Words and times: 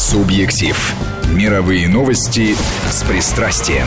Субъектив. 0.00 0.94
Мировые 1.30 1.86
новости 1.86 2.56
с 2.88 3.02
пристрастием. 3.02 3.86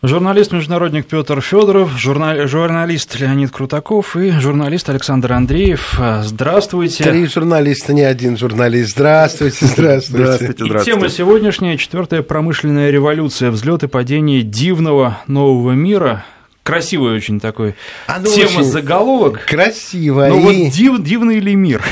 Журналист-международник 0.00 1.06
Петр 1.06 1.40
Федоров, 1.40 1.98
журнал, 1.98 2.46
журналист 2.46 3.18
Леонид 3.18 3.50
Крутаков 3.50 4.16
и 4.16 4.30
журналист 4.30 4.88
Александр 4.88 5.32
Андреев. 5.32 6.00
Здравствуйте. 6.22 7.02
Три 7.02 7.26
журналиста, 7.26 7.92
не 7.92 8.02
один 8.02 8.38
журналист. 8.38 8.92
Здравствуйте, 8.92 9.66
здравствуйте. 9.66 10.24
здравствуйте, 10.24 10.64
здравствуйте. 10.64 10.90
И 10.90 10.94
тема 10.94 11.08
сегодняшняя– 11.08 11.76
четвертая 11.76 12.22
промышленная 12.22 12.90
революция, 12.90 13.50
взлет 13.50 13.82
и 13.82 13.88
падение 13.88 14.42
дивного 14.42 15.18
нового 15.26 15.72
мира– 15.72 16.24
красивый 16.62 17.16
очень 17.16 17.40
такой 17.40 17.74
Оно 18.06 18.28
тема 18.28 18.62
заголовок. 18.62 19.44
Красивая. 19.46 20.30
Ну 20.30 20.38
и... 20.38 20.62
вот 20.64 20.72
див, 20.72 21.02
дивный 21.02 21.40
ли 21.40 21.56
мир? 21.56 21.82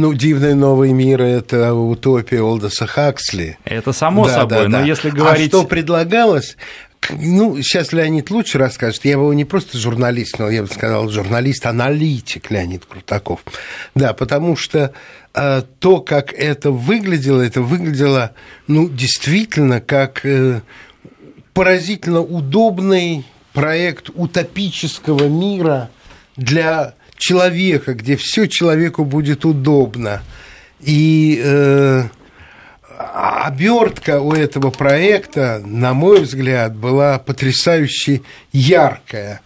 Ну, 0.00 0.14
«Дивный 0.14 0.54
новый 0.54 0.94
мир»— 0.94 1.20
это 1.22 1.74
утопия 1.74 2.40
Олдоса 2.40 2.86
Хаксли. 2.86 3.58
Это 3.66 3.92
само 3.92 4.24
да, 4.24 4.32
собой, 4.32 4.62
да, 4.62 4.64
но 4.64 4.78
да. 4.78 4.84
если 4.84 5.10
говорить... 5.10 5.52
А 5.52 5.58
что 5.58 5.64
предлагалось? 5.64 6.56
Ну, 7.10 7.60
сейчас 7.60 7.92
Леонид 7.92 8.30
лучше 8.30 8.56
расскажет. 8.56 9.04
Я 9.04 9.10
его 9.12 9.34
не 9.34 9.44
просто 9.44 9.76
журналист, 9.76 10.38
но 10.38 10.48
я 10.48 10.62
бы 10.62 10.68
сказал, 10.68 11.10
журналист-аналитик 11.10 12.50
Леонид 12.50 12.86
Крутаков. 12.86 13.44
Да, 13.94 14.14
потому 14.14 14.56
что 14.56 14.94
э, 15.34 15.62
то, 15.80 16.00
как 16.00 16.32
это 16.32 16.70
выглядело, 16.70 17.42
это 17.42 17.60
выглядело, 17.60 18.32
ну, 18.68 18.88
действительно, 18.88 19.82
как 19.82 20.24
э, 20.24 20.62
поразительно 21.52 22.22
удобный 22.22 23.26
проект 23.52 24.08
утопического 24.14 25.28
мира 25.28 25.90
для 26.38 26.94
человека, 27.20 27.94
где 27.94 28.16
все 28.16 28.48
человеку 28.48 29.04
будет 29.04 29.44
удобно. 29.44 30.22
И 30.80 31.40
э, 31.44 32.04
обертка 32.98 34.20
у 34.20 34.32
этого 34.32 34.70
проекта, 34.70 35.62
на 35.64 35.94
мой 35.94 36.22
взгляд, 36.22 36.74
была 36.74 37.18
потрясающе 37.20 38.22
яркая. 38.52 39.40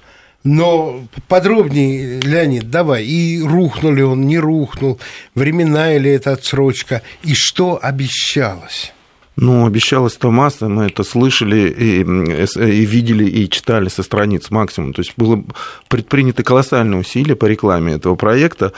Но 0.44 1.04
подробнее, 1.26 2.20
Леонид, 2.20 2.70
давай, 2.70 3.04
и 3.04 3.42
рухнул 3.42 3.92
ли 3.92 4.02
он, 4.02 4.26
не 4.26 4.38
рухнул, 4.38 5.00
времена 5.34 5.94
или 5.94 6.10
это 6.10 6.32
отсрочка, 6.32 7.02
и 7.22 7.34
что 7.34 7.78
обещалось? 7.82 8.93
Ну, 9.36 9.66
обещалось 9.66 10.14
то 10.14 10.30
масса, 10.30 10.68
мы 10.68 10.84
это 10.84 11.02
слышали 11.02 11.68
и, 11.68 12.00
и 12.02 12.84
видели, 12.84 13.24
и 13.24 13.50
читали 13.50 13.88
со 13.88 14.04
страниц 14.04 14.50
максимум. 14.50 14.92
То 14.92 15.00
есть 15.00 15.14
было 15.16 15.42
предпринято 15.88 16.44
колоссальные 16.44 17.00
усилия 17.00 17.34
по 17.34 17.46
рекламе 17.46 17.94
этого 17.94 18.14
проекта. 18.14 18.72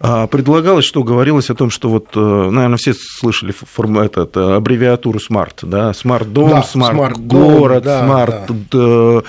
А, 0.00 0.26
предлагалось, 0.26 0.84
что 0.84 1.02
говорилось 1.02 1.48
о 1.48 1.54
том, 1.54 1.70
что 1.70 1.88
вот, 1.88 2.08
э, 2.14 2.20
наверное, 2.20 2.76
все 2.76 2.92
слышали 2.94 3.54
этот, 4.04 4.36
э, 4.36 4.56
аббревиатуру 4.56 5.18
SMART, 5.18 5.60
да, 5.62 5.94
смарт-дом, 5.94 6.50
да, 6.50 6.62
смарт-город, 6.62 7.82
да, 7.82 8.04
смарт... 8.04 8.50
Да. 8.70 9.22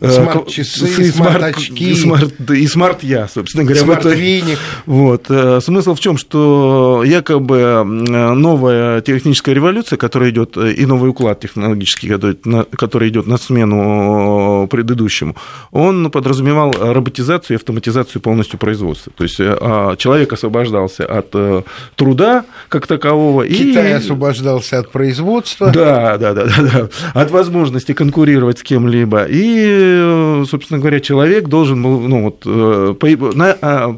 Э, 0.00 0.10
смарт-часы, 0.10 1.12
смарт-очки. 1.12 1.94
Смарт, 1.94 2.50
и 2.50 2.66
смарт-я, 2.66 3.28
собственно 3.28 3.64
говоря. 3.64 3.80
Смарт-веник. 3.80 4.58
Вот. 4.84 5.30
Смысл 5.62 5.94
в 5.94 6.00
чем, 6.00 6.18
что 6.18 7.02
якобы 7.06 7.84
новая 7.84 9.00
техническая 9.00 9.54
революция, 9.54 9.96
которая 9.96 10.25
который 10.26 10.30
идет, 10.30 10.56
э, 10.56 10.72
и 10.72 10.86
новый 10.86 11.10
уклад 11.10 11.40
технологический, 11.40 12.08
который 12.76 13.08
идет 13.08 13.26
на 13.26 13.38
смену 13.38 14.64
э, 14.64 14.68
предыдущему, 14.68 15.34
он 15.72 16.10
подразумевал 16.10 16.72
роботизацию 16.72 17.56
и 17.56 17.58
автоматизацию 17.58 18.22
полностью 18.22 18.58
производства. 18.58 19.12
То 19.16 19.24
есть 19.24 19.40
э, 19.40 19.56
а, 19.60 19.96
человек 19.96 20.32
освобождался 20.32 21.04
от 21.04 21.34
труда 21.96 22.44
как 22.68 22.86
такового. 22.86 23.46
Китай 23.46 23.90
и... 23.90 23.92
освобождался 23.92 24.78
от 24.78 24.90
производства. 24.90 25.70
Да, 25.70 26.16
да, 26.18 26.32
да, 26.32 26.44
да, 26.44 26.62
да, 26.62 26.88
от 27.14 27.30
возможности 27.30 27.92
конкурировать 27.94 28.58
с 28.58 28.62
кем-либо. 28.62 29.26
И, 29.28 30.42
собственно 30.48 30.78
говоря, 30.78 31.00
человек 31.00 31.48
должен 31.48 31.82
был 31.82 32.00
ну, 32.00 32.24
вот, 32.24 32.44
на 33.34 33.56
а, 33.60 33.96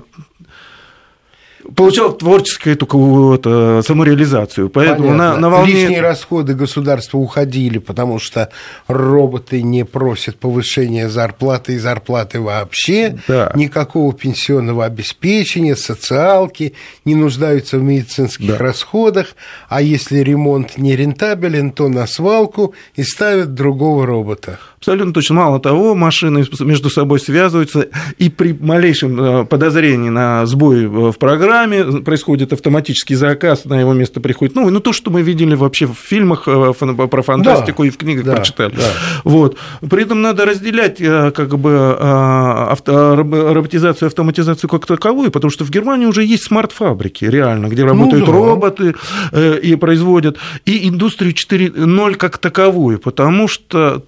получал 1.75 2.13
творческую 2.13 2.75
эту 2.75 3.35
это, 3.35 3.83
самореализацию. 3.87 4.71
Поэтому 4.71 5.15
на, 5.15 5.37
на 5.37 5.51
волне... 5.51 5.73
Лишние 5.73 6.01
расходы 6.01 6.55
государства 6.55 7.19
уходили, 7.19 7.79
потому 7.79 8.19
что 8.19 8.51
роботы 8.87 9.63
не 9.63 9.85
просят 9.85 10.39
повышения 10.39 11.09
зарплаты 11.09 11.75
и 11.75 11.79
зарплаты 11.79 12.41
вообще, 12.41 13.19
да. 13.29 13.53
никакого 13.55 14.13
пенсионного 14.13 14.85
обеспечения, 14.85 15.77
социалки, 15.77 16.75
не 17.05 17.15
нуждаются 17.15 17.79
в 17.79 17.83
медицинских 17.83 18.49
да. 18.49 18.59
расходах, 18.59 19.35
а 19.69 19.83
если 19.83 20.19
ремонт 20.19 20.79
не 20.79 20.97
рентабелен, 20.97 21.71
то 21.73 21.89
на 21.89 22.07
свалку 22.07 22.75
и 22.97 23.03
ставят 23.03 23.55
другого 23.55 24.07
робота. 24.07 24.59
Абсолютно 24.79 25.13
точно. 25.13 25.35
Мало 25.35 25.59
того, 25.59 25.97
машины 25.97 26.45
между 26.61 26.89
собой 26.89 27.19
связываются, 27.19 27.89
и 28.17 28.31
при 28.31 28.57
малейшем 28.59 29.21
э, 29.21 29.45
подозрении 29.45 30.09
на 30.09 30.47
сбой 30.47 30.87
в 30.87 31.15
программе 31.15 31.85
происходит 32.03 32.53
автоматический 32.53 33.17
заказ, 33.17 33.65
на 33.65 33.81
его 33.81 33.93
место 33.93 34.21
приходит, 34.21 34.55
ну, 34.55 34.71
ну 34.71 34.79
то, 34.79 34.93
что 34.93 35.11
мы 35.11 35.23
видели 35.23 35.57
вообще 35.57 35.87
в 35.87 35.95
фильмах 35.95 36.45
э, 36.47 36.73
про 36.75 37.23
фантастику 37.23 37.83
да, 37.83 37.89
и 37.89 37.91
в 37.91 37.97
книгах 37.97 38.25
да, 38.25 38.37
прочитали. 38.37 38.77
Да. 38.77 38.85
Вот. 39.25 39.57
При 39.91 40.03
этом 40.03 40.23
надо 40.23 40.45
разделять 40.45 41.01
э, 41.01 41.33
как 41.33 41.59
бы 41.59 41.97
авто, 41.99 43.17
роботизацию 43.17 44.07
и 44.07 44.11
автоматизацию 44.11 44.71
как 44.71 44.87
таковую, 44.87 45.33
потому 45.33 45.51
что 45.51 45.65
в 45.65 45.71
Германии 45.71 46.07
уже 46.07 46.25
есть 46.25 46.45
смарт-фабрики, 46.45 47.25
реально, 47.25 47.67
где 47.67 47.83
ну 47.83 47.89
работают 47.89 48.27
ну, 48.27 48.33
да. 48.33 48.39
роботы 48.39 48.95
и 49.35 49.75
производят, 49.75 50.39
и 50.65 50.89
индустрию 50.89 51.35
4.0 51.35 52.15
как 52.15 52.39
таковую, 52.39 53.01
потому 53.01 53.49
что 53.49 54.05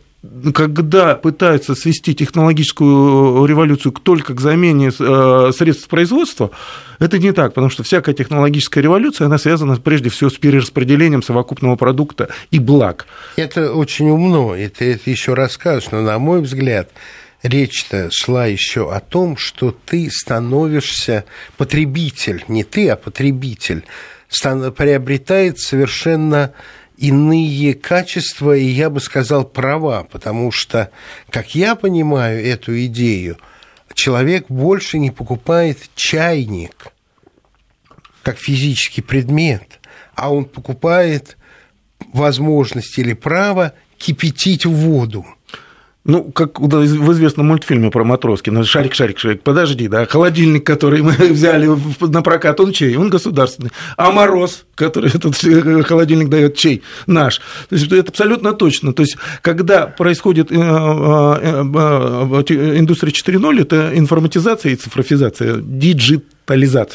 когда 0.52 1.14
пытаются 1.14 1.74
свести 1.74 2.14
технологическую 2.14 3.46
революцию 3.46 3.92
только 3.92 4.34
к 4.34 4.40
замене 4.40 4.88
э, 4.88 5.52
средств 5.56 5.88
производства, 5.88 6.50
это 6.98 7.18
не 7.18 7.32
так, 7.32 7.54
потому 7.54 7.70
что 7.70 7.82
всякая 7.84 8.14
технологическая 8.14 8.82
революция, 8.82 9.26
она 9.26 9.38
связана 9.38 9.76
прежде 9.76 10.10
всего 10.10 10.28
с 10.28 10.34
перераспределением 10.34 11.22
совокупного 11.22 11.76
продукта 11.76 12.28
и 12.50 12.58
благ. 12.58 13.06
Это 13.36 13.72
очень 13.72 14.10
умно, 14.10 14.54
это, 14.54 14.84
это 14.84 15.08
еще 15.10 15.32
расскажешь, 15.32 15.90
но, 15.90 16.02
на 16.02 16.18
мой 16.18 16.42
взгляд, 16.42 16.90
речь-то 17.42 18.10
шла 18.12 18.44
еще 18.44 18.92
о 18.92 19.00
том, 19.00 19.38
что 19.38 19.74
ты 19.86 20.10
становишься 20.10 21.24
потребитель, 21.56 22.44
не 22.46 22.64
ты, 22.64 22.90
а 22.90 22.96
потребитель, 22.96 23.84
приобретает 24.76 25.58
совершенно 25.58 26.52
иные 27.00 27.74
качества 27.74 28.54
и, 28.54 28.64
я 28.64 28.90
бы 28.90 29.00
сказал, 29.00 29.44
права, 29.44 30.06
потому 30.12 30.52
что, 30.52 30.90
как 31.30 31.54
я 31.54 31.74
понимаю 31.74 32.44
эту 32.44 32.78
идею, 32.84 33.38
человек 33.94 34.46
больше 34.48 34.98
не 34.98 35.10
покупает 35.10 35.78
чайник 35.94 36.88
как 38.22 38.36
физический 38.38 39.00
предмет, 39.00 39.80
а 40.14 40.30
он 40.32 40.44
покупает 40.44 41.38
возможность 42.12 42.98
или 42.98 43.14
право 43.14 43.72
кипятить 43.96 44.66
воду– 44.66 45.26
ну, 46.04 46.24
как 46.24 46.58
в 46.58 47.12
известном 47.12 47.48
мультфильме 47.48 47.90
про 47.90 48.04
Матроскина, 48.04 48.64
шарик, 48.64 48.94
шарик, 48.94 49.18
шарик, 49.18 49.42
подожди, 49.42 49.86
да, 49.86 50.06
холодильник, 50.06 50.64
который 50.64 51.02
мы 51.02 51.12
взяли 51.30 51.68
на 52.00 52.22
прокат, 52.22 52.58
он 52.60 52.72
чей? 52.72 52.96
Он 52.96 53.10
государственный. 53.10 53.70
А 53.96 54.10
мороз, 54.10 54.64
который 54.80 55.10
этот 55.14 55.36
холодильник 55.86 56.28
дает, 56.28 56.56
чей? 56.56 56.82
Наш. 57.06 57.40
То 57.68 57.76
есть 57.76 57.92
это 57.92 58.10
абсолютно 58.10 58.52
точно. 58.52 58.92
То 58.92 59.02
есть 59.02 59.16
когда 59.42 59.86
происходит 59.86 60.50
э, 60.50 60.54
э, 60.54 60.58
э, 60.58 62.78
индустрия 62.78 63.12
4.0, 63.12 63.62
это 63.62 63.92
информатизация 63.94 64.72
и 64.72 64.76
цифровизация, 64.76 65.56
digit 65.56 66.24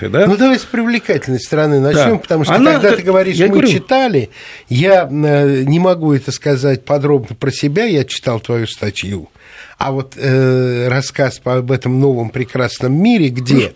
да? 0.09 0.27
Ну, 0.27 0.35
давай 0.35 0.59
с 0.59 0.63
привлекательной 0.63 1.39
стороны 1.39 1.79
начнем, 1.79 2.13
да. 2.13 2.17
потому 2.17 2.43
что 2.43 2.55
Она, 2.55 2.73
когда 2.73 2.97
ты 2.97 3.03
говоришь, 3.03 3.39
мы 3.39 3.47
говорю... 3.47 3.69
читали, 3.69 4.29
я 4.67 5.07
не 5.09 5.79
могу 5.79 6.11
это 6.11 6.33
сказать 6.33 6.83
подробно 6.83 7.37
про 7.37 7.51
себя, 7.51 7.85
я 7.85 8.03
читал 8.03 8.41
твою 8.41 8.67
статью, 8.67 9.29
а 9.77 9.91
вот 9.91 10.15
э, 10.17 10.89
рассказ 10.89 11.39
об 11.45 11.71
этом 11.71 12.01
новом 12.01 12.31
прекрасном 12.31 13.01
мире, 13.01 13.29
где 13.29 13.73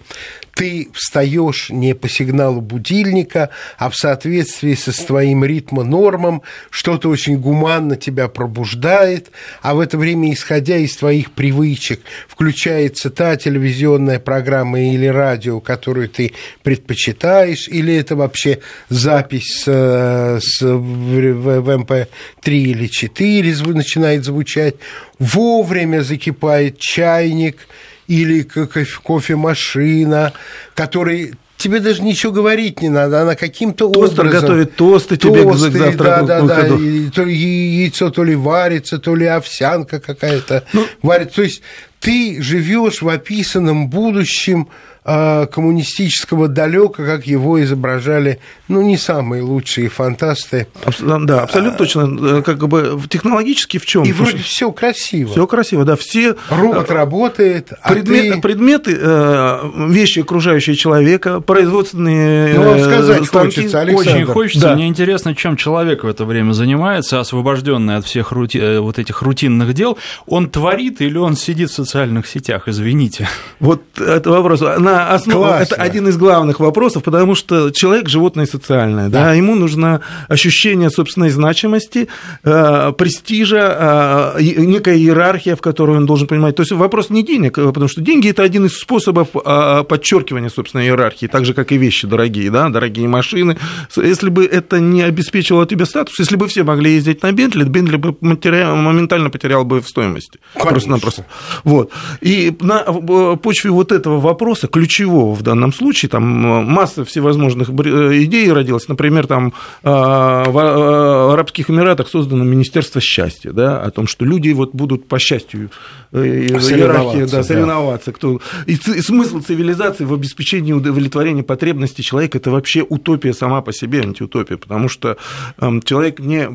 ты 0.59 0.89
встаешь 0.93 1.69
не 1.69 1.95
по 1.95 2.09
сигналу 2.09 2.59
будильника, 2.59 3.49
а 3.77 3.89
в 3.89 3.95
соответствии 3.95 4.73
со 4.73 4.91
своим 4.91 5.45
ритмонормом, 5.45 6.41
что-то 6.69 7.07
очень 7.07 7.37
гуманно 7.37 7.95
тебя 7.95 8.27
пробуждает, 8.27 9.31
а 9.61 9.73
в 9.73 9.79
это 9.79 9.97
время, 9.97 10.33
исходя 10.33 10.75
из 10.75 10.97
твоих 10.97 11.31
привычек, 11.31 12.01
включается 12.27 13.09
та 13.09 13.37
телевизионная 13.37 14.19
программа 14.19 14.81
или 14.81 15.05
радио, 15.05 15.61
которую 15.61 16.09
ты 16.09 16.33
предпочитаешь, 16.61 17.69
или 17.69 17.95
это 17.95 18.17
вообще 18.17 18.59
запись 18.89 19.63
с, 19.63 20.41
с, 20.43 20.61
в, 20.61 20.75
в 20.75 21.69
MP3 21.69 22.07
или 22.47 22.87
4 22.87 23.55
начинает 23.67 24.25
звучать, 24.25 24.75
вовремя 25.19 26.01
закипает 26.01 26.79
чайник– 26.79 27.59
или 28.09 28.41
кофемашина, 28.41 30.33
который 30.73 31.35
тебе 31.57 31.79
даже 31.79 32.01
ничего 32.01 32.31
говорить 32.31 32.81
не 32.81 32.89
надо, 32.89 33.21
она 33.21 33.35
каким-то 33.35 33.87
Тостер 33.89 34.25
образом... 34.25 34.41
готовит 34.41 34.75
тосты, 34.75 35.17
тебе 35.17 35.43
тосты, 35.43 35.69
к 35.69 35.73
завтраку, 35.73 36.25
да, 36.25 36.41
да, 36.41 36.63
да, 36.63 36.75
и, 36.75 37.09
то, 37.09 37.23
яйцо 37.23 38.09
то 38.09 38.23
ли 38.23 38.35
варится, 38.35 38.97
то 38.97 39.13
ли 39.13 39.27
овсянка 39.27 39.99
какая-то 39.99 40.63
ну, 40.73 40.85
варится. 41.03 41.35
То 41.35 41.41
есть 41.43 41.61
ты 41.99 42.41
живешь 42.41 43.03
в 43.03 43.09
описанном 43.09 43.89
будущем, 43.89 44.69
коммунистического 45.03 46.47
далека, 46.47 47.05
как 47.05 47.25
его 47.25 47.61
изображали, 47.63 48.39
ну, 48.67 48.81
не 48.81 48.97
самые 48.97 49.41
лучшие 49.41 49.89
фантасты. 49.89 50.67
Да, 50.99 51.43
абсолютно 51.43 51.77
точно. 51.77 52.37
Э, 52.37 52.41
как 52.43 52.67
бы 52.67 52.99
технологически 53.09 53.77
в 53.77 53.85
чем? 53.85 54.03
И 54.03 54.11
вроде 54.11 54.37
все 54.37 54.71
красиво. 54.71 55.31
Все 55.31 55.47
красиво, 55.47 55.85
да. 55.85 55.95
Все... 55.95 56.35
Робот 56.49 56.91
работает, 56.91 57.73
а 57.81 57.93
предмет, 57.93 58.35
ты... 58.35 58.41
Предметы, 58.41 58.97
э, 58.99 59.71
вещи, 59.87 60.19
окружающие 60.19 60.75
человека, 60.75 61.39
производственные 61.39 62.53
ну, 62.55 62.63
вам 62.63 62.79
сказать 62.79 63.25
станки. 63.25 63.55
Хочется, 63.55 63.79
Александр. 63.79 64.09
Очень 64.11 64.25
хочется. 64.25 64.67
Да. 64.67 64.75
Мне 64.75 64.87
интересно, 64.87 65.35
чем 65.35 65.55
человек 65.55 66.03
в 66.03 66.07
это 66.07 66.25
время 66.25 66.53
занимается, 66.53 67.19
освобожденный 67.19 67.95
от 67.95 68.05
всех 68.05 68.31
рути... 68.31 68.57
Э, 68.57 68.79
вот 68.79 68.99
этих 68.99 69.21
рутинных 69.21 69.73
дел. 69.73 69.97
Он 70.25 70.49
творит 70.49 71.01
или 71.01 71.17
он 71.17 71.35
сидит 71.35 71.69
в 71.69 71.73
социальных 71.73 72.27
сетях? 72.27 72.67
Извините. 72.67 73.29
Вот 73.59 73.81
это 73.99 74.29
вопрос 74.29 74.61
на 74.89 75.13
основ... 75.13 75.45
это 75.61 75.75
один 75.75 76.07
из 76.07 76.17
главных 76.17 76.59
вопросов, 76.59 77.03
потому 77.03 77.35
что 77.35 77.71
человек 77.71 78.09
животное 78.09 78.45
социальное, 78.45 79.09
да, 79.09 79.25
да 79.25 79.33
ему 79.33 79.55
нужно 79.55 80.01
ощущение 80.27 80.89
собственной 80.89 81.29
значимости, 81.29 82.07
э, 82.43 82.91
престижа, 82.97 84.35
э, 84.37 84.41
некая 84.41 84.97
иерархия, 84.97 85.55
в 85.55 85.61
которой 85.61 85.97
он 85.97 86.05
должен 86.05 86.27
понимать. 86.27 86.55
То 86.55 86.61
есть 86.61 86.71
вопрос 86.71 87.09
не 87.09 87.23
денег, 87.23 87.57
э, 87.57 87.67
потому 87.67 87.87
что 87.87 88.01
деньги 88.01 88.29
это 88.29 88.43
один 88.43 88.65
из 88.65 88.77
способов 88.77 89.29
э, 89.33 89.83
подчеркивания 89.83 90.49
собственной 90.49 90.85
иерархии, 90.85 91.27
так 91.27 91.45
же 91.45 91.53
как 91.53 91.71
и 91.71 91.77
вещи 91.77 92.07
дорогие, 92.07 92.49
да, 92.51 92.69
дорогие 92.69 93.07
машины. 93.07 93.57
Если 93.95 94.29
бы 94.29 94.45
это 94.45 94.79
не 94.79 95.01
обеспечивало 95.01 95.65
тебе 95.65 95.85
статус, 95.85 96.19
если 96.19 96.35
бы 96.35 96.47
все 96.47 96.63
могли 96.63 96.93
ездить 96.93 97.23
на 97.23 97.31
Бентли, 97.31 97.63
Бентли 97.63 97.97
бы 97.97 98.15
материал, 98.21 98.75
моментально 98.75 99.29
потерял 99.29 99.65
бы 99.65 99.81
в 99.81 99.87
стоимости. 99.87 100.39
Просто-напросто. 100.53 101.25
Вот. 101.63 101.91
И 102.21 102.55
на 102.59 102.83
э, 102.87 103.37
почве 103.41 103.71
вот 103.71 103.91
этого 103.91 104.19
вопроса 104.19 104.67
ключевого 104.79 105.35
в 105.35 105.41
данном 105.41 105.73
случае, 105.73 106.09
там 106.09 106.45
э, 106.45 106.61
масса 106.61 107.03
всевозможных 107.03 107.69
э, 107.69 108.23
идей 108.23 108.51
родилась, 108.51 108.87
например, 108.87 109.27
там 109.27 109.53
э, 109.83 109.89
в 109.89 111.33
Арабских 111.33 111.69
Эмиратах 111.69 112.07
создано 112.07 112.45
Министерство 112.45 113.01
счастья, 113.01 113.51
да, 113.51 113.81
о 113.81 113.91
том, 113.91 114.07
что 114.07 114.25
люди 114.25 114.51
вот 114.51 114.73
будут 114.73 115.07
по 115.07 115.19
счастью 115.19 115.69
иерархии 116.13 117.29
да, 117.29 117.43
соревноваться. 117.43 118.11
Да. 118.11 118.15
Кто... 118.15 118.39
И 118.65 118.75
смысл 118.75 119.41
цивилизации 119.41 120.05
в 120.05 120.13
обеспечении 120.13 120.71
удовлетворения 120.71 121.43
потребностей 121.43 122.01
человека 122.01 122.37
это 122.37 122.51
вообще 122.51 122.85
утопия 122.87 123.33
сама 123.33 123.61
по 123.61 123.73
себе, 123.73 124.01
антиутопия, 124.01 124.57
потому 124.57 124.87
что 124.87 125.17
эм, 125.59 125.81
человек, 125.81 126.19
не, 126.19 126.47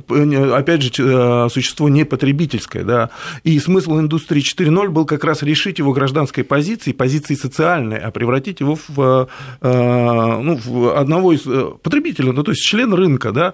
опять 0.54 0.82
же, 0.82 1.48
существо 1.50 1.88
не 1.88 2.04
потребительское, 2.04 2.84
да, 2.84 3.10
и 3.44 3.58
смысл 3.58 3.98
индустрии 4.00 4.42
4.0 4.42 4.88
был 4.88 5.04
как 5.04 5.24
раз 5.24 5.42
решить 5.42 5.78
его 5.78 5.92
гражданской 5.92 6.42
позиции, 6.42 6.92
позиции 6.92 7.34
социальной, 7.34 7.98
а 7.98 8.13
превратить 8.14 8.60
его 8.60 8.78
в, 8.88 9.28
э, 9.60 10.38
ну, 10.42 10.56
в 10.56 10.98
одного 10.98 11.34
из 11.34 11.46
э, 11.46 11.72
потребителей, 11.82 12.32
ну, 12.32 12.42
то 12.42 12.52
есть 12.52 12.62
член 12.62 12.94
рынка, 12.94 13.32
да. 13.32 13.52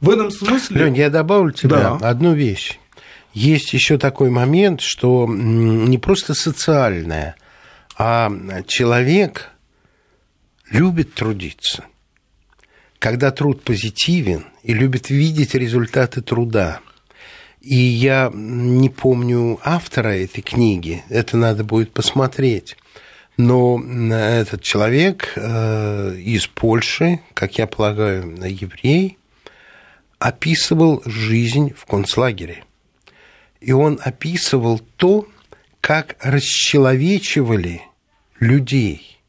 В 0.00 0.10
этом 0.10 0.32
смысле... 0.32 0.86
Лень, 0.86 0.96
я 0.96 1.10
добавлю 1.10 1.52
тебе 1.52 1.76
да. 1.76 1.98
одну 2.02 2.34
вещь. 2.34 2.80
Есть 3.32 3.72
еще 3.72 3.98
такой 3.98 4.30
момент, 4.30 4.80
что 4.80 5.28
не 5.28 5.98
просто 5.98 6.34
социальное, 6.34 7.36
а 7.96 8.32
человек 8.66 9.50
любит 10.70 11.14
трудиться. 11.14 11.84
Когда 12.98 13.30
труд 13.30 13.62
позитивен 13.62 14.46
и 14.64 14.74
любит 14.74 15.08
видеть 15.08 15.54
результаты 15.54 16.20
труда. 16.20 16.80
И 17.60 17.76
я 17.76 18.30
не 18.32 18.88
помню 18.88 19.58
автора 19.62 20.08
этой 20.08 20.42
книги, 20.42 21.04
это 21.08 21.36
надо 21.36 21.64
будет 21.64 21.92
посмотреть. 21.92 22.76
Но 23.38 23.80
этот 24.10 24.62
человек 24.62 25.32
э, 25.36 26.16
из 26.16 26.48
Польши, 26.48 27.20
как 27.34 27.56
я 27.56 27.68
полагаю, 27.68 28.34
еврей, 28.44 29.16
описывал 30.18 31.02
жизнь 31.06 31.72
в 31.72 31.86
концлагере. 31.86 32.64
И 33.60 33.70
он 33.70 34.00
описывал 34.02 34.80
то, 34.96 35.28
как 35.80 36.16
расчеловечивали 36.20 37.82
людей. 38.40 39.20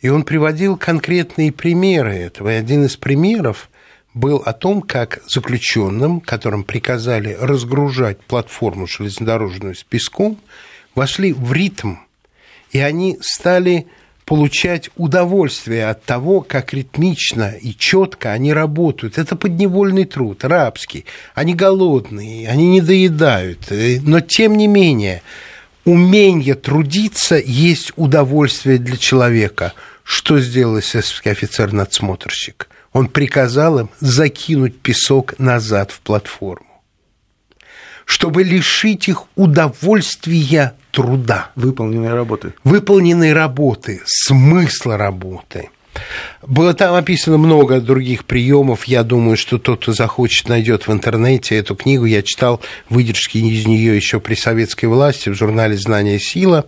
И 0.00 0.08
он 0.08 0.24
приводил 0.24 0.78
конкретные 0.78 1.52
примеры 1.52 2.14
этого. 2.14 2.50
И 2.50 2.56
один 2.56 2.86
из 2.86 2.96
примеров 2.96 3.68
был 4.14 4.38
о 4.38 4.54
том, 4.54 4.80
как 4.80 5.22
заключенным, 5.28 6.22
которым 6.22 6.64
приказали 6.64 7.36
разгружать 7.38 8.20
платформу 8.20 8.86
железнодорожную 8.86 9.74
с 9.74 9.84
песком, 9.84 10.40
вошли 10.94 11.34
в 11.34 11.52
ритм– 11.52 11.96
и 12.72 12.80
они 12.80 13.18
стали 13.20 13.86
получать 14.24 14.90
удовольствие 14.96 15.88
от 15.88 16.04
того, 16.04 16.40
как 16.40 16.72
ритмично 16.72 17.52
и 17.60 17.74
четко 17.76 18.32
они 18.32 18.52
работают. 18.52 19.18
Это 19.18 19.36
подневольный 19.36 20.06
труд, 20.06 20.44
рабский. 20.44 21.04
Они 21.34 21.54
голодные, 21.54 22.48
они 22.48 22.68
не 22.68 22.80
доедают. 22.80 23.68
Но, 24.02 24.20
тем 24.20 24.56
не 24.56 24.68
менее, 24.68 25.22
умение 25.84 26.54
трудиться 26.54 27.36
есть 27.36 27.92
удовольствие 27.96 28.78
для 28.78 28.96
человека. 28.96 29.74
Что 30.02 30.40
сделал 30.40 30.78
эсэсовский 30.78 31.30
офицер-надсмотрщик? 31.30 32.68
Он 32.92 33.08
приказал 33.08 33.80
им 33.80 33.90
закинуть 34.00 34.78
песок 34.80 35.38
назад 35.38 35.90
в 35.90 36.00
платформу 36.00 36.66
чтобы 38.04 38.42
лишить 38.42 39.08
их 39.08 39.22
удовольствия 39.36 40.74
труда. 40.92 41.50
Выполненной 41.56 42.14
работы. 42.14 42.54
Выполненной 42.62 43.32
работы, 43.32 44.00
смысла 44.04 44.96
работы. 44.96 45.70
Было 46.46 46.72
там 46.72 46.94
описано 46.94 47.36
много 47.36 47.80
других 47.80 48.24
приемов. 48.24 48.84
Я 48.84 49.02
думаю, 49.02 49.36
что 49.36 49.58
тот, 49.58 49.82
кто 49.82 49.92
захочет, 49.92 50.48
найдет 50.48 50.86
в 50.86 50.92
интернете 50.92 51.56
эту 51.56 51.74
книгу. 51.74 52.04
Я 52.04 52.22
читал 52.22 52.60
выдержки 52.88 53.38
из 53.38 53.66
нее 53.66 53.96
еще 53.96 54.20
при 54.20 54.34
советской 54.34 54.86
власти 54.86 55.28
в 55.28 55.34
журнале 55.34 55.76
«Знание 55.76 56.20
сила». 56.20 56.66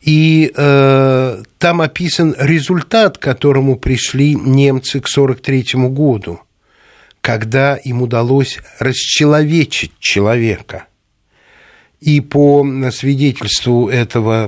И 0.00 0.52
э, 0.54 1.42
там 1.58 1.80
описан 1.80 2.34
результат, 2.36 3.18
к 3.18 3.22
которому 3.22 3.76
пришли 3.76 4.34
немцы 4.34 5.00
к 5.00 5.06
1943 5.06 5.88
году– 5.88 6.40
когда 7.22 7.76
им 7.76 8.02
удалось 8.02 8.58
расчеловечить 8.78 9.92
человека. 9.98 10.86
И 12.02 12.20
по 12.20 12.66
свидетельству 12.90 13.88
этого 13.88 14.46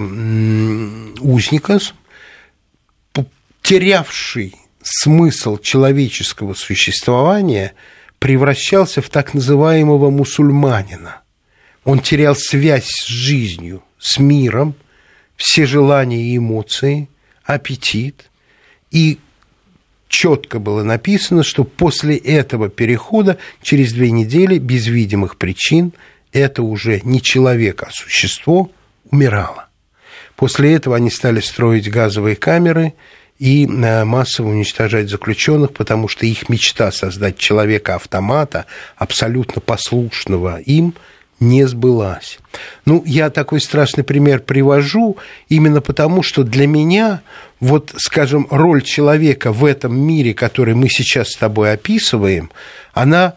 узника, 1.20 1.78
терявший 3.62 4.56
смысл 4.82 5.58
человеческого 5.58 6.54
существования, 6.54 7.74
превращался 8.18 9.02
в 9.02 9.08
так 9.08 9.34
называемого 9.34 10.10
мусульманина. 10.10 11.22
Он 11.84 12.00
терял 12.00 12.34
связь 12.34 12.88
с 12.88 13.06
жизнью, 13.06 13.84
с 14.00 14.18
миром, 14.18 14.74
все 15.36 15.64
желания 15.64 16.24
и 16.24 16.36
эмоции, 16.38 17.08
аппетит, 17.44 18.32
и 18.90 19.20
четко 20.08 20.58
было 20.58 20.82
написано, 20.82 21.44
что 21.44 21.62
после 21.62 22.16
этого 22.16 22.68
перехода 22.68 23.38
через 23.62 23.92
две 23.92 24.10
недели 24.10 24.58
без 24.58 24.88
видимых 24.88 25.36
причин 25.36 25.92
это 26.34 26.62
уже 26.62 27.00
не 27.04 27.22
человек, 27.22 27.82
а 27.84 27.90
существо 27.90 28.70
умирало. 29.10 29.68
После 30.36 30.74
этого 30.74 30.96
они 30.96 31.10
стали 31.10 31.40
строить 31.40 31.90
газовые 31.90 32.36
камеры 32.36 32.94
и 33.38 33.66
э, 33.66 34.04
массово 34.04 34.48
уничтожать 34.48 35.08
заключенных, 35.08 35.72
потому 35.72 36.08
что 36.08 36.26
их 36.26 36.48
мечта 36.48 36.90
создать 36.92 37.38
человека-автомата, 37.38 38.66
абсолютно 38.96 39.60
послушного 39.60 40.60
им, 40.60 40.94
не 41.40 41.66
сбылась. 41.66 42.38
Ну, 42.84 43.02
я 43.06 43.30
такой 43.30 43.60
страшный 43.60 44.02
пример 44.02 44.40
привожу 44.40 45.16
именно 45.48 45.80
потому, 45.80 46.22
что 46.22 46.42
для 46.42 46.66
меня 46.66 47.22
вот, 47.60 47.92
скажем, 47.96 48.46
роль 48.50 48.82
человека 48.82 49.52
в 49.52 49.64
этом 49.64 49.98
мире, 49.98 50.34
который 50.34 50.74
мы 50.74 50.88
сейчас 50.88 51.30
с 51.30 51.36
тобой 51.36 51.72
описываем, 51.72 52.50
она 52.92 53.34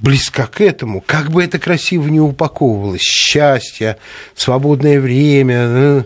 близка 0.00 0.46
к 0.46 0.60
этому. 0.60 1.00
Как 1.00 1.30
бы 1.30 1.44
это 1.44 1.58
красиво 1.58 2.06
не 2.08 2.20
упаковывалось. 2.20 3.02
Счастье, 3.02 3.96
свободное 4.34 5.00
время. 5.00 6.04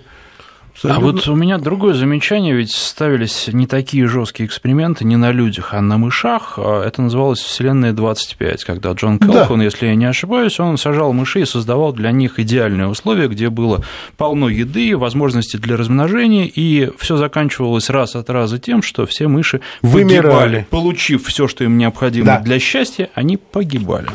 Абсолютно. 0.75 1.01
А 1.01 1.13
вот 1.13 1.29
у 1.29 1.37
меня 1.37 1.59
другое 1.59 1.95
замечание, 1.95 2.53
ведь 2.53 2.73
ставились 2.73 3.49
не 3.53 3.69
такие 3.69 4.09
жесткие 4.09 4.49
эксперименты 4.49 5.05
не 5.05 5.17
на 5.17 5.31
людях, 5.31 5.73
а 5.73 5.81
на 5.81 5.99
мышах. 5.99 6.55
А 6.57 6.85
это 6.85 7.01
называлось 7.01 7.39
«Вселенная 7.39 7.93
25», 7.93 8.65
когда 8.67 8.93
Джон 8.93 9.21
Келкон, 9.21 9.59
да. 9.59 9.65
если 9.65 9.87
я 9.87 9.95
не 9.95 10.05
ошибаюсь, 10.05 10.59
он 10.59 10.77
сажал 10.77 11.13
мышей 11.13 11.43
и 11.43 11.47
создавал 11.47 11.93
для 11.93 12.11
них 12.11 12.41
идеальные 12.41 12.89
условия, 12.89 13.29
где 13.29 13.51
было 13.51 13.85
полно 14.17 14.49
еды, 14.49 14.97
возможности 14.97 15.57
для 15.57 15.77
размножения, 15.77 16.49
и 16.49 16.91
все 16.99 17.17
заканчивалось 17.17 17.89
раз 17.89 18.17
от 18.17 18.29
раза 18.29 18.59
тем, 18.59 18.83
что 18.83 19.07
все 19.07 19.29
мыши 19.29 19.61
Вымирали. 19.81 20.23
погибали. 20.23 20.67
Получив 20.71 21.27
все, 21.27 21.47
что 21.47 21.63
им 21.63 21.79
необходимо 21.79 22.27
да. 22.27 22.41
для 22.41 22.59
счастья, 22.59 23.11
они 23.15 23.37
погибали. 23.37 24.09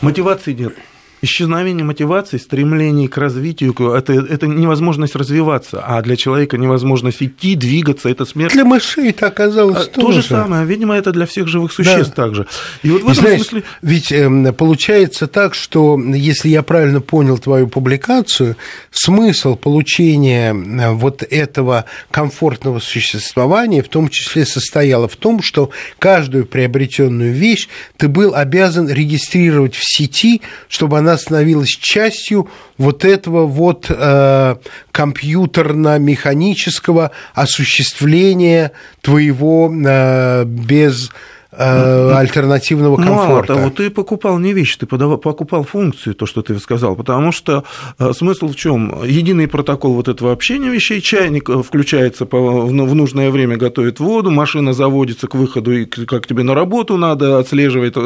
Мотивации 0.00 0.52
нет 0.52 0.74
исчезновение 1.22 1.84
мотивации, 1.84 2.38
стремление 2.38 3.08
к 3.08 3.16
развитию, 3.16 3.74
это, 3.92 4.12
это 4.12 4.46
невозможность 4.46 5.14
развиваться, 5.14 5.82
а 5.84 6.00
для 6.02 6.16
человека 6.16 6.56
невозможность 6.56 7.22
идти, 7.22 7.54
двигаться, 7.54 8.08
это 8.08 8.24
смерть. 8.24 8.52
Для 8.52 8.64
мышей 8.64 9.10
это 9.10 9.26
оказалось 9.26 9.86
а, 9.86 9.90
то 9.90 10.12
же 10.12 10.22
самое, 10.22 10.64
видимо, 10.64 10.94
это 10.94 11.12
для 11.12 11.26
всех 11.26 11.48
живых 11.48 11.72
существ 11.72 12.14
да. 12.14 12.22
также. 12.24 12.46
И 12.82 12.90
вот 12.90 13.02
в 13.02 13.08
этом 13.08 13.22
Знаешь, 13.22 13.40
смысле... 13.42 13.64
Ведь 13.82 14.12
э, 14.12 14.52
получается 14.52 15.26
так, 15.26 15.54
что, 15.54 15.98
если 15.98 16.48
я 16.48 16.62
правильно 16.62 17.00
понял 17.00 17.38
твою 17.38 17.68
публикацию, 17.68 18.56
смысл 18.90 19.56
получения 19.56 20.54
э, 20.54 20.92
вот 20.92 21.22
этого 21.22 21.84
комфортного 22.10 22.78
существования 22.78 23.82
в 23.82 23.88
том 23.88 24.08
числе 24.08 24.44
состоял 24.44 25.08
в 25.08 25.16
том, 25.16 25.42
что 25.42 25.70
каждую 25.98 26.46
приобретенную 26.46 27.32
вещь 27.32 27.68
ты 27.96 28.08
был 28.08 28.34
обязан 28.34 28.88
регистрировать 28.88 29.74
в 29.74 29.82
сети, 29.84 30.42
чтобы 30.68 30.98
она 30.98 31.07
она 31.08 31.18
становилась 31.18 31.70
частью 31.70 32.48
вот 32.76 33.04
этого 33.04 33.46
вот 33.46 33.86
э, 33.88 34.56
компьютерно-механического 34.92 37.10
осуществления 37.34 38.72
твоего 39.00 39.72
э, 39.72 40.44
без 40.44 41.10
альтернативного 41.50 42.96
комфорта. 42.96 43.54
Мало 43.54 43.62
того, 43.62 43.70
ты 43.70 43.88
покупал 43.88 44.38
не 44.38 44.52
вещь, 44.52 44.76
ты 44.76 44.86
покупал 44.86 45.64
функцию, 45.64 46.14
то, 46.14 46.26
что 46.26 46.42
ты 46.42 46.58
сказал, 46.58 46.94
потому 46.94 47.32
что 47.32 47.64
э, 47.98 48.12
смысл 48.12 48.48
в 48.48 48.54
чем? 48.54 49.02
Единый 49.02 49.48
протокол 49.48 49.94
вот 49.94 50.08
этого 50.08 50.32
общения 50.32 50.68
вещей, 50.68 51.00
чайник 51.00 51.48
э, 51.48 51.62
включается 51.62 52.26
в 52.30 52.94
нужное 52.94 53.30
время, 53.30 53.56
готовит 53.56 53.98
воду, 53.98 54.30
машина 54.30 54.74
заводится 54.74 55.26
к 55.26 55.34
выходу, 55.34 55.72
и 55.72 55.86
как 55.86 56.26
тебе 56.26 56.42
на 56.42 56.54
работу 56.54 56.98
надо, 56.98 57.38
отслеживает 57.38 57.96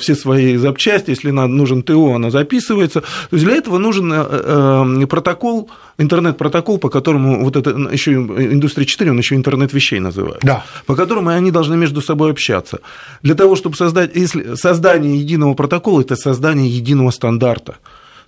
все 0.00 0.14
свои 0.14 0.56
запчасти, 0.56 1.10
если 1.10 1.30
нужен 1.30 1.82
ТО, 1.82 2.14
она 2.14 2.30
записывается. 2.30 3.00
То 3.00 3.06
есть 3.32 3.44
для 3.44 3.56
этого 3.56 3.78
нужен 3.78 5.08
протокол, 5.08 5.70
интернет-протокол, 5.98 6.78
по 6.78 6.88
которому 6.88 7.44
вот 7.44 7.56
это 7.56 7.70
еще 7.70 8.12
индустрия 8.12 8.86
4, 8.86 9.10
он 9.10 9.18
еще 9.18 9.34
интернет 9.34 9.72
вещей 9.72 10.00
называют, 10.00 10.40
да. 10.42 10.64
по 10.86 10.94
которому 10.94 11.30
они 11.30 11.50
должны 11.50 11.76
между 11.76 12.00
собой 12.00 12.30
общаться. 12.30 12.80
Для 13.22 13.34
того, 13.34 13.56
чтобы 13.56 13.76
создать, 13.76 14.16
если 14.16 14.54
создание 14.54 15.18
единого 15.18 15.54
протокола, 15.54 16.00
это 16.00 16.16
создание 16.16 16.68
единого 16.68 17.10
стандарта. 17.10 17.76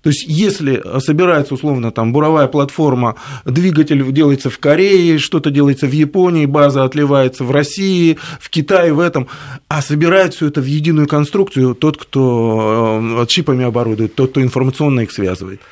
То 0.05 0.11
есть, 0.11 0.27
если 0.29 0.83
собирается, 1.01 1.55
условно, 1.55 1.91
там, 1.91 2.13
буровая 2.13 2.47
платформа, 2.47 3.17
двигатель 3.47 4.05
делается 4.13 4.51
в 4.51 4.59
Корее, 4.59 5.19
что-то 5.19 5.51
делается 5.51 5.87
в 5.87 5.93
Японии, 5.93 6.45
база 6.45 6.85
отливается 6.85 7.43
в 7.43 7.51
России, 7.51 8.19
в 8.39 8.51
Китае, 8.51 8.93
в 8.93 9.01
этом, 9.01 9.29
а 9.67 9.81
собирает 9.81 10.35
все 10.35 10.49
это 10.49 10.61
в 10.61 10.67
единую 10.67 11.09
конструкцию 11.09 11.75
тот, 11.75 11.97
кто 11.97 13.23
э, 13.23 13.27
чипами 13.29 13.65
оборудует, 13.65 14.15
тот, 14.15 14.33
кто 14.33 14.43
информационно 14.43 15.01
их 15.01 15.11
связывает. 15.11 15.63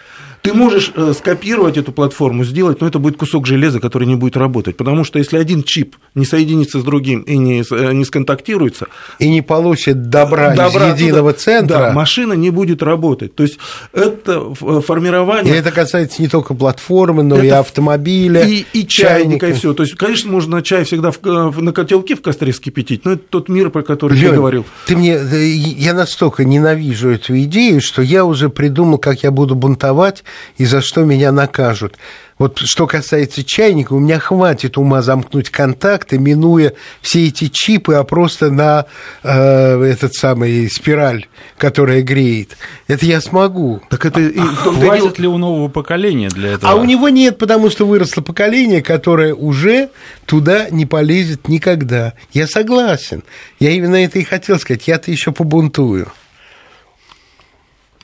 Ты 0.43 0.53
можешь 0.55 0.91
э, 0.97 1.13
скопировать 1.17 1.77
эту 1.77 1.93
платформу, 1.93 2.45
сделать, 2.45 2.81
но 2.81 2.89
это 2.89 2.99
будет 2.99 3.17
кусок 3.17 3.47
железа, 3.47 3.79
который 3.79 4.09
не 4.09 4.17
будет 4.17 4.37
работать. 4.37 4.77
Потому 4.77 5.05
что 5.05 5.21
если 5.21 5.37
один 5.39 5.63
чип 5.63 5.95
не 6.17 6.25
соединится 6.25 6.81
с 6.81 6.83
другим 6.83 7.21
и 7.23 7.37
не, 7.37 7.63
э, 7.63 7.93
не 7.93 8.05
сконтактируется... 8.05 8.89
И 9.21 9.29
не 9.29 9.41
получит 9.41 10.11
добра, 10.11 10.53
добра 10.55 10.89
из 10.89 11.01
единого 11.01 11.33
туда, 11.33 11.43
центра... 11.45 11.79
Да, 11.79 11.93
машина 11.93 12.33
не 12.33 12.51
будет 12.51 12.83
работать. 12.83 13.37
То 13.37 13.45
есть 13.45 13.59
это 13.93 14.53
э, 14.61 14.81
формирование... 14.81 15.55
И 15.55 15.57
это 15.57 15.71
касается 15.71 16.21
не 16.21 16.27
только 16.27 16.55
платформы, 16.55 17.23
но 17.23 17.37
это 17.37 17.45
и 17.45 17.49
автомобиля, 17.51 18.45
и, 18.45 18.65
и 18.73 18.85
чайника, 18.85 19.47
и 19.47 19.53
все. 19.53 19.75
То 19.75 19.85
есть, 19.85 19.95
конечно, 19.95 20.33
можно 20.33 20.61
чай 20.61 20.83
всегда 20.83 21.13
в, 21.13 21.63
на 21.63 21.73
котелке 21.73 22.17
в 22.17 22.21
костре 22.21 22.53
скипятить, 22.53 23.05
но 23.05 23.13
это 23.13 23.23
тот 23.31 23.49
мир, 23.49 23.71
про 23.71 23.83
который 23.83 24.19
Лёнь, 24.19 24.31
ты 24.31 24.37
говорил. 24.37 24.67
Ты 24.87 24.97
мне... 24.97 25.21
Я 25.23 25.95
настолько 25.95 26.45
ненавижу 26.45 27.11
эту 27.11 27.39
идею, 27.43 27.81
что 27.81 28.03
я 28.03 28.25
уже 28.25 28.49
придумал, 28.49 28.99
как 28.99 29.23
я 29.23 29.31
буду 29.31 29.55
бунтовать 29.55 30.25
и 30.57 30.65
за 30.65 30.81
что 30.81 31.05
меня 31.05 31.33
накажут. 31.33 31.97
Вот 32.39 32.59
что 32.59 32.89
касается 32.89 33.45
чайника, 33.45 33.93
у 33.93 34.01
меня 34.01 34.19
хватит 34.19 34.77
ума 34.77 35.01
замкнуть 35.01 35.51
контакты, 35.51 36.19
минуя 36.19 36.73
все 37.01 37.29
эти 37.29 37.47
чипы, 37.47 37.95
а 37.95 38.03
просто 38.03 38.51
на 38.51 38.87
э, 39.23 39.83
этот 39.85 40.15
самый 40.15 40.69
спираль, 40.69 41.27
которая 41.57 42.03
греет. 42.03 42.57
Это 42.89 43.07
я 43.07 43.21
смогу. 43.21 43.81
Так 43.91 44.07
это 44.07 44.21
и 44.21 44.41
хватит 44.41 45.21
ли 45.21 45.29
у 45.29 45.39
нового 45.39 45.69
поколения 45.69 46.31
для 46.31 46.55
этого? 46.55 46.73
А 46.73 46.75
у 46.75 46.85
него 46.85 47.09
нет, 47.11 47.39
потому 47.39 47.71
что 47.71 47.87
выросло 47.87 48.23
поколение, 48.23 48.83
которое 48.83 49.35
уже 49.35 49.91
туда 50.27 50.69
не 50.71 50.85
полезет 50.85 51.47
никогда. 51.47 52.15
Я 52.33 52.49
согласен. 52.49 53.23
Я 53.61 53.71
именно 53.71 54.03
это 54.03 54.19
и 54.19 54.25
хотел 54.25 54.59
сказать. 54.59 54.89
Я-то 54.89 55.13
еще 55.13 55.31
побунтую. 55.31 56.11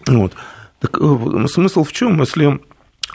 Вот. 0.07 0.33
Так 0.81 0.99
э, 1.01 1.47
смысл 1.49 1.85
в 1.85 1.93
чем, 1.93 2.21
если 2.21 2.61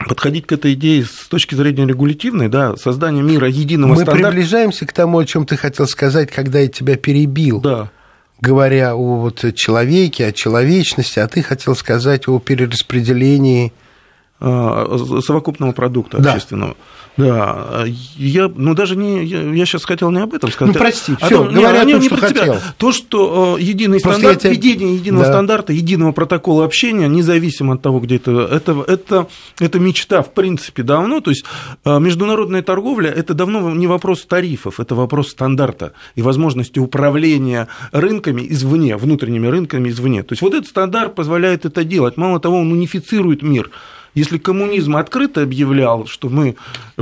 подходить 0.08 0.46
к 0.46 0.52
этой 0.52 0.74
идее 0.74 1.04
с 1.04 1.28
точки 1.28 1.54
зрения 1.54 1.86
регулятивной, 1.86 2.48
да, 2.48 2.76
создание 2.76 3.22
мира 3.22 3.48
единого 3.48 3.90
Мы 3.90 3.96
стандарта... 3.96 4.28
приближаемся 4.28 4.86
к 4.86 4.92
тому, 4.92 5.18
о 5.18 5.24
чем 5.24 5.46
ты 5.46 5.56
хотел 5.56 5.86
сказать, 5.86 6.30
когда 6.30 6.60
я 6.60 6.68
тебя 6.68 6.96
перебил. 6.96 7.60
Да. 7.60 7.90
Говоря 8.40 8.94
о 8.94 9.20
вот 9.20 9.44
человеке, 9.54 10.26
о 10.26 10.32
человечности, 10.32 11.20
а 11.20 11.28
ты 11.28 11.42
хотел 11.42 11.76
сказать 11.76 12.28
о 12.28 12.38
перераспределении 12.40 13.72
совокупного 15.22 15.72
продукта 15.72 16.18
да. 16.18 16.32
общественного. 16.32 16.76
Да, 17.16 17.84
я, 18.16 18.50
ну 18.52 18.74
даже 18.74 18.96
не, 18.96 19.24
я, 19.24 19.42
я 19.42 19.66
сейчас 19.66 19.84
хотел 19.84 20.10
не 20.10 20.20
об 20.20 20.34
этом 20.34 20.50
сказать. 20.50 20.74
Ну 20.74 20.80
прости, 20.80 21.12
а 21.20 21.26
все, 21.26 21.44
говоря 21.44 21.82
о 21.82 21.84
том, 21.84 22.02
что 22.02 22.16
хотел. 22.16 22.44
Тебя. 22.44 22.60
То, 22.76 22.90
что 22.90 23.56
э, 23.56 23.62
единый 23.62 24.00
Просто 24.00 24.20
стандарт, 24.20 24.42
тебя... 24.42 24.50
введение 24.50 24.94
единого 24.96 25.24
да. 25.24 25.30
стандарта, 25.30 25.72
единого 25.72 26.10
протокола 26.10 26.64
общения, 26.64 27.06
независимо 27.06 27.74
от 27.74 27.82
того, 27.82 28.00
где 28.00 28.16
это, 28.16 28.32
это, 28.50 28.84
это, 28.88 29.28
это 29.60 29.78
мечта 29.78 30.22
в 30.22 30.34
принципе 30.34 30.82
давно. 30.82 31.20
То 31.20 31.30
есть 31.30 31.44
э, 31.84 31.98
международная 32.00 32.62
торговля 32.62 33.10
это 33.10 33.32
давно 33.32 33.70
не 33.70 33.86
вопрос 33.86 34.24
тарифов, 34.26 34.80
это 34.80 34.96
вопрос 34.96 35.28
стандарта 35.28 35.92
и 36.16 36.22
возможности 36.22 36.80
управления 36.80 37.68
рынками 37.92 38.44
извне, 38.48 38.96
внутренними 38.96 39.46
рынками 39.46 39.88
извне. 39.88 40.24
То 40.24 40.32
есть 40.32 40.42
вот 40.42 40.52
этот 40.52 40.68
стандарт 40.68 41.14
позволяет 41.14 41.64
это 41.64 41.84
делать. 41.84 42.16
Мало 42.16 42.40
того, 42.40 42.58
он 42.58 42.72
унифицирует 42.72 43.42
мир. 43.42 43.70
Если 44.14 44.38
коммунизм 44.38 44.96
открыто 44.96 45.42
объявлял, 45.42 46.06
что 46.06 46.28
мы 46.28 46.56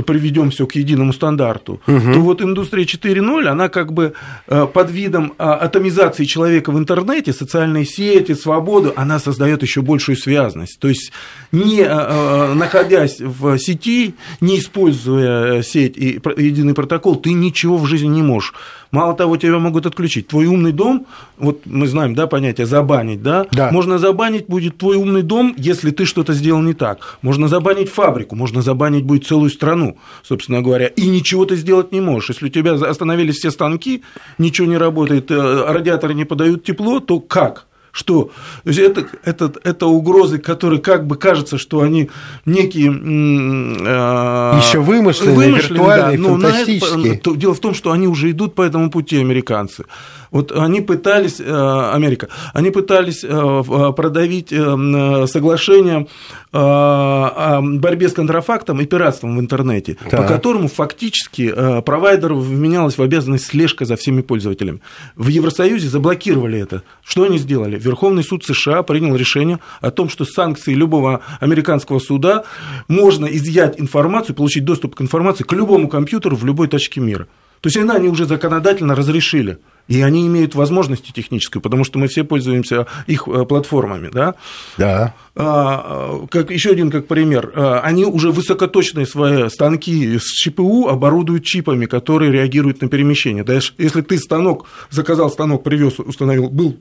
приведем 0.05 0.49
все 0.49 0.65
к 0.65 0.75
единому 0.75 1.13
стандарту, 1.13 1.79
угу. 1.85 2.13
то 2.13 2.19
вот 2.19 2.41
индустрия 2.41 2.85
4.0, 2.85 3.47
она 3.47 3.69
как 3.69 3.93
бы 3.93 4.13
э, 4.47 4.67
под 4.71 4.91
видом 4.91 5.33
а, 5.37 5.53
атомизации 5.53 6.25
человека 6.25 6.71
в 6.71 6.77
интернете, 6.77 7.31
социальные 7.31 7.85
сети, 7.85 8.33
свободу, 8.33 8.93
она 8.95 9.19
создает 9.19 9.61
еще 9.61 9.81
большую 9.81 10.17
связность. 10.17 10.79
То 10.79 10.87
есть 10.87 11.11
не 11.51 11.81
э, 11.81 11.87
э, 11.87 12.53
находясь 12.53 13.19
в 13.19 13.57
сети, 13.59 14.15
не 14.41 14.59
используя 14.59 15.61
сеть 15.61 15.97
и 15.97 16.19
единый 16.37 16.73
протокол, 16.73 17.15
ты 17.15 17.33
ничего 17.33 17.77
в 17.77 17.85
жизни 17.85 18.07
не 18.07 18.23
можешь 18.23 18.53
Мало 18.93 19.15
того, 19.15 19.37
тебя 19.37 19.57
могут 19.57 19.87
отключить. 19.87 20.27
Твой 20.27 20.45
умный 20.45 20.71
дом, 20.71 21.07
вот 21.39 21.61
мы 21.65 21.87
знаем, 21.87 22.13
да, 22.13 22.27
понятие 22.27 22.67
забанить, 22.67 23.23
да? 23.23 23.47
да. 23.51 23.71
Можно 23.71 23.97
забанить 23.97 24.45
будет 24.45 24.77
твой 24.77 24.97
умный 24.97 25.23
дом, 25.23 25.55
если 25.57 25.89
ты 25.89 26.05
что-то 26.05 26.33
сделал 26.33 26.61
не 26.61 26.75
так. 26.75 27.17
Можно 27.23 27.47
забанить 27.47 27.89
фабрику, 27.89 28.35
можно 28.35 28.61
забанить 28.61 29.03
будет 29.03 29.25
целую 29.25 29.49
страну, 29.49 29.97
собственно 30.21 30.61
говоря. 30.61 30.85
И 30.85 31.07
ничего 31.07 31.45
ты 31.45 31.55
сделать 31.55 31.91
не 31.91 32.01
можешь. 32.01 32.29
Если 32.29 32.45
у 32.45 32.49
тебя 32.49 32.73
остановились 32.73 33.37
все 33.37 33.49
станки, 33.49 34.03
ничего 34.37 34.67
не 34.67 34.77
работает, 34.77 35.31
э, 35.31 35.65
радиаторы 35.71 36.13
не 36.13 36.25
подают 36.25 36.63
тепло, 36.63 36.99
то 36.99 37.19
как? 37.19 37.65
Что 37.93 38.31
это, 38.65 39.05
это, 39.23 39.53
это 39.63 39.85
угрозы, 39.85 40.39
которые 40.39 40.81
как 40.81 41.05
бы 41.05 41.15
кажется, 41.15 41.59
что 41.59 41.81
они 41.81 42.09
некие... 42.43 42.89
Э, 42.89 44.57
Еще 44.57 44.79
вымышленные, 44.79 45.35
вымышленные 45.35 45.77
виртуальные, 45.77 46.17
да, 46.17 46.23
но 46.23 46.29
фантастические. 46.39 47.15
Это, 47.15 47.35
дело 47.35 47.53
в 47.53 47.59
том, 47.59 47.75
что 47.75 47.91
они 47.91 48.07
уже 48.07 48.31
идут 48.31 48.55
по 48.55 48.63
этому 48.63 48.89
пути, 48.89 49.19
американцы. 49.19 49.85
Вот 50.31 50.51
они 50.51 50.81
пытались, 50.81 51.39
э, 51.39 51.91
Америка, 51.93 52.29
они 52.53 52.71
пытались 52.71 53.23
э, 53.23 53.63
продавить 53.95 54.49
соглашение 54.49 56.07
о 56.55 57.61
борьбе 57.63 58.09
с 58.09 58.13
контрафактом 58.13 58.79
и 58.79 58.85
пиратством 58.85 59.37
в 59.37 59.39
интернете, 59.39 59.97
да. 60.11 60.17
по 60.17 60.23
которому 60.23 60.67
фактически 60.67 61.51
провайдеру 61.81 62.37
вменялась 62.37 62.97
в 62.97 63.01
обязанность 63.01 63.45
слежка 63.47 63.85
за 63.85 63.95
всеми 63.95 64.21
пользователями. 64.21 64.79
В 65.15 65.29
Евросоюзе 65.29 65.87
заблокировали 65.87 66.59
это. 66.59 66.83
Что 67.03 67.23
они 67.23 67.39
сделали? 67.39 67.79
Верховный 67.83 68.23
суд 68.23 68.43
США 68.43 68.83
принял 68.83 69.15
решение 69.15 69.59
о 69.81 69.91
том, 69.91 70.09
что 70.09 70.25
санкции 70.25 70.73
любого 70.73 71.21
американского 71.39 71.99
суда 71.99 72.43
можно 72.87 73.25
изъять 73.25 73.79
информацию, 73.79 74.35
получить 74.35 74.65
доступ 74.65 74.95
к 74.95 75.01
информации 75.01 75.43
к 75.43 75.53
любому 75.53 75.87
компьютеру 75.87 76.35
в 76.35 76.45
любой 76.45 76.67
точке 76.67 77.01
мира. 77.01 77.27
То 77.61 77.67
есть 77.67 77.77
они 77.77 78.09
уже 78.09 78.25
законодательно 78.25 78.93
разрешили. 78.93 79.57
И 79.87 80.01
они 80.01 80.25
имеют 80.27 80.55
возможности 80.55 81.11
технические, 81.11 81.61
потому 81.61 81.83
что 81.83 81.99
мы 81.99 82.07
все 82.07 82.23
пользуемся 82.23 82.87
их 83.05 83.27
э, 83.27 83.45
платформами, 83.45 84.09
да? 84.09 84.35
Да. 84.77 85.13
А, 85.35 86.25
как, 86.29 86.51
еще 86.51 86.71
один 86.71 86.89
как 86.89 87.07
пример. 87.07 87.51
А, 87.53 87.81
они 87.81 88.05
уже 88.05 88.31
высокоточные 88.31 89.05
свои 89.05 89.49
станки 89.49 90.17
с 90.17 90.23
ЧПУ 90.23 90.87
оборудуют 90.87 91.43
чипами, 91.43 91.85
которые 91.85 92.31
реагируют 92.31 92.81
на 92.81 92.87
перемещение. 92.87 93.43
Да, 93.43 93.59
если 93.77 94.01
ты 94.01 94.17
станок, 94.17 94.67
заказал 94.89 95.29
станок, 95.29 95.63
привез, 95.63 95.99
установил, 95.99 96.49
был 96.49 96.77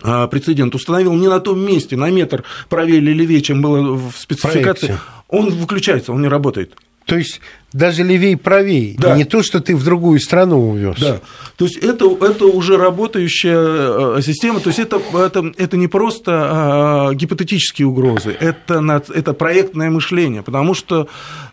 прецедент, 0.00 0.74
установил 0.74 1.14
не 1.14 1.28
на 1.28 1.40
том 1.40 1.60
месте, 1.60 1.96
на 1.96 2.10
метр 2.10 2.44
правее 2.68 2.98
или 2.98 3.12
левее, 3.12 3.42
чем 3.42 3.62
было 3.62 3.94
в 3.94 4.12
спецификации, 4.16 4.86
Проекте. 4.86 4.98
он 5.28 5.50
выключается, 5.50 6.12
он 6.12 6.22
не 6.22 6.28
работает. 6.28 6.74
То 7.10 7.16
есть 7.16 7.40
даже 7.72 8.04
левей 8.04 8.36
правее, 8.36 8.94
да. 8.96 9.16
не 9.16 9.24
то, 9.24 9.42
что 9.42 9.60
ты 9.60 9.74
в 9.74 9.84
другую 9.84 10.20
страну 10.20 10.70
увез. 10.70 10.96
Да. 11.00 11.20
То 11.56 11.64
есть 11.64 11.76
это, 11.78 12.06
это 12.20 12.44
уже 12.46 12.76
работающая 12.76 14.18
э, 14.18 14.22
система, 14.22 14.60
то 14.60 14.68
есть 14.68 14.78
это, 14.78 15.00
это, 15.14 15.52
это 15.56 15.76
не 15.76 15.88
просто 15.88 16.30
а, 16.32 17.14
гипотетические 17.14 17.88
угрозы, 17.88 18.36
это, 18.38 19.02
это 19.12 19.32
проектное 19.32 19.90
мышление, 19.90 20.42
потому 20.42 20.74
что 20.74 21.08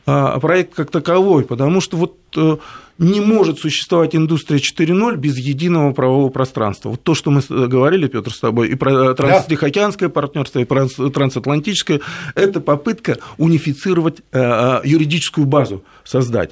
а, 0.06 0.40
проект 0.40 0.76
как 0.76 0.92
таковой, 0.92 1.44
потому 1.44 1.82
что 1.82 1.98
вот 1.98 2.18
э, 2.36 2.58
не 2.98 3.22
может 3.22 3.60
существовать 3.60 4.16
индустрия 4.16 4.60
4.0 4.60 5.16
без 5.18 5.38
единого 5.38 5.94
правового 5.94 6.30
пространства. 6.30 6.90
Вот 6.90 7.04
то, 7.04 7.16
что 7.16 7.32
мы 7.32 7.42
говорили, 7.50 8.08
Петр, 8.08 8.32
с 8.32 8.40
тобой, 8.40 8.70
и 8.70 8.76
про 8.76 9.14
транстихоокеанское 9.14 10.10
партнерство, 10.10 10.60
и 10.60 10.66
про 10.66 10.88
трансатлантическое, 10.88 12.02
это 12.36 12.60
попытка 12.60 13.18
унифицировать 13.38 14.22
э, 14.32 14.82
юридическую 14.84 15.46
базу, 15.46 15.84
создать. 16.04 16.52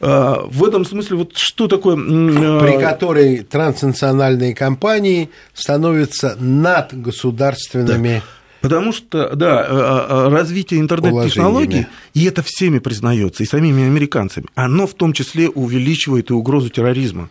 Э, 0.00 0.36
в 0.46 0.64
этом 0.64 0.84
смысле, 0.84 1.18
вот 1.18 1.36
что 1.36 1.68
такое... 1.68 1.96
Э, 1.96 2.60
При 2.60 2.80
которой 2.80 3.38
транснациональные 3.38 4.54
компании 4.54 5.30
становятся 5.54 6.36
надгосударственными... 6.38 8.22
Да 8.24 8.37
Потому 8.60 8.92
что, 8.92 9.34
да, 9.34 9.62
э, 9.62 9.66
э, 9.70 10.06
э, 10.08 10.28
развитие 10.28 10.80
интернет-технологий, 10.80 11.86
и 12.14 12.24
это 12.24 12.42
всеми 12.44 12.80
признается, 12.80 13.42
и 13.42 13.46
самими 13.46 13.84
американцами, 13.84 14.46
оно 14.54 14.86
в 14.86 14.94
том 14.94 15.12
числе 15.12 15.48
увеличивает 15.48 16.30
и 16.30 16.32
угрозу 16.32 16.70
терроризма 16.70 17.28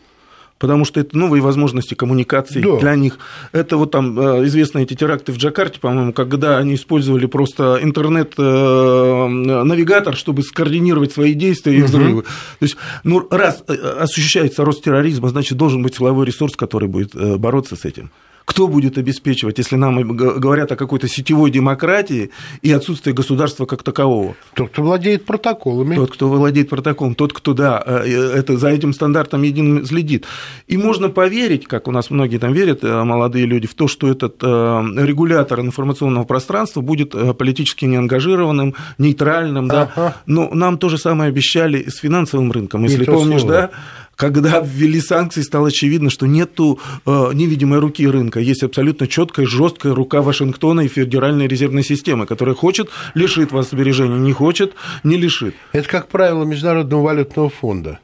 потому 0.60 0.86
что 0.86 1.00
это 1.00 1.16
новые 1.16 1.44
возможности 1.44 1.94
коммуникации 1.94 2.62
да. 2.62 2.78
для 2.78 2.96
них. 2.96 3.20
Это 3.52 3.78
вот 3.78 3.92
там 3.92 4.20
известны 4.48 4.82
эти 4.82 4.96
теракты 4.96 5.32
в 5.32 5.38
Джакарте, 5.38 5.80
по-моему, 5.80 6.14
когда 6.14 6.58
они 6.58 6.74
использовали 6.74 7.28
просто 7.28 7.78
интернет-навигатор, 7.80 10.16
чтобы 10.16 10.42
скоординировать 10.42 11.14
свои 11.14 11.36
действия 11.36 11.78
и 11.78 11.84
взрывы. 11.84 12.22
Угу. 12.22 12.24
То 12.24 12.64
есть, 12.64 12.76
ну, 13.04 13.28
раз 13.30 13.64
осуществляется 13.68 14.66
рост 14.66 14.84
терроризма, 14.84 15.30
значит, 15.30 15.60
должен 15.60 15.84
быть 15.84 15.94
силовой 15.94 16.26
ресурс, 16.26 16.56
который 16.56 16.90
будет 16.90 17.14
бороться 17.38 17.76
с 17.76 17.86
этим 17.86 18.10
кто 18.48 18.70
будет 18.70 18.98
обеспечивать, 18.98 19.58
если 19.58 19.76
нам 19.76 20.02
говорят 20.16 20.72
о 20.72 20.78
какой-то 20.78 21.10
сетевой 21.10 21.52
демократии 21.52 22.32
и 22.62 22.72
отсутствии 22.72 23.12
государства 23.12 23.66
как 23.66 23.84
такового? 23.84 24.38
Тот, 24.54 24.70
кто 24.70 24.84
владеет 24.84 25.26
протоколами. 25.26 25.96
Тот, 25.96 26.14
кто 26.14 26.30
владеет 26.30 26.70
протоколом, 26.70 27.14
тот, 27.14 27.34
кто, 27.34 27.54
да, 27.54 27.84
э, 27.86 28.06
это, 28.06 28.58
за 28.58 28.70
этим 28.70 28.94
стандартом 28.94 29.42
единым 29.42 29.86
следит. 29.86 30.26
И 30.66 30.78
можно 30.78 31.10
поверить, 31.10 31.68
как 31.68 31.90
у 31.90 31.92
нас 31.92 32.10
многие 32.10 32.38
там 32.38 32.54
верят, 32.54 32.86
э, 32.86 33.04
молодые 33.04 33.46
люди, 33.46 33.68
в 33.68 33.74
то, 33.74 33.90
что 33.90 34.10
этот 34.10 34.38
э, 34.42 34.46
регулятор 34.48 35.60
информационного 35.60 36.24
пространства 36.24 36.80
будет 36.80 37.14
политически 37.38 37.84
неангажированным, 37.84 38.76
нейтральным, 38.98 39.66
ага. 39.66 39.92
да, 39.94 40.16
но 40.26 40.50
нам 40.54 40.78
то 40.78 40.88
же 40.88 40.98
самое 40.98 41.28
обещали 41.28 41.90
с 41.90 41.98
финансовым 41.98 42.54
рынком, 42.54 42.86
если 42.86 43.04
помнишь, 43.04 43.44
да, 43.44 43.72
когда 44.18 44.60
ввели 44.60 45.00
санкции, 45.00 45.44
стало 45.44 45.68
очевидно, 45.68 46.10
что 46.10 46.26
нету 46.26 46.80
э, 47.06 47.30
невидимой 47.34 47.80
руки 47.80 48.06
рынка, 48.06 48.40
есть 48.40 48.64
абсолютно 48.64 49.08
четкая, 49.08 49.46
жесткая 49.46 49.94
рука 49.94 50.24
Вашингтона 50.24 50.82
и 50.82 50.88
Федеральной 50.88 51.48
резервной 51.48 51.84
системы, 51.84 52.26
которая 52.26 52.56
хочет, 52.56 52.90
лишит 53.14 53.52
вас 53.52 53.70
сбережений, 53.70 54.18
не 54.18 54.34
хочет, 54.34 54.74
не 55.04 55.18
лишит. 55.18 55.56
Это 55.72 55.88
как 55.88 56.08
правило 56.08 56.44
Международного 56.44 57.04
валютного 57.04 57.50
фонда, 57.50 58.00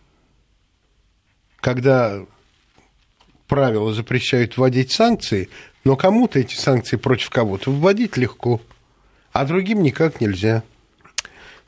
когда 1.59 2.23
правила 3.47 3.91
запрещают 3.91 4.55
вводить 4.55 4.91
санкции, 4.91 5.49
но 5.83 5.95
кому-то 5.95 6.37
эти 6.37 6.53
санкции 6.53 6.95
против 6.95 7.31
кого-то 7.31 7.71
вводить 7.71 8.17
легко, 8.17 8.61
а 9.31 9.45
другим 9.45 9.81
никак 9.81 10.21
нельзя. 10.21 10.61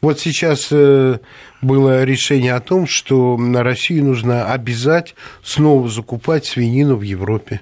Вот 0.05 0.19
сейчас 0.19 0.67
э, 0.69 1.17
было 1.63 2.03
решение 2.03 2.53
о 2.53 2.59
том, 2.59 2.85
что 2.85 3.37
на 3.37 3.63
Россию 3.63 4.03
нужно 4.03 4.53
обязать 4.53 5.15
снова 5.43 5.89
закупать 5.89 6.45
свинину 6.45 6.95
в 6.95 7.01
Европе. 7.01 7.61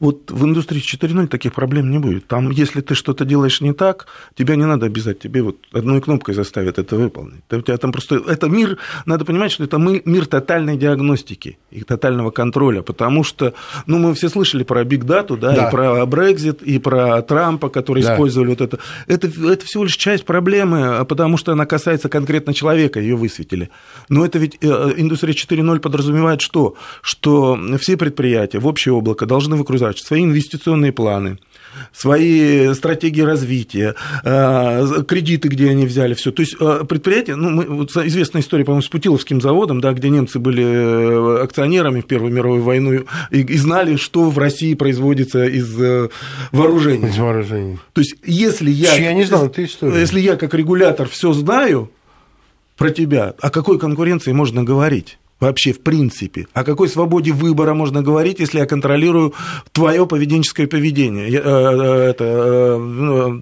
Вот 0.00 0.30
в 0.30 0.44
индустрии 0.44 0.80
4.0 0.80 1.26
таких 1.26 1.52
проблем 1.52 1.90
не 1.90 1.98
будет. 1.98 2.26
Там, 2.26 2.50
если 2.50 2.80
ты 2.80 2.94
что-то 2.94 3.24
делаешь 3.24 3.60
не 3.60 3.72
так, 3.72 4.06
тебя 4.36 4.54
не 4.54 4.64
надо 4.64 4.86
обязать, 4.86 5.18
тебе 5.18 5.42
вот 5.42 5.56
одной 5.72 6.00
кнопкой 6.00 6.34
заставят 6.34 6.78
это 6.78 6.96
выполнить. 6.96 7.42
У 7.50 7.60
тебя 7.60 7.76
там 7.78 7.90
просто... 7.90 8.16
Это 8.16 8.48
мир, 8.48 8.78
надо 9.06 9.24
понимать, 9.24 9.50
что 9.50 9.64
это 9.64 9.78
мир 9.78 10.26
тотальной 10.26 10.76
диагностики 10.76 11.58
и 11.70 11.82
тотального 11.82 12.30
контроля, 12.30 12.82
потому 12.82 13.24
что, 13.24 13.54
ну, 13.86 13.98
мы 13.98 14.14
все 14.14 14.28
слышали 14.28 14.62
про 14.62 14.84
Биг 14.84 15.04
Дату, 15.04 15.36
да, 15.36 15.54
да. 15.54 15.68
и 15.68 15.70
про 15.70 16.06
Брекзит, 16.06 16.62
и 16.62 16.78
про 16.78 17.20
Трампа, 17.22 17.68
который 17.68 18.04
да. 18.04 18.12
использовали 18.14 18.50
вот 18.50 18.60
это. 18.60 18.78
это. 19.06 19.26
Это 19.26 19.64
всего 19.64 19.84
лишь 19.84 19.96
часть 19.96 20.24
проблемы, 20.24 21.04
потому 21.06 21.36
что 21.36 21.52
она 21.52 21.66
касается 21.66 22.08
конкретно 22.08 22.54
человека, 22.54 23.00
ее 23.00 23.16
высветили. 23.16 23.70
Но 24.08 24.24
это 24.24 24.38
ведь 24.38 24.58
э, 24.60 24.66
индустрия 24.96 25.34
4.0 25.34 25.80
подразумевает 25.80 26.40
что? 26.40 26.76
Что 27.02 27.58
все 27.80 27.96
предприятия 27.96 28.60
в 28.60 28.66
общее 28.66 28.92
облако 28.92 29.26
должны 29.26 29.56
выгрузать 29.56 29.87
врач, 29.88 30.02
свои 30.02 30.24
инвестиционные 30.24 30.92
планы, 30.92 31.38
свои 31.92 32.72
стратегии 32.74 33.22
развития, 33.22 33.94
э, 34.24 35.02
кредиты, 35.06 35.48
где 35.48 35.70
они 35.70 35.86
взяли, 35.86 36.14
все. 36.14 36.30
То 36.30 36.42
есть 36.42 36.56
э, 36.60 36.84
предприятие, 36.88 37.36
ну, 37.36 37.50
мы, 37.50 37.64
вот 37.64 37.96
известная 37.96 38.42
история, 38.42 38.64
по-моему, 38.64 38.82
с 38.82 38.88
Путиловским 38.88 39.40
заводом, 39.40 39.80
да, 39.80 39.92
где 39.92 40.10
немцы 40.10 40.38
были 40.38 40.64
э, 40.64 41.42
акционерами 41.42 42.00
в 42.00 42.06
Первую 42.06 42.32
мировую 42.32 42.62
войну 42.62 43.04
и, 43.30 43.40
и 43.40 43.58
знали, 43.58 43.96
что 43.96 44.30
в 44.30 44.38
России 44.38 44.74
производится 44.74 45.44
из 45.44 45.74
вооружений. 46.52 47.08
Из 47.08 47.18
вооружений. 47.18 47.78
То 47.92 48.00
есть 48.00 48.16
если 48.24 48.70
я... 48.70 48.94
Я 48.94 49.12
не 49.12 49.24
знал 49.24 49.46
этой 49.46 49.64
истории. 49.64 49.98
Если 49.98 50.20
я 50.20 50.36
как 50.36 50.54
регулятор 50.54 51.08
все 51.08 51.32
знаю 51.32 51.90
про 52.76 52.90
тебя, 52.90 53.34
о 53.40 53.50
какой 53.50 53.78
конкуренции 53.78 54.32
можно 54.32 54.62
говорить? 54.62 55.18
Вообще 55.40 55.72
в 55.72 55.80
принципе. 55.80 56.46
О 56.52 56.64
какой 56.64 56.88
свободе 56.88 57.32
выбора 57.32 57.74
можно 57.74 58.02
говорить, 58.02 58.40
если 58.40 58.58
я 58.58 58.66
контролирую 58.66 59.34
твое 59.72 60.06
поведенческое 60.06 60.66
поведение, 60.66 61.28
э, 61.28 61.40
э, 61.40 62.10
это, 62.10 62.24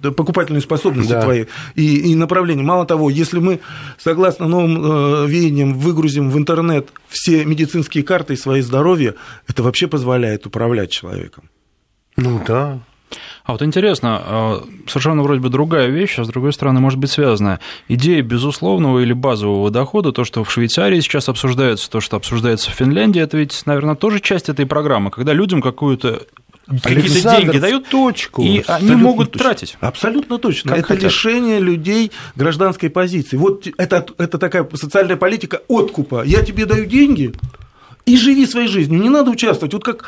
э, 0.03 0.11
покупательные 0.11 0.61
способности 0.61 1.11
да. 1.11 1.21
твои 1.21 1.45
и, 1.75 2.11
и 2.11 2.15
направление. 2.15 2.65
Мало 2.65 2.85
того, 2.85 3.09
если 3.09 3.39
мы, 3.39 3.59
согласно 3.97 4.47
новым 4.47 5.27
веяниям, 5.27 5.73
выгрузим 5.73 6.29
в 6.29 6.37
интернет 6.37 6.89
все 7.07 7.45
медицинские 7.45 8.03
карты 8.03 8.33
и 8.33 8.37
свои 8.37 8.61
здоровья, 8.61 9.15
это 9.47 9.63
вообще 9.63 9.87
позволяет 9.87 10.45
управлять 10.45 10.91
человеком. 10.91 11.49
Ну 12.15 12.41
да. 12.45 12.79
А 13.47 13.53
вот 13.53 13.61
интересно, 13.61 14.21
а, 14.21 14.63
совершенно 14.87 15.23
вроде 15.23 15.39
бы 15.39 15.47
другая 15.47 15.87
вещь, 15.87 16.19
а 16.19 16.25
с 16.25 16.27
другой 16.27 16.51
стороны 16.51 16.81
может 16.81 16.99
быть 16.99 17.11
связанная. 17.11 17.61
Идея 17.87 18.21
безусловного 18.21 18.99
или 18.99 19.13
базового 19.13 19.71
дохода, 19.71 20.11
то, 20.11 20.25
что 20.25 20.43
в 20.43 20.51
Швейцарии 20.51 20.99
сейчас 20.99 21.29
обсуждается, 21.29 21.89
то, 21.89 22.01
что 22.01 22.17
обсуждается 22.17 22.71
в 22.71 22.73
Финляндии, 22.73 23.21
это 23.21 23.37
ведь, 23.37 23.65
наверное, 23.65 23.95
тоже 23.95 24.19
часть 24.19 24.49
этой 24.49 24.65
программы, 24.65 25.11
когда 25.11 25.31
людям 25.31 25.61
какую-то 25.61 26.23
какие-то 26.83 27.39
деньги 27.39 27.57
дают, 27.59 27.87
точку, 27.87 28.43
и 28.43 28.61
они 28.67 28.95
могут 28.95 29.31
точно. 29.31 29.45
тратить. 29.45 29.77
Абсолютно 29.79 30.37
точно. 30.39 30.71
Как 30.71 30.79
это 30.79 30.87
хотят. 30.89 31.03
лишение 31.05 31.59
людей 31.59 32.11
гражданской 32.35 32.89
позиции. 32.89 33.37
Вот 33.37 33.65
это, 33.77 34.05
это 34.17 34.37
такая 34.37 34.67
социальная 34.73 35.15
политика 35.15 35.61
откупа. 35.69 36.23
Я 36.25 36.43
тебе 36.43 36.65
даю 36.65 36.85
деньги, 36.85 37.33
и 38.07 38.15
живи 38.15 38.45
своей 38.45 38.69
жизнью, 38.69 39.01
не 39.01 39.09
надо 39.09 39.31
участвовать. 39.31 39.73
Вот 39.73 39.83
как, 39.83 40.05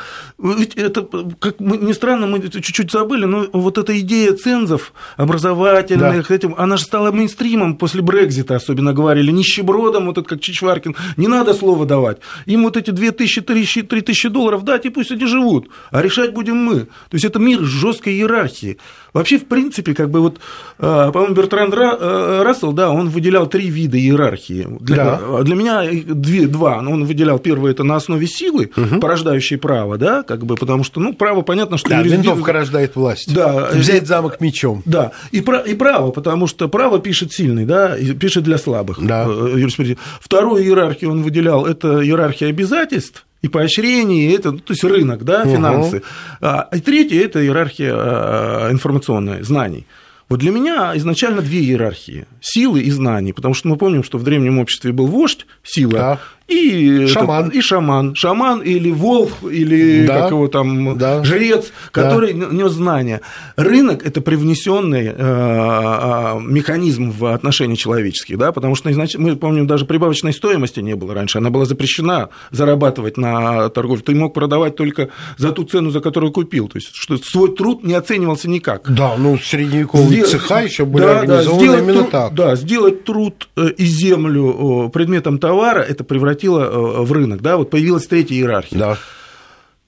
это, 0.74 1.02
как 1.38 1.60
мы, 1.60 1.76
не 1.76 1.92
странно, 1.92 2.26
мы 2.26 2.40
чуть-чуть 2.40 2.90
забыли, 2.90 3.26
но 3.26 3.46
вот 3.52 3.76
эта 3.76 4.00
идея 4.00 4.32
цензов 4.32 4.94
образовательных, 5.18 6.28
да. 6.28 6.34
этим, 6.34 6.54
она 6.56 6.78
же 6.78 6.84
стала 6.84 7.12
мейнстримом 7.12 7.76
после 7.76 8.00
Брекзита, 8.00 8.56
особенно 8.56 8.94
говорили, 8.94 9.30
нищебродом, 9.30 10.06
вот 10.06 10.16
это 10.16 10.26
как 10.26 10.40
Чичваркин, 10.40 10.96
не 11.18 11.28
надо 11.28 11.52
слова 11.52 11.84
давать. 11.84 12.18
Им 12.46 12.62
вот 12.62 12.78
эти 12.78 12.90
2000, 12.90 13.42
3000, 13.42 13.82
3000 13.82 14.28
долларов 14.30 14.64
дать, 14.64 14.86
и 14.86 14.88
пусть 14.88 15.10
они 15.12 15.26
живут, 15.26 15.68
а 15.90 16.00
решать 16.00 16.32
будем 16.32 16.56
мы. 16.56 16.80
То 16.80 17.14
есть 17.14 17.26
это 17.26 17.38
мир 17.38 17.60
жесткой 17.60 18.14
иерархии. 18.14 18.78
Вообще, 19.12 19.38
в 19.38 19.46
принципе, 19.46 19.94
как 19.94 20.10
бы 20.10 20.20
вот, 20.20 20.38
э, 20.78 21.10
по-моему, 21.12 21.34
Бертранд 21.34 21.74
э, 21.74 22.42
Рассел, 22.42 22.72
да, 22.72 22.90
он 22.90 23.08
выделял 23.08 23.46
три 23.46 23.68
вида 23.68 23.98
иерархии. 23.98 24.66
Для, 24.80 24.96
да. 24.96 25.42
для 25.42 25.54
меня 25.54 25.82
две, 25.90 26.46
два. 26.46 26.78
Он 26.78 27.04
выделял 27.04 27.38
первое– 27.38 27.70
это 27.72 27.84
на 27.84 27.96
основе 27.96 28.26
силы, 28.26 28.70
угу. 28.76 29.00
порождающей 29.00 29.58
право, 29.58 29.98
да, 29.98 30.22
как 30.22 30.44
бы, 30.44 30.54
потому 30.56 30.84
что, 30.84 31.00
ну, 31.00 31.12
право, 31.14 31.42
понятно, 31.42 31.78
что... 31.78 31.90
Да, 31.90 31.98
юрисдик... 31.98 32.18
винтовка 32.18 32.52
рождает 32.52 32.96
власть. 32.96 33.32
Да. 33.34 33.70
Взять 33.72 34.06
замок 34.06 34.40
мечом. 34.40 34.82
Да, 34.84 35.12
и, 35.32 35.40
про... 35.40 35.58
и 35.58 35.74
право, 35.74 36.10
потому 36.10 36.46
что 36.46 36.68
право 36.68 37.00
пишет 37.00 37.32
сильный, 37.32 37.64
да, 37.64 37.96
и 37.96 38.12
пишет 38.12 38.44
для 38.44 38.58
слабых. 38.58 39.04
Да. 39.04 39.26
Э, 39.28 39.94
Вторую 40.20 40.62
иерархию 40.62 41.10
он 41.10 41.22
выделял, 41.22 41.66
это 41.66 42.02
иерархия 42.04 42.48
обязательств, 42.48 43.26
и 43.42 43.48
поощрение, 43.48 44.34
это, 44.34 44.52
то 44.52 44.72
есть 44.72 44.84
рынок, 44.84 45.24
да, 45.24 45.44
финансы. 45.44 45.98
Угу. 45.98 46.04
А, 46.42 46.68
и 46.72 46.80
третье– 46.80 47.20
это 47.24 47.42
иерархия 47.42 47.92
а, 47.94 48.70
информационная, 48.70 49.42
знаний. 49.42 49.86
Вот 50.28 50.38
для 50.38 50.52
меня 50.52 50.92
изначально 50.96 51.42
две 51.42 51.60
иерархии– 51.60 52.26
силы 52.40 52.82
и 52.82 52.90
знаний, 52.90 53.32
потому 53.32 53.54
что 53.54 53.68
мы 53.68 53.76
помним, 53.76 54.04
что 54.04 54.18
в 54.18 54.22
древнем 54.22 54.58
обществе 54.58 54.92
был 54.92 55.06
вождь, 55.06 55.46
сила, 55.64 55.92
да 55.92 56.20
и 56.50 57.06
шаман. 57.06 57.46
Этот, 57.46 57.54
и 57.54 57.60
шаман. 57.60 58.14
Шаман 58.14 58.60
или 58.60 58.90
волк, 58.90 59.30
или 59.48 60.04
да, 60.06 60.22
как 60.22 60.30
его 60.32 60.48
там, 60.48 60.98
да, 60.98 61.22
жрец, 61.22 61.72
который 61.92 62.32
да. 62.32 62.46
нес 62.50 62.72
знания. 62.72 63.20
Рынок– 63.56 64.02
это 64.04 64.20
привнесенный 64.20 65.06
э, 65.06 65.12
э, 65.16 66.40
механизм 66.40 67.12
в 67.12 67.32
отношения 67.32 67.76
человеческие, 67.76 68.36
да, 68.36 68.50
потому 68.50 68.74
что 68.74 68.90
мы 69.18 69.36
помним, 69.36 69.66
даже 69.66 69.84
прибавочной 69.84 70.32
стоимости 70.32 70.80
не 70.80 70.96
было 70.96 71.14
раньше, 71.14 71.38
она 71.38 71.50
была 71.50 71.66
запрещена 71.66 72.30
зарабатывать 72.50 73.16
на 73.16 73.68
торговле. 73.68 74.02
Ты 74.02 74.14
мог 74.14 74.34
продавать 74.34 74.74
только 74.74 75.10
за 75.36 75.52
ту 75.52 75.64
цену, 75.64 75.90
за 75.90 76.00
которую 76.00 76.32
купил, 76.32 76.68
то 76.68 76.78
есть 76.78 76.90
что 76.94 77.16
свой 77.18 77.54
труд 77.54 77.84
не 77.84 77.94
оценивался 77.94 78.50
никак. 78.50 78.92
Да, 78.92 79.16
ну 79.16 79.38
средневековые 79.38 80.24
Сдел... 80.24 80.26
цеха 80.26 80.62
еще 80.62 80.84
были 80.84 81.04
да, 81.04 81.20
организованы 81.20 81.68
да, 81.68 81.78
именно 81.78 81.98
труд, 82.00 82.10
так. 82.10 82.34
Да, 82.34 82.56
сделать 82.56 83.04
труд 83.04 83.48
э, 83.56 83.68
и 83.76 83.84
землю 83.84 84.90
предметом 84.92 85.38
товара– 85.38 85.80
это 85.88 86.02
превратить 86.02 86.39
превратила 86.40 86.64
э, 86.64 87.02
в 87.02 87.12
рынок, 87.12 87.42
да, 87.42 87.56
вот 87.56 87.70
появилась 87.70 88.06
третья 88.06 88.34
иерархия. 88.34 88.78
Да. 88.78 88.98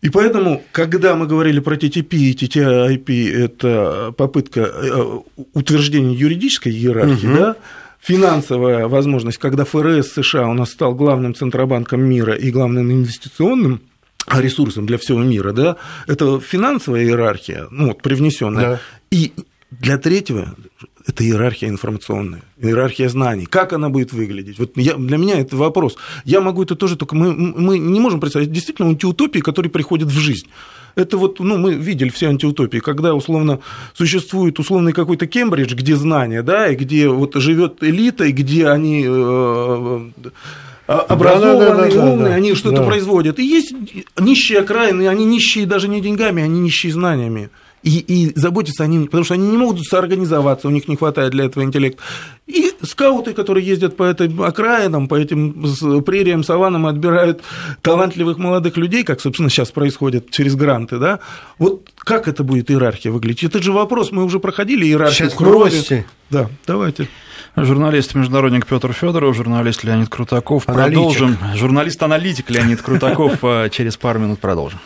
И 0.01 0.11
поэтому, 0.11 0.63
когда 0.73 1.15
мы 1.15 1.27
говорили 1.27 1.61
про 1.61 1.77
TTP 1.77 2.17
и 2.17 2.35
TTIP, 2.35 3.45
это 3.45 4.13
попытка 4.17 4.61
э, 4.61 5.19
утверждения 5.55 6.15
юридической 6.15 6.73
иерархии, 6.73 7.27
угу. 7.27 7.37
да, 7.37 7.57
финансовая 8.01 8.89
возможность, 8.89 9.39
когда 9.39 9.65
ФРС 9.65 10.13
США 10.13 10.49
у 10.49 10.55
нас 10.55 10.71
стал 10.71 10.95
главным 10.95 11.35
центробанком 11.35 12.03
мира 12.03 12.35
и 12.35 12.51
главным 12.51 12.91
инвестиционным 12.91 13.81
ресурсом 14.29 14.87
для 14.87 14.99
всего 14.99 15.21
мира, 15.23 15.53
да, 15.53 15.77
это 16.09 16.41
финансовая 16.41 17.05
иерархия, 17.05 17.69
ну, 17.71 17.89
вот, 17.89 18.03
привнесенная. 18.03 18.63
Да. 18.63 18.81
И 19.11 19.33
для 19.71 19.99
третьего 19.99 20.55
это 21.07 21.25
иерархия 21.25 21.69
информационная, 21.69 22.43
иерархия 22.59 23.09
знаний. 23.09 23.47
Как 23.47 23.73
она 23.73 23.89
будет 23.89 24.13
выглядеть? 24.13 24.59
Вот 24.59 24.73
я, 24.77 24.95
для 24.95 25.17
меня 25.17 25.41
это 25.41 25.57
вопрос. 25.57 25.97
Я 26.25 26.41
могу 26.41 26.63
это 26.63 26.77
тоже, 26.77 26.97
только 26.97 27.17
мы, 27.17 27.33
мы 27.33 27.79
не 27.79 28.01
можем 28.01 28.21
представить 28.21 28.53
действительно 28.53 28.89
антиутопии, 28.89 29.41
которые 29.41 29.71
приходят 29.71 30.09
в 30.09 30.19
жизнь. 30.19 30.47
Это 30.95 31.17
вот, 31.17 31.41
ну, 31.41 31.57
мы 31.57 31.75
видели 31.75 32.11
все 32.11 32.29
антиутопии, 32.29 32.79
когда 32.79 33.15
условно 33.15 33.61
существует 33.95 34.59
условный 34.59 34.93
какой-то 34.93 35.27
Кембридж, 35.27 35.75
где 35.75 35.97
знания, 35.97 36.43
да, 36.43 36.69
и 36.69 36.77
где 36.77 37.09
вот 37.09 37.35
живет 37.37 37.83
элита, 37.83 38.25
и 38.25 38.33
где 38.33 38.69
они 38.69 39.05
э, 39.09 40.11
образованные, 40.87 41.91
да, 41.91 41.97
да, 41.97 42.05
да, 42.05 42.13
умные, 42.13 42.29
да, 42.29 42.35
они 42.35 42.55
что-то 42.55 42.83
да. 42.83 42.87
производят. 42.87 43.39
И 43.39 43.45
есть 43.45 43.75
нищие 44.19 44.61
окраины, 44.61 45.09
они 45.09 45.25
нищие 45.25 45.67
даже 45.67 45.89
не 45.89 46.01
деньгами, 46.01 46.43
они 46.43 46.61
нищие 46.61 46.93
знаниями 46.93 47.51
и, 47.83 47.99
и 47.99 48.33
заботиться 48.39 48.85
о 48.85 48.87
них, 48.87 49.07
потому 49.07 49.25
что 49.25 49.35
они 49.35 49.49
не 49.49 49.57
могут 49.57 49.85
соорганизоваться, 49.85 50.69
у 50.69 50.71
них 50.71 50.89
не 50.89 50.97
хватает 50.97 51.33
для 51.33 51.45
этого 51.45 51.65
интеллекта. 51.65 52.03
И 52.47 52.73
скауты, 52.83 53.33
которые 53.33 53.67
ездят 53.67 53.97
по 53.97 54.05
этим 54.05 54.43
окраинам, 54.43 55.09
по 55.09 55.15
этим 55.15 56.03
прериям, 56.05 56.45
саванам, 56.45 56.87
отбирают 56.87 57.43
талантливых 57.83 58.39
молодых 58.39 58.77
людей, 58.77 59.05
как, 59.05 59.21
собственно, 59.21 59.51
сейчас 59.51 59.71
происходит 59.71 60.31
через 60.31 60.55
гранты, 60.55 60.99
да, 60.99 61.21
вот 61.59 61.89
как 61.97 62.29
это 62.29 62.45
будет 62.45 62.71
иерархия 62.71 63.13
выглядеть? 63.13 63.45
Это 63.45 63.63
же 63.63 63.73
вопрос, 63.73 64.13
мы 64.13 64.25
уже 64.25 64.39
проходили 64.39 64.85
иерархию 64.85 65.31
сейчас 65.31 65.35
крови. 65.35 66.05
Да, 66.31 66.49
давайте. 66.67 67.09
Журналист-международник 67.55 68.67
Петр 68.67 68.93
Федоров, 68.95 69.37
журналист 69.37 69.85
Леонид 69.85 70.09
Крутаков. 70.09 70.67
Аналитик. 70.69 70.95
Продолжим. 70.95 71.39
Журналист-аналитик 71.55 72.49
Леонид 72.49 72.81
Крутаков. 72.81 73.41
Через 73.71 73.99
пару 73.99 74.21
минут 74.21 74.41
продолжим. 74.41 74.79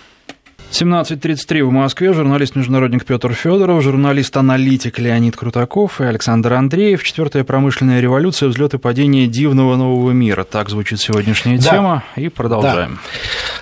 17.33 0.71 1.63
в 1.65 1.71
Москве. 1.71 2.13
Журналист-международник 2.13 3.05
Петр 3.07 3.33
Федоров, 3.33 3.83
журналист-аналитик 3.83 4.99
Леонид 4.99 5.37
Крутаков 5.37 6.01
и 6.01 6.05
Александр 6.05 6.55
Андреев. 6.55 7.03
Четвертая 7.03 7.45
промышленная 7.45 8.01
революция, 8.01 8.49
взлет 8.49 8.75
и 8.75 8.79
падение 8.79 9.27
дивного 9.27 9.77
нового 9.77 10.11
мира. 10.11 10.45
Так 10.45 10.69
звучит 10.69 11.01
сегодняшняя 11.01 11.59
да. 11.59 11.71
тема. 11.71 12.05
И 12.17 12.29
продолжаем. 12.29 12.99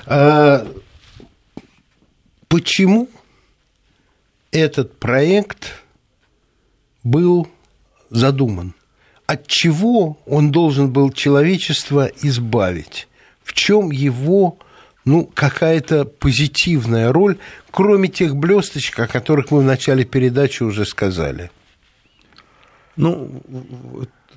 Да. 0.06 0.64
Почему 2.48 3.08
этот 4.50 4.98
проект 4.98 5.82
был 7.02 7.48
задуман? 8.10 8.74
От 9.26 9.46
чего 9.46 10.18
он 10.26 10.50
должен 10.50 10.90
был 10.90 11.10
человечество 11.10 12.10
избавить? 12.22 13.08
В 13.42 13.52
чем 13.52 13.90
его 13.90 14.58
ну, 15.04 15.30
какая-то 15.34 16.04
позитивная 16.04 17.12
роль, 17.12 17.38
кроме 17.70 18.08
тех 18.08 18.36
блесточек, 18.36 18.98
о 19.00 19.06
которых 19.06 19.50
мы 19.50 19.60
в 19.60 19.64
начале 19.64 20.04
передачи 20.04 20.62
уже 20.62 20.84
сказали? 20.84 21.50
Ну, 22.96 23.42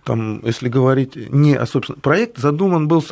там, 0.07 0.39
если 0.45 0.69
говорить 0.69 1.15
не 1.15 1.55
о 1.55 1.65
собственном... 1.65 1.99
Проект 1.99 2.37
задуман 2.37 2.87
был 2.87 3.03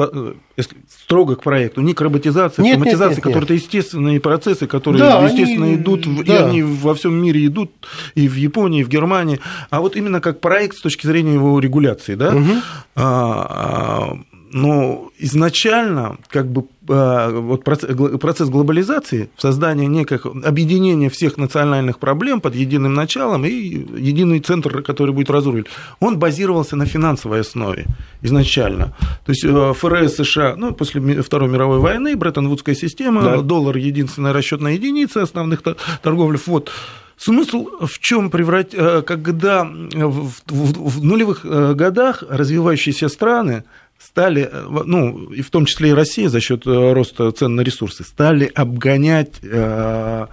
если 0.56 0.78
строго 0.90 1.36
к 1.36 1.44
проекту, 1.44 1.82
не 1.82 1.94
к 1.94 2.00
роботизации, 2.00 2.62
нет, 2.62 2.78
автоматизации, 2.78 3.20
которые 3.20 3.44
это 3.44 3.54
естественные 3.54 4.22
процессы, 4.22 4.66
которые, 4.66 5.02
да, 5.02 5.26
естественно, 5.26 5.66
они, 5.66 5.76
идут, 5.76 6.08
да. 6.26 6.34
и 6.34 6.38
они 6.38 6.64
во 6.64 6.96
всем 6.96 7.14
мире 7.14 7.46
идут, 7.48 7.72
и 8.16 8.30
в 8.30 8.36
Японии, 8.36 8.80
и 8.80 8.84
в 8.86 8.88
Германии, 8.88 9.42
а 9.70 9.82
вот 9.82 9.98
именно 9.98 10.22
как 10.22 10.40
проект 10.40 10.78
с 10.78 10.82
точки 10.82 11.06
зрения 11.06 11.34
его 11.34 11.60
регуляции, 11.60 12.16
да, 12.16 12.34
угу. 12.34 12.52
а, 12.96 14.14
а, 14.16 14.18
но 14.56 15.12
изначально 15.20 16.18
как 16.30 16.48
бы 16.48 16.64
а, 16.88 17.30
вот 17.30 17.66
процесс 17.66 18.50
глобализации, 18.50 19.30
создание 19.38 19.88
неких 19.88 20.26
объединения 20.26 21.10
всех 21.10 21.36
национальных 21.36 22.00
проблем 22.00 22.40
под 22.40 22.56
единым 22.56 22.94
началом 22.94 23.44
и 23.44 23.52
единый 23.52 24.40
центр, 24.40 24.82
который 24.82 25.14
будет 25.14 25.30
разрулить, 25.30 25.66
он 26.00 26.18
базировался 26.20 26.78
на 26.78 26.86
финансовой 26.86 27.42
основе 27.42 27.86
изначально. 28.22 28.96
То 29.26 29.34
есть 29.34 29.44
э, 29.44 29.74
ФРС 29.74 30.16
США, 30.16 30.56
ну, 30.56 30.74
после 30.74 31.22
Второй 31.22 31.50
мировой 31.50 31.80
войны, 31.80 32.16
Бреттон-Вудская 32.16 32.76
система, 32.76 33.24
да. 33.24 33.42
доллар 33.42 33.76
единственная 33.76 34.32
расчетная 34.32 34.76
единица 34.76 35.22
основных 35.22 35.64
торговли, 36.02 36.40
вот, 36.46 36.72
Смысл 37.18 37.70
в 37.80 38.00
чем 38.00 38.30
преврат... 38.30 38.74
Э, 38.74 39.02
когда 39.02 39.64
в, 39.64 40.32
в, 40.48 40.90
в 40.90 41.04
нулевых 41.04 41.46
э, 41.46 41.74
годах 41.74 42.24
развивающиеся 42.28 43.08
страны 43.08 43.64
стали, 44.00 44.50
э, 44.52 44.84
ну, 44.86 45.32
и 45.32 45.42
в 45.42 45.50
том 45.50 45.66
числе 45.66 45.90
и 45.90 45.94
Россия 45.94 46.30
за 46.30 46.40
счет 46.40 46.66
э, 46.66 46.94
роста 46.94 47.32
цен 47.32 47.56
на 47.56 47.62
ресурсы, 47.62 48.04
стали 48.04 48.52
обгонять 48.54 49.34
э, 49.42 50.28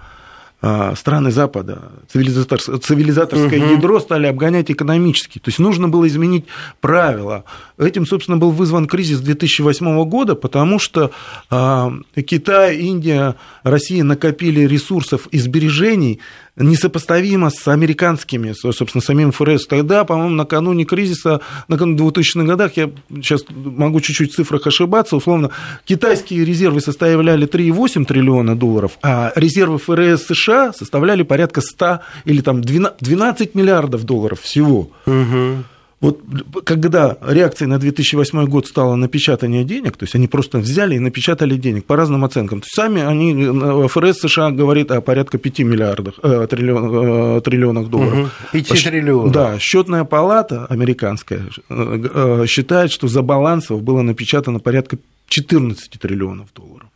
страны 0.95 1.29
Запада, 1.31 1.91
цивилизаторское, 2.07 2.77
цивилизаторское 2.77 3.59
угу. 3.59 3.73
ядро 3.73 3.99
стали 3.99 4.27
обгонять 4.27 4.71
экономически. 4.71 5.39
То 5.39 5.49
есть 5.49 5.59
нужно 5.59 5.89
было 5.89 6.07
изменить 6.07 6.45
правила. 6.79 7.43
Этим, 7.77 8.05
собственно, 8.05 8.37
был 8.37 8.51
вызван 8.51 8.87
кризис 8.87 9.19
2008 9.19 10.05
года, 10.05 10.35
потому 10.35 10.79
что 10.79 11.11
Китай, 11.49 12.77
Индия, 12.77 13.35
Россия 13.63 14.05
накопили 14.05 14.61
ресурсов 14.61 15.27
и 15.31 15.37
сбережений 15.37 16.21
несопоставимо 16.55 17.49
с 17.49 17.67
американскими, 17.67 18.53
собственно, 18.53 19.01
самим 19.01 19.31
ФРС. 19.31 19.65
Тогда, 19.65 20.03
по-моему, 20.03 20.35
накануне 20.35 20.85
кризиса, 20.85 21.41
накануне 21.67 21.97
2000-х 21.97 22.43
годах, 22.45 22.77
я 22.77 22.91
сейчас 23.09 23.43
могу 23.49 24.01
чуть-чуть 24.01 24.33
в 24.33 24.35
цифрах 24.35 24.67
ошибаться, 24.67 25.15
условно, 25.15 25.49
китайские 25.85 26.45
резервы 26.45 26.81
составляли 26.81 27.47
3,8 27.47 28.05
триллиона 28.05 28.55
долларов, 28.55 28.99
а 29.01 29.31
резервы 29.35 29.79
ФРС 29.79 30.27
США 30.27 30.73
составляли 30.73 31.23
порядка 31.23 31.61
100 31.61 32.01
или 32.25 32.41
там 32.41 32.61
12 32.61 33.55
миллиардов 33.55 34.03
долларов 34.03 34.41
всего. 34.41 34.91
Угу. 35.05 35.63
Вот 36.03 36.19
когда 36.65 37.17
реакцией 37.21 37.69
на 37.69 37.79
2008 37.79 38.45
год 38.47 38.67
стало 38.67 38.95
напечатание 38.95 39.63
денег, 39.63 39.95
то 39.95 40.03
есть 40.03 40.15
они 40.15 40.27
просто 40.27 40.57
взяли 40.57 40.95
и 40.95 40.99
напечатали 40.99 41.55
денег 41.55 41.85
по 41.85 41.95
разным 41.95 42.25
оценкам. 42.25 42.59
То 42.59 42.65
есть 42.65 42.75
сами 42.75 43.01
они, 43.01 43.33
э, 43.33 43.87
ФРС 43.87 44.19
США 44.19 44.51
говорит 44.51 44.91
о 44.91 44.99
порядка 44.99 45.37
5 45.37 45.59
миллиардах, 45.59 46.15
э, 46.21 46.45
триллион, 46.49 47.37
э, 47.37 47.41
триллионах 47.41 47.87
долларов. 47.87 48.19
Угу. 48.19 48.29
5 48.51 48.83
триллионов. 48.83 49.31
Да, 49.31 49.57
счетная 49.59 50.03
палата 50.03 50.65
американская 50.65 51.43
э, 51.69 52.45
считает, 52.47 52.91
что 52.91 53.07
за 53.07 53.21
балансов 53.21 53.81
было 53.81 54.01
напечатано 54.01 54.59
порядка 54.59 54.97
14 55.29 55.89
триллионов 56.01 56.49
долларов. 56.53 56.89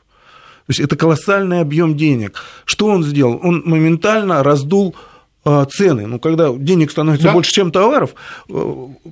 То 0.66 0.72
есть 0.72 0.82
это 0.82 0.98
колоссальный 0.98 1.62
объем 1.62 1.96
денег. 1.96 2.44
Что 2.66 2.88
он 2.88 3.06
сделал? 3.06 3.40
Он 3.42 3.64
моментально 3.66 4.44
раздул 4.44 4.98
цены. 5.66 6.08
Ну, 6.08 6.20
когда 6.20 6.52
денег 6.54 6.92
становится 6.92 7.28
да. 7.28 7.34
больше, 7.34 7.52
чем 7.52 7.72
товаров, 7.72 8.16
э, 8.50 8.54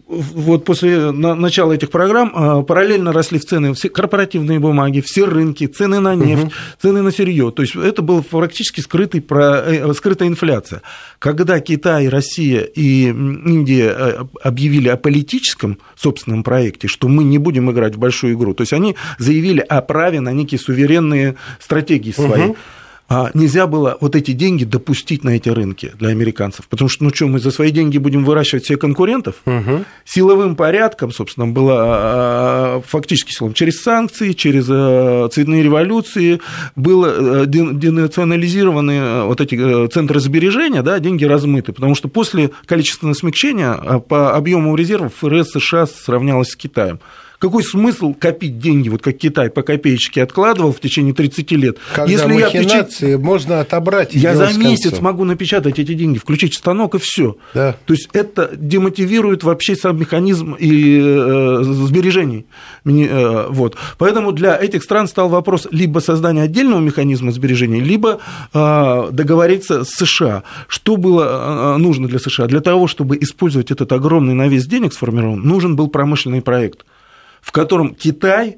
вот 0.08 0.66
после 0.66 1.12
начала 1.12 1.74
этих 1.74 1.90
программ 1.90 2.32
а, 2.34 2.62
параллельно 2.62 3.14
росли 3.14 3.40
в 3.40 3.46
цены 3.46 3.74
все 3.74 3.90
корпоративные 3.90 4.60
бумаги, 4.60 5.02
все 5.06 5.26
рынки, 5.26 5.68
цены 5.68 6.00
на 6.00 6.16
нефть, 6.16 6.44
угу. 6.44 6.52
цены 6.82 7.02
на 7.02 7.12
сырье. 7.12 7.52
То 7.52 7.62
есть 7.62 7.76
это 7.76 8.02
была 8.02 8.22
практически 8.22 8.82
скрытый, 8.82 9.26
э, 9.28 9.94
скрытая 9.94 10.28
инфляция. 10.28 10.82
Когда 11.20 11.60
Китай, 11.60 12.10
Россия 12.10 12.62
и 12.62 13.08
Индия 13.08 13.94
э, 13.98 14.24
объявили 14.44 14.90
о 14.90 14.98
политическом 14.98 15.80
собственном 15.96 16.44
проекте, 16.44 16.88
что 16.88 17.08
мы 17.08 17.24
не 17.24 17.38
будем 17.38 17.72
играть 17.72 17.96
в 17.96 18.00
большую 18.00 18.34
игру, 18.34 18.54
то 18.54 18.62
есть 18.62 18.74
они 18.74 18.96
заявили 19.18 19.60
о 19.62 19.82
праве 19.82 20.20
на 20.20 20.34
некие 20.34 20.60
суверенные 20.60 21.36
стратегии 21.60 22.12
свои. 22.12 22.50
Угу 22.50 22.56
а 22.56 22.75
нельзя 23.34 23.68
было 23.68 23.98
вот 24.02 24.16
эти 24.16 24.32
деньги 24.32 24.64
допустить 24.64 25.24
на 25.24 25.30
эти 25.32 25.50
рынки 25.50 25.94
для 25.98 26.10
американцев. 26.10 26.68
Потому 26.68 26.90
что, 26.90 27.04
ну 27.04 27.12
что, 27.14 27.28
мы 27.28 27.40
за 27.40 27.52
свои 27.52 27.72
деньги 27.72 27.98
будем 27.98 28.26
выращивать 28.26 28.64
всех 28.64 28.80
конкурентов? 28.80 29.36
Угу. 29.46 29.86
Силовым 30.06 30.56
порядком, 30.56 31.12
собственно, 31.12 31.48
было 31.48 31.76
а, 31.78 32.82
фактически 32.86 33.32
силом 33.32 33.54
через 33.54 33.82
санкции, 33.82 34.32
через 34.34 34.68
а, 34.70 35.28
цветные 35.30 35.64
революции, 35.64 36.42
было 36.76 37.44
а, 37.44 37.46
денационализированы 37.46 39.24
вот 39.26 39.42
эти 39.42 39.88
центры 39.90 40.20
сбережения, 40.20 40.82
да, 40.82 41.00
деньги 41.00 41.26
размыты. 41.26 41.74
Потому 41.74 41.96
что 41.96 42.08
после 42.08 42.52
количественного 42.66 43.16
смягчения 43.16 44.00
по 44.00 44.36
объему 44.36 44.76
резервов 44.76 45.14
ФРС 45.20 45.52
США 45.52 45.86
сравнялась 45.86 46.50
с 46.50 46.56
Китаем. 46.56 47.00
Какой 47.40 47.64
смысл 47.64 48.14
копить 48.14 48.60
деньги, 48.60 48.90
вот 48.90 49.02
как 49.02 49.18
Китай 49.18 49.50
по 49.50 49.62
копеечке 49.62 50.24
откладывал 50.24 50.72
в 50.72 50.80
течение 50.80 51.14
30 51.14 51.52
лет? 51.52 51.78
Когда 51.94 52.12
Если 52.12 52.34
я 52.34 52.50
печ... 52.50 53.20
можно 53.20 53.60
отобрать. 53.60 54.14
Я 54.14 54.36
за 54.36 54.58
месяц 54.58 55.00
могу 55.00 55.24
напечатать 55.24 55.80
эти 55.80 55.94
деньги, 55.94 56.18
включить 56.18 56.54
станок 56.54 56.96
и 56.96 57.00
все. 57.00 57.38
Да. 57.54 57.76
То 57.86 57.94
есть 57.94 58.10
это 58.14 58.52
демотивирует 58.56 59.44
вообще 59.44 59.76
сам 59.76 60.00
механизм 60.00 60.54
и 60.54 61.00
э, 61.00 61.60
сбережений. 61.64 62.46
Э, 62.86 63.48
вот. 63.50 63.76
Поэтому 63.98 64.32
для 64.32 64.56
этих 64.56 64.84
стран 64.84 65.08
стал 65.08 65.30
вопрос 65.30 65.68
либо 65.72 66.00
создания 66.00 66.44
отдельного 66.44 66.80
механизма 66.80 67.32
сбережений, 67.32 67.82
либо 67.82 68.20
э, 68.54 69.10
договориться 69.12 69.84
с 69.84 69.90
США. 69.90 70.44
Что 70.68 70.98
было 70.98 71.76
э, 71.76 71.78
нужно 71.78 72.08
для 72.08 72.20
США? 72.20 72.48
Для 72.48 72.62
того, 72.62 72.88
чтобы 72.88 73.18
использовать 73.18 73.72
этот 73.72 73.92
огромный 73.92 74.34
навес 74.34 74.66
денег 74.66 74.94
сформирован, 74.94 75.42
нужен 75.42 75.76
был 75.76 75.88
промышленный 75.88 76.42
проект 76.42 76.86
в 77.46 77.52
котором 77.52 77.94
Китай, 77.94 78.58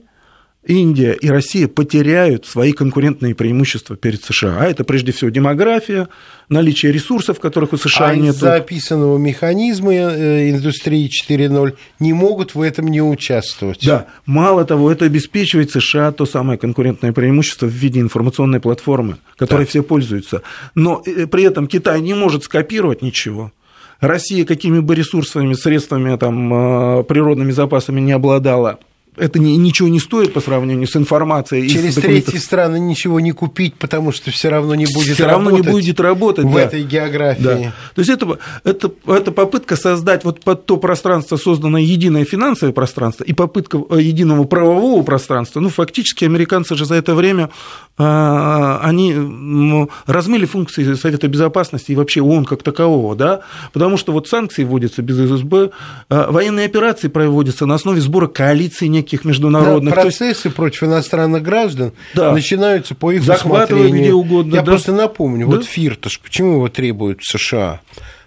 Индия 0.65 1.11
и 1.11 1.29
Россия 1.29 1.67
потеряют 1.67 2.45
свои 2.45 2.71
конкурентные 2.71 3.35
преимущества 3.35 3.97
перед 3.97 4.23
США. 4.23 4.59
А 4.61 4.65
это 4.65 4.85
прежде 4.85 5.11
всего 5.11 5.29
демография, 5.29 6.07
наличие 6.47 6.93
ресурсов, 6.93 7.41
которых 7.41 7.73
у 7.73 7.77
США 7.77 8.07
а 8.07 8.15
нет. 8.15 8.35
из-за 8.35 8.55
описанного 8.55 9.17
механизма 9.17 9.93
э, 9.93 10.51
индустрии 10.51 11.09
4.0 11.09 11.75
не 11.99 12.13
могут 12.13 12.55
в 12.55 12.61
этом 12.61 12.87
не 12.87 13.01
участвовать. 13.01 13.85
Да, 13.85 14.07
мало 14.25 14.63
того, 14.63 14.89
это 14.89 15.03
обеспечивает 15.03 15.71
США 15.71 16.13
то 16.13 16.25
самое 16.25 16.57
конкурентное 16.57 17.11
преимущество 17.11 17.65
в 17.65 17.73
виде 17.73 17.99
информационной 17.99 18.61
платформы, 18.61 19.17
которой 19.35 19.65
да. 19.65 19.69
все 19.69 19.83
пользуются. 19.83 20.43
Но 20.75 21.03
э, 21.05 21.27
при 21.27 21.43
этом 21.43 21.67
Китай 21.67 21.99
не 21.99 22.13
может 22.13 22.45
скопировать 22.45 23.01
ничего. 23.01 23.51
Россия 23.99 24.45
какими 24.45 24.79
бы 24.79 24.95
ресурсами, 24.95 25.53
средствами, 25.53 26.15
там, 26.17 26.53
э, 26.53 27.03
природными 27.03 27.51
запасами 27.51 27.99
не 27.99 28.11
обладала, 28.11 28.79
это 29.17 29.39
ничего 29.39 29.87
не 29.87 29.99
стоит 29.99 30.33
по 30.33 30.41
сравнению 30.41 30.87
с 30.87 30.95
информацией. 30.95 31.69
Через 31.69 31.95
третьи 31.95 32.37
страны 32.37 32.79
ничего 32.79 33.19
не 33.19 33.31
купить, 33.31 33.75
потому 33.75 34.11
что 34.11 34.31
все 34.31 34.49
равно 34.49 34.75
не 34.75 34.85
будет 34.85 35.15
все 35.15 35.25
равно 35.25 35.51
не 35.51 35.61
будет 35.61 35.99
работать 35.99 36.45
в 36.45 36.53
да. 36.53 36.61
этой 36.61 36.83
географии. 36.83 37.43
Да. 37.43 37.73
То 37.95 37.99
есть 38.01 38.09
это, 38.09 38.39
это, 38.63 38.91
это 39.07 39.31
попытка 39.31 39.75
создать 39.75 40.23
вот 40.23 40.41
под 40.41 40.65
то 40.65 40.77
пространство 40.77 41.37
созданное 41.37 41.81
единое 41.81 42.25
финансовое 42.25 42.73
пространство 42.73 43.23
и 43.23 43.33
попытка 43.33 43.81
э, 43.89 44.01
единого 44.01 44.43
правового 44.45 45.03
пространства. 45.03 45.59
Ну, 45.59 45.69
фактически 45.69 46.25
американцы 46.25 46.75
же 46.75 46.85
за 46.85 46.95
это 46.95 47.15
время 47.15 47.49
а, 47.97 48.79
они 48.83 49.87
размыли 50.05 50.45
функции 50.45 50.93
Совета 50.93 51.27
Безопасности 51.27 51.91
и 51.91 51.95
вообще 51.95 52.21
ООН 52.21 52.45
как 52.45 52.61
такового, 52.61 53.15
да, 53.15 53.41
потому 53.73 53.97
что 53.97 54.11
вот 54.11 54.27
санкции 54.27 54.63
вводятся 54.63 55.01
без 55.01 55.17
ССБ, 55.17 55.71
а, 56.09 56.31
военные 56.31 56.67
операции 56.67 57.07
проводятся 57.07 57.65
на 57.65 57.75
основе 57.75 57.99
сбора 57.99 58.27
коалиции 58.27 58.85
неких 58.87 59.06
неких 59.07 59.25
международных. 59.25 59.95
Да, 59.95 60.01
процессы 60.01 60.47
есть... 60.47 60.55
против 60.55 60.83
иностранных 60.83 61.41
граждан 61.41 61.93
да. 62.13 62.33
начинаются 62.33 62.93
по 62.93 63.11
их 63.11 63.23
Захватывают 63.23 63.93
где 63.93 64.11
угодно. 64.11 64.55
Я 64.55 64.61
да. 64.61 64.71
просто 64.71 64.91
напомню, 64.91 65.47
да? 65.47 65.57
вот 65.57 65.65
Фирташ, 65.65 66.19
почему 66.19 66.55
его 66.55 66.69
требуют 66.69 67.21
в 67.21 67.31
США? 67.31 67.81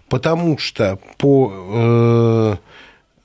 Потому 0.09 0.59
что 0.59 0.99
по 1.19 1.53
э, 1.53 2.57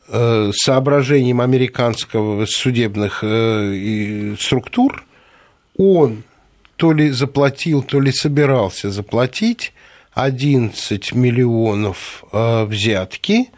э, 0.10 0.52
соображениям 0.54 1.42
американского 1.42 2.46
судебных 2.46 3.20
э, 3.24 4.36
структур 4.40 5.04
он 5.78 6.24
то 6.76 6.92
ли 6.92 7.10
заплатил, 7.10 7.82
то 7.82 8.00
ли 8.02 8.12
собирался 8.12 8.92
заплатить 8.92 9.72
11 10.14 11.14
миллионов 11.14 12.24
взятки 12.32 13.50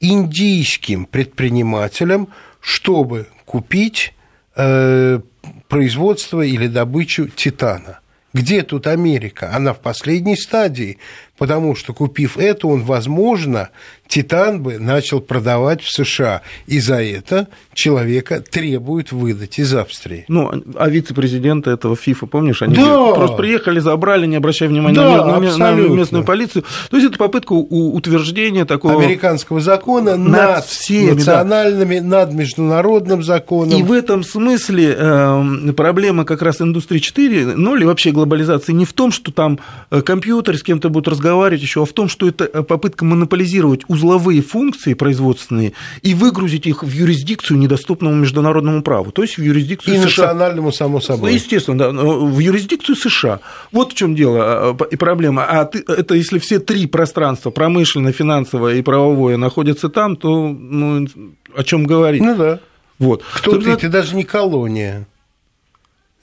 индийским 0.00 1.06
предпринимателям 1.06 2.28
чтобы 2.66 3.28
купить 3.44 4.12
э, 4.56 5.20
производство 5.68 6.40
или 6.40 6.66
добычу 6.66 7.28
титана. 7.28 8.00
Где 8.34 8.64
тут 8.64 8.88
Америка? 8.88 9.52
Она 9.54 9.72
в 9.72 9.78
последней 9.78 10.36
стадии, 10.36 10.98
потому 11.38 11.76
что, 11.76 11.94
купив 11.94 12.36
это, 12.36 12.66
он, 12.66 12.82
возможно, 12.82 13.70
Титан 14.08 14.62
бы 14.62 14.78
начал 14.78 15.20
продавать 15.20 15.82
в 15.82 15.90
США, 15.90 16.42
и 16.66 16.80
за 16.80 17.02
это 17.02 17.48
человека 17.74 18.40
требуют 18.40 19.12
выдать 19.12 19.58
из 19.58 19.74
Австрии. 19.74 20.24
Ну, 20.28 20.50
а 20.76 20.88
вице-президенты 20.88 21.70
этого 21.70 21.96
ФИФА, 21.96 22.26
помнишь, 22.26 22.62
они 22.62 22.76
да. 22.76 23.12
просто 23.12 23.36
приехали, 23.36 23.80
забрали, 23.80 24.26
не 24.26 24.36
обращая 24.36 24.68
внимания 24.68 24.96
да, 24.96 25.24
на, 25.24 25.40
на, 25.40 25.56
на 25.56 25.72
местную 25.72 26.24
полицию. 26.24 26.64
То 26.90 26.96
есть 26.96 27.08
это 27.08 27.18
попытка 27.18 27.52
утверждения 27.52 28.64
такого... 28.64 29.02
Американского 29.02 29.60
закона 29.60 30.16
над, 30.16 30.32
над 30.32 30.64
всеми, 30.64 31.12
национальными, 31.12 31.98
да. 31.98 32.04
над 32.04 32.32
международным 32.32 33.22
законом. 33.22 33.78
И 33.78 33.82
в 33.82 33.92
этом 33.92 34.24
смысле 34.24 34.96
э, 34.98 35.72
проблема 35.76 36.24
как 36.24 36.42
раз 36.42 36.60
индустрии 36.60 36.98
4, 36.98 37.56
ну 37.56 37.76
или 37.76 37.84
вообще 37.84 38.12
глобализации 38.12 38.72
не 38.72 38.84
в 38.84 38.92
том, 38.92 39.12
что 39.12 39.32
там 39.32 39.58
э, 39.90 40.02
компьютер 40.02 40.56
с 40.56 40.62
кем-то 40.62 40.88
будет 40.88 41.08
разговаривать 41.08 41.62
еще, 41.62 41.82
а 41.82 41.84
в 41.84 41.92
том, 41.92 42.08
что 42.08 42.28
это 42.28 42.44
э, 42.44 42.62
попытка 42.62 43.04
монополизировать 43.04 43.82
узловые 43.96 44.42
функции 44.42 44.94
производственные 44.94 45.72
и 46.02 46.14
выгрузить 46.14 46.66
их 46.66 46.82
в 46.82 46.90
юрисдикцию, 46.90 47.58
недоступному 47.58 48.14
международному 48.14 48.82
праву, 48.82 49.10
то 49.10 49.22
есть 49.22 49.38
в 49.38 49.42
юрисдикцию 49.42 49.94
и 49.94 49.98
США. 49.98 50.26
национальному, 50.28 50.72
само 50.72 51.00
собой. 51.00 51.34
Естественно, 51.34 51.78
да, 51.78 51.90
в 51.90 52.38
юрисдикцию 52.38 52.96
США. 52.96 53.40
Вот 53.72 53.92
в 53.92 53.96
чем 53.96 54.14
дело 54.14 54.38
а, 54.70 54.76
и 54.90 54.96
проблема. 54.96 55.44
А 55.44 55.64
ты, 55.64 55.82
это 55.88 56.14
если 56.14 56.38
все 56.38 56.58
три 56.58 56.86
пространства, 56.86 57.50
промышленное, 57.50 58.12
финансовое 58.12 58.76
и 58.76 58.82
правовое, 58.82 59.36
находятся 59.36 59.88
там, 59.88 60.16
то 60.16 60.48
ну, 60.48 61.06
о 61.54 61.64
чем 61.64 61.84
говорить? 61.84 62.22
Ну 62.22 62.36
да. 62.36 62.60
Вот. 62.98 63.24
Кто 63.32 63.58
ты? 63.58 63.76
Ты 63.76 63.88
даже 63.88 64.14
не 64.14 64.24
колония. 64.24 65.06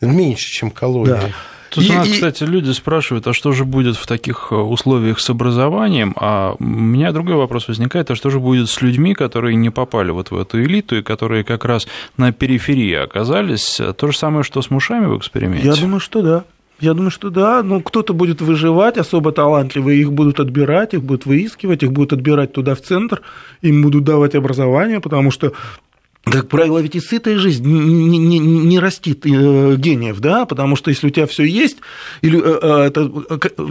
Меньше, 0.01 0.51
чем 0.51 0.69
колония. 0.69 1.15
Да. 1.15 1.29
Тут 1.73 1.83
и, 1.83 1.91
у 1.91 1.93
нас, 1.93 2.07
и... 2.07 2.11
кстати, 2.11 2.43
люди 2.43 2.69
спрашивают, 2.71 3.25
а 3.25 3.33
что 3.33 3.51
же 3.51 3.65
будет 3.65 3.95
в 3.95 4.05
таких 4.05 4.49
э, 4.51 4.55
условиях 4.55 5.19
с 5.19 5.29
образованием? 5.29 6.13
А 6.17 6.55
у 6.59 6.63
меня 6.63 7.11
другой 7.11 7.35
вопрос 7.35 7.67
возникает, 7.67 8.11
а 8.11 8.15
что 8.15 8.29
же 8.29 8.39
будет 8.39 8.69
с 8.69 8.81
людьми, 8.81 9.15
которые 9.15 9.55
не 9.55 9.71
попали 9.71 10.11
вот 10.11 10.29
в 10.29 10.37
эту 10.37 10.63
элиту 10.63 10.97
и 10.97 11.01
которые 11.01 11.43
как 11.43 11.65
раз 11.65 11.87
на 12.15 12.31
периферии 12.31 12.93
оказались? 12.93 13.81
То 13.97 14.11
же 14.11 14.17
самое, 14.17 14.43
что 14.43 14.61
с 14.61 14.69
мушами 14.69 15.07
в 15.07 15.17
эксперименте? 15.17 15.65
Я 15.65 15.75
думаю, 15.75 15.99
что 15.99 16.21
да. 16.21 16.43
Я 16.79 16.93
думаю, 16.93 17.11
что 17.11 17.29
да, 17.29 17.63
ну 17.63 17.81
кто-то 17.81 18.13
будет 18.13 18.41
выживать, 18.41 18.97
особо 18.97 19.31
талантливые, 19.31 20.01
их 20.01 20.11
будут 20.11 20.39
отбирать, 20.39 20.93
их 20.93 21.03
будут 21.03 21.25
выискивать, 21.25 21.81
их 21.81 21.91
будут 21.91 22.13
отбирать 22.13 22.53
туда 22.53 22.75
в 22.75 22.81
центр, 22.81 23.21
им 23.61 23.81
будут 23.81 24.03
давать 24.03 24.35
образование, 24.35 24.99
потому 24.99 25.31
что 25.31 25.53
как 26.25 26.47
правило, 26.47 26.79
ведь 26.79 26.95
и 26.95 27.01
сытая 27.01 27.37
жизнь 27.37 27.65
не, 27.67 28.17
не, 28.17 28.39
не 28.39 28.79
растит 28.79 29.25
э, 29.25 29.75
гениев, 29.75 30.19
да, 30.19 30.45
потому 30.45 30.77
что 30.77 30.89
если 30.89 31.07
у 31.07 31.09
тебя 31.09 31.27
все 31.27 31.43
есть, 31.43 31.79
или, 32.21 32.39
э, 32.41 32.59
э, 32.61 32.87
это, 32.87 33.11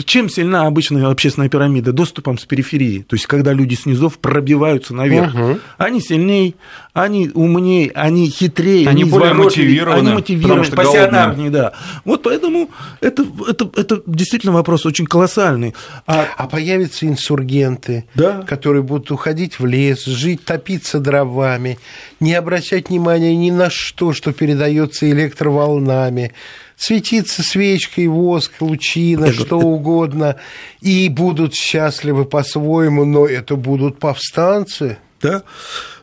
чем 0.04 0.28
сильна 0.28 0.66
обычная 0.66 1.10
общественная 1.10 1.48
пирамида? 1.48 1.92
Доступом 1.92 2.36
с 2.36 2.44
периферии, 2.44 3.06
то 3.08 3.16
есть 3.16 3.26
когда 3.26 3.54
люди 3.54 3.74
снизов 3.74 4.18
пробиваются 4.18 4.94
наверх, 4.94 5.34
угу. 5.34 5.60
они 5.78 6.02
сильнее, 6.02 6.54
они 6.94 7.30
умнее, 7.32 7.90
они 7.94 8.28
хитрее, 8.28 8.86
они, 8.86 9.02
они 9.02 9.10
более 9.10 9.32
мотивированы, 9.32 10.08
они 10.08 10.12
мотивированы, 10.12 10.70
пассионарнее, 10.70 11.48
да. 11.48 11.72
Вот 12.04 12.22
поэтому 12.22 12.70
это, 13.00 13.24
это, 13.48 13.70
это 13.76 14.02
действительно 14.06 14.52
вопрос 14.52 14.84
очень 14.84 15.06
колоссальный. 15.06 15.74
А, 16.06 16.26
а 16.36 16.46
появятся 16.46 17.06
инсургенты, 17.06 18.04
да? 18.14 18.42
которые 18.42 18.82
будут 18.82 19.10
уходить 19.10 19.58
в 19.58 19.64
лес, 19.64 20.04
жить, 20.04 20.44
топиться 20.44 21.00
дровами, 21.00 21.78
не 22.20 22.34
обращать 22.34 22.90
внимания 22.90 23.34
ни 23.34 23.50
на 23.50 23.70
что, 23.70 24.12
что 24.12 24.34
передается 24.34 25.10
электроволнами, 25.10 26.34
светиться 26.76 27.42
свечкой, 27.42 28.08
воск, 28.08 28.52
лучина, 28.60 29.26
это, 29.26 29.34
что 29.34 29.44
это... 29.44 29.56
угодно, 29.56 30.36
и 30.82 31.08
будут 31.08 31.54
счастливы 31.54 32.26
по-своему, 32.26 33.06
но 33.06 33.24
это 33.24 33.56
будут 33.56 33.98
повстанцы. 33.98 34.98
Да? 35.22 35.42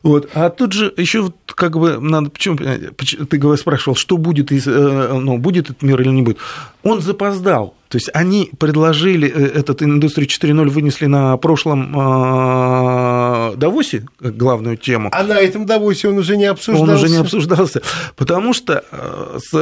Вот. 0.02 0.30
А 0.34 0.50
тут 0.50 0.72
же 0.74 0.94
еще 0.98 1.22
вот 1.22 1.36
как 1.46 1.78
бы 1.78 2.00
надо, 2.00 2.30
почему 2.30 2.58
ты 2.58 3.58
спрашивал, 3.58 3.96
что 3.96 4.18
будет, 4.18 4.52
э, 4.52 5.14
ну, 5.14 5.38
будет 5.38 5.70
этот 5.70 5.82
мир 5.82 6.02
или 6.02 6.10
не 6.10 6.22
будет. 6.22 6.38
Он 6.84 7.02
запоздал. 7.02 7.76
То 7.90 7.98
есть 7.98 8.10
они 8.14 8.52
предложили 8.58 9.28
э, 9.28 9.60
этот 9.60 9.84
индустрию 9.84 10.30
4.0 10.30 10.70
вынесли 10.70 11.08
на 11.08 11.36
прошлом 11.38 11.94
э, 11.94 12.00
Давосе 13.56 14.06
главную 14.20 14.78
тему. 14.78 15.10
А 15.12 15.24
на 15.24 15.40
этом 15.40 15.66
Давосе 15.66 16.10
он 16.10 16.18
уже 16.18 16.38
не 16.38 16.46
обсуждался. 16.46 16.92
Он 16.92 16.98
уже 16.98 17.10
не 17.10 17.18
обсуждался, 17.18 17.82
потому 18.16 18.54
что 18.54 18.84
с 19.38 19.54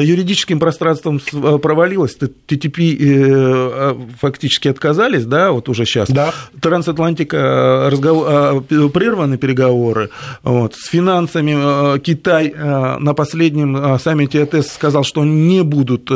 юридическим 0.00 0.58
пространством 0.58 1.20
провалилось, 1.20 2.14
ТТП 2.14 2.78
фактически 4.20 4.68
отказались, 4.68 5.24
да, 5.24 5.52
вот 5.52 5.68
уже 5.68 5.84
сейчас. 5.84 6.10
Да. 6.10 6.32
Трансатлантика 6.60 7.88
разговор, 7.90 8.62
прерваны 8.62 9.38
переговоры. 9.38 10.10
Вот. 10.42 10.74
С 10.74 10.88
финансами 10.88 11.96
э, 11.96 11.98
Китай 12.00 12.52
э, 12.54 12.98
на 12.98 13.14
последнем 13.14 13.76
э, 13.76 13.98
саммите 13.98 14.44
ЭТС 14.44 14.72
сказал, 14.72 15.04
что 15.04 15.24
не 15.24 15.62
будут 15.62 16.10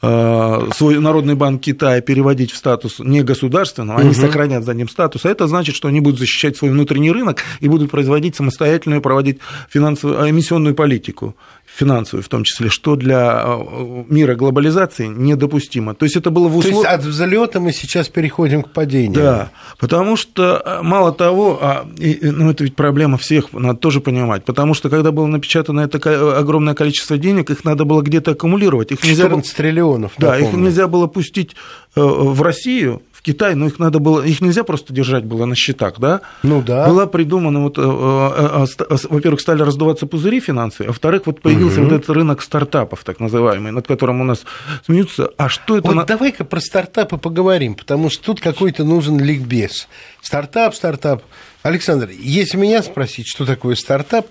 свой 0.00 1.00
Народный 1.00 1.34
банк 1.34 1.60
Китая 1.60 2.00
переводить 2.00 2.52
в 2.52 2.56
статус 2.56 3.00
негосударственного, 3.00 3.98
они 3.98 4.10
угу. 4.10 4.20
сохранят 4.20 4.64
за 4.64 4.72
ним 4.74 4.88
статус, 4.88 5.24
а 5.24 5.30
это 5.30 5.48
значит, 5.48 5.74
что 5.74 5.90
они 5.98 6.00
будут 6.00 6.20
защищать 6.20 6.56
свой 6.56 6.70
внутренний 6.70 7.10
рынок 7.10 7.42
и 7.60 7.68
будут 7.68 7.90
производить 7.90 8.36
самостоятельную, 8.36 9.02
проводить 9.02 9.40
финансовую, 9.68 10.30
эмиссионную 10.30 10.74
политику 10.74 11.34
финансовую 11.78 12.24
в 12.24 12.28
том 12.28 12.44
числе, 12.44 12.70
что 12.70 12.96
для 12.96 13.44
э, 13.44 14.04
мира 14.08 14.34
глобализации 14.34 15.06
недопустимо. 15.06 15.94
То 15.94 16.06
есть 16.06 16.16
это 16.16 16.30
было 16.30 16.48
в 16.48 16.56
условиях... 16.56 16.82
То 16.82 16.90
есть 16.90 17.00
от 17.00 17.06
взлета 17.06 17.60
мы 17.60 17.72
сейчас 17.72 18.08
переходим 18.08 18.62
к 18.62 18.70
падению. 18.70 19.14
Да, 19.14 19.50
потому 19.78 20.16
что 20.16 20.62
э, 20.64 20.82
мало 20.82 21.12
того, 21.12 21.58
а, 21.60 21.86
ну 21.96 22.50
это 22.50 22.64
ведь 22.64 22.74
проблема 22.74 23.16
всех, 23.18 23.52
надо 23.52 23.78
тоже 23.78 24.00
понимать, 24.00 24.44
потому 24.44 24.74
что 24.74 24.90
когда 24.90 25.12
было 25.12 25.26
напечатано 25.26 25.80
это 25.80 26.38
огромное 26.38 26.74
количество 26.74 27.16
денег, 27.16 27.50
их 27.50 27.64
надо 27.64 27.84
было 27.84 28.02
где-то 28.02 28.32
аккумулировать. 28.32 28.90
Их 28.90 29.00
14 29.00 29.36
нельзя... 29.36 29.56
триллионов. 29.56 30.12
Да, 30.18 30.32
напомню. 30.32 30.48
их 30.48 30.54
нельзя 30.56 30.88
было 30.88 31.06
пустить 31.06 31.54
э, 31.94 32.00
в 32.00 32.42
Россию, 32.42 33.02
Китай, 33.28 33.54
но 33.54 33.66
их 33.66 33.78
надо 33.78 33.98
было, 33.98 34.22
их 34.22 34.40
нельзя 34.40 34.64
просто 34.64 34.94
держать 34.94 35.26
было 35.26 35.44
на 35.44 35.54
счетах, 35.54 35.98
да? 35.98 36.22
Ну 36.42 36.62
да. 36.62 36.88
Была 36.88 37.06
придумана 37.06 37.60
вот, 37.60 37.76
э, 37.76 37.82
э, 37.82 38.66
э, 38.88 38.96
во-первых, 39.10 39.42
стали 39.42 39.60
раздуваться 39.60 40.06
пузыри 40.06 40.40
финансовые, 40.40 40.88
а 40.88 40.92
во-вторых, 40.92 41.26
вот 41.26 41.42
появился 41.42 41.82
угу. 41.82 41.90
вот 41.90 41.96
этот 41.96 42.08
рынок 42.08 42.40
стартапов, 42.40 43.04
так 43.04 43.20
называемый, 43.20 43.70
над 43.70 43.86
которым 43.86 44.22
у 44.22 44.24
нас 44.24 44.44
смеются. 44.86 45.30
А 45.36 45.50
что 45.50 45.76
это? 45.76 45.88
Вот 45.88 45.94
на... 45.94 46.04
давай-ка 46.06 46.46
про 46.46 46.58
стартапы 46.58 47.18
поговорим, 47.18 47.74
потому 47.74 48.08
что 48.08 48.24
тут 48.24 48.40
какой-то 48.40 48.82
нужен 48.84 49.20
ликбез. 49.20 49.88
Стартап, 50.22 50.74
стартап. 50.74 51.22
Александр, 51.62 52.08
если 52.18 52.56
меня 52.56 52.82
спросить, 52.82 53.26
что 53.28 53.44
такое 53.44 53.74
стартап, 53.74 54.26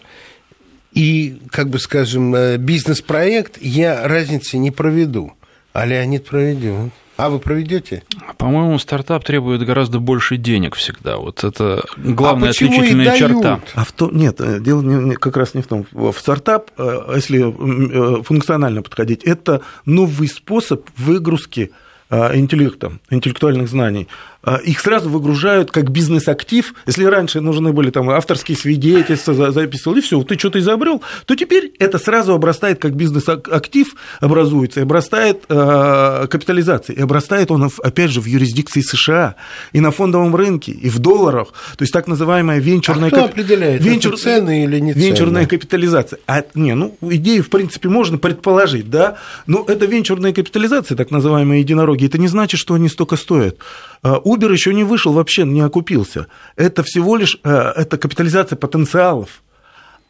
и, 0.92 1.40
как 1.52 1.70
бы 1.70 1.78
скажем, 1.78 2.58
бизнес-проект, 2.58 3.62
я 3.62 4.08
разницы 4.08 4.58
не 4.58 4.72
проведу. 4.72 5.34
А 5.72 5.86
Леонид 5.86 6.26
проведет. 6.26 6.92
А 7.18 7.30
вы 7.30 7.40
проведете? 7.40 8.04
По-моему, 8.38 8.78
стартап 8.78 9.24
требует 9.24 9.66
гораздо 9.66 10.00
больше 10.00 10.38
денег 10.38 10.76
всегда. 10.76 11.18
Вот 11.18 11.44
это 11.44 11.84
главная 11.98 12.50
а 12.50 12.52
отличительная 12.52 13.18
черта. 13.18 13.60
А 13.74 13.84
в 13.84 13.92
том, 13.92 14.16
нет, 14.16 14.40
э, 14.40 14.60
дело 14.60 14.82
не, 14.82 15.16
как 15.16 15.36
раз 15.36 15.56
не 15.56 15.64
в 15.64 15.68
том. 15.68 15.88
В 15.92 16.14
стартап, 16.14 16.70
э, 16.78 17.14
если 17.16 18.20
э, 18.20 18.24
функционально 18.24 18.84
подходить, 18.84 19.24
это 19.24 19.62
новый 19.86 20.28
способ 20.28 20.88
выгрузки 20.96 21.72
интеллекта, 22.10 22.94
интеллектуальных 23.10 23.68
знаний. 23.70 24.08
А, 24.48 24.62
их 24.64 24.80
сразу 24.80 25.10
выгружают 25.10 25.72
как 25.72 25.92
бизнес-актив. 25.92 26.74
Если 26.86 27.04
раньше 27.04 27.42
нужны 27.42 27.74
были 27.74 27.90
там 27.90 28.10
авторские 28.10 28.58
свидетельства, 28.58 29.52
записывал, 29.52 29.98
и 29.98 30.02
все, 30.02 30.24
ты 30.24 30.40
что-то 30.40 30.60
изобрел, 30.60 31.02
то 31.26 31.36
теперь 31.36 31.74
это 31.80 32.00
сразу 32.00 32.34
обрастает 32.34 32.80
как 32.80 32.96
бизнес-актив, 32.96 33.94
образуется, 34.22 34.80
и 34.80 34.84
обрастает 34.84 35.44
э, 35.50 36.28
капитализацией. 36.30 37.00
И 37.00 37.02
обрастает 37.02 37.52
он, 37.52 37.70
опять 37.84 38.10
же, 38.10 38.22
в 38.22 38.26
юрисдикции 38.26 38.80
США, 38.80 39.36
и 39.74 39.82
на 39.82 39.92
фондовом 39.92 40.34
рынке, 40.34 40.72
и 40.72 40.90
в 40.90 41.00
долларах. 41.00 41.50
То 41.78 41.84
есть 41.84 41.92
так 41.92 42.08
называемая 42.08 42.60
венчурная... 42.60 43.10
А 43.10 43.12
кто 43.12 43.26
определяет, 43.26 43.84
Венчур... 43.84 44.14
это 44.14 44.22
цены 44.24 44.64
или 44.64 44.80
не 44.80 44.94
цены? 44.94 45.04
Венчурная 45.04 45.46
капитализация. 45.46 46.20
А, 46.26 46.42
не, 46.54 46.74
ну, 46.74 46.96
идею, 47.02 47.44
в 47.44 47.50
принципе, 47.50 47.90
можно 47.90 48.18
предположить, 48.18 48.90
да, 48.90 49.18
но 49.46 49.66
это 49.68 49.88
венчурная 49.88 50.32
капитализация, 50.32 50.96
так 50.96 51.12
называемые 51.12 51.60
единороги, 51.60 51.97
это 52.06 52.18
не 52.18 52.28
значит, 52.28 52.60
что 52.60 52.74
они 52.74 52.90
столько 52.90 53.16
стоят. 53.16 53.58
А, 54.04 54.20
Uber 54.20 54.52
еще 54.52 54.74
не 54.74 54.84
вышел, 54.84 55.14
вообще 55.14 55.44
не 55.44 55.62
окупился. 55.62 56.28
Это 56.56 56.84
всего 56.84 57.16
лишь 57.16 57.40
э, 57.44 57.50
это 57.50 57.98
капитализация 57.98 58.56
потенциалов. 58.56 59.42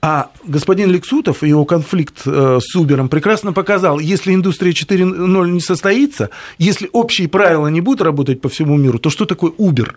А 0.02 0.30
господин 0.43 0.91
Лексутов 0.91 1.43
и 1.43 1.50
его 1.50 1.65
конфликт 1.65 2.21
э, 2.26 2.60
с 2.62 2.76
Uber 2.76 3.08
прекрасно 3.08 3.52
показал, 3.52 4.00
если 4.00 4.34
индустрия 4.34 4.71
4.0 4.71 5.50
не 5.50 5.60
состоится, 5.60 6.30
если 6.60 6.89
общие 6.93 7.28
правила 7.28 7.67
не 7.67 7.82
будут 7.82 8.02
работать 8.02 8.39
по 8.39 8.50
всему 8.50 8.78
миру, 8.78 9.00
то 9.00 9.10
что 9.10 9.26
такое 9.26 9.52
Uber? 9.52 9.93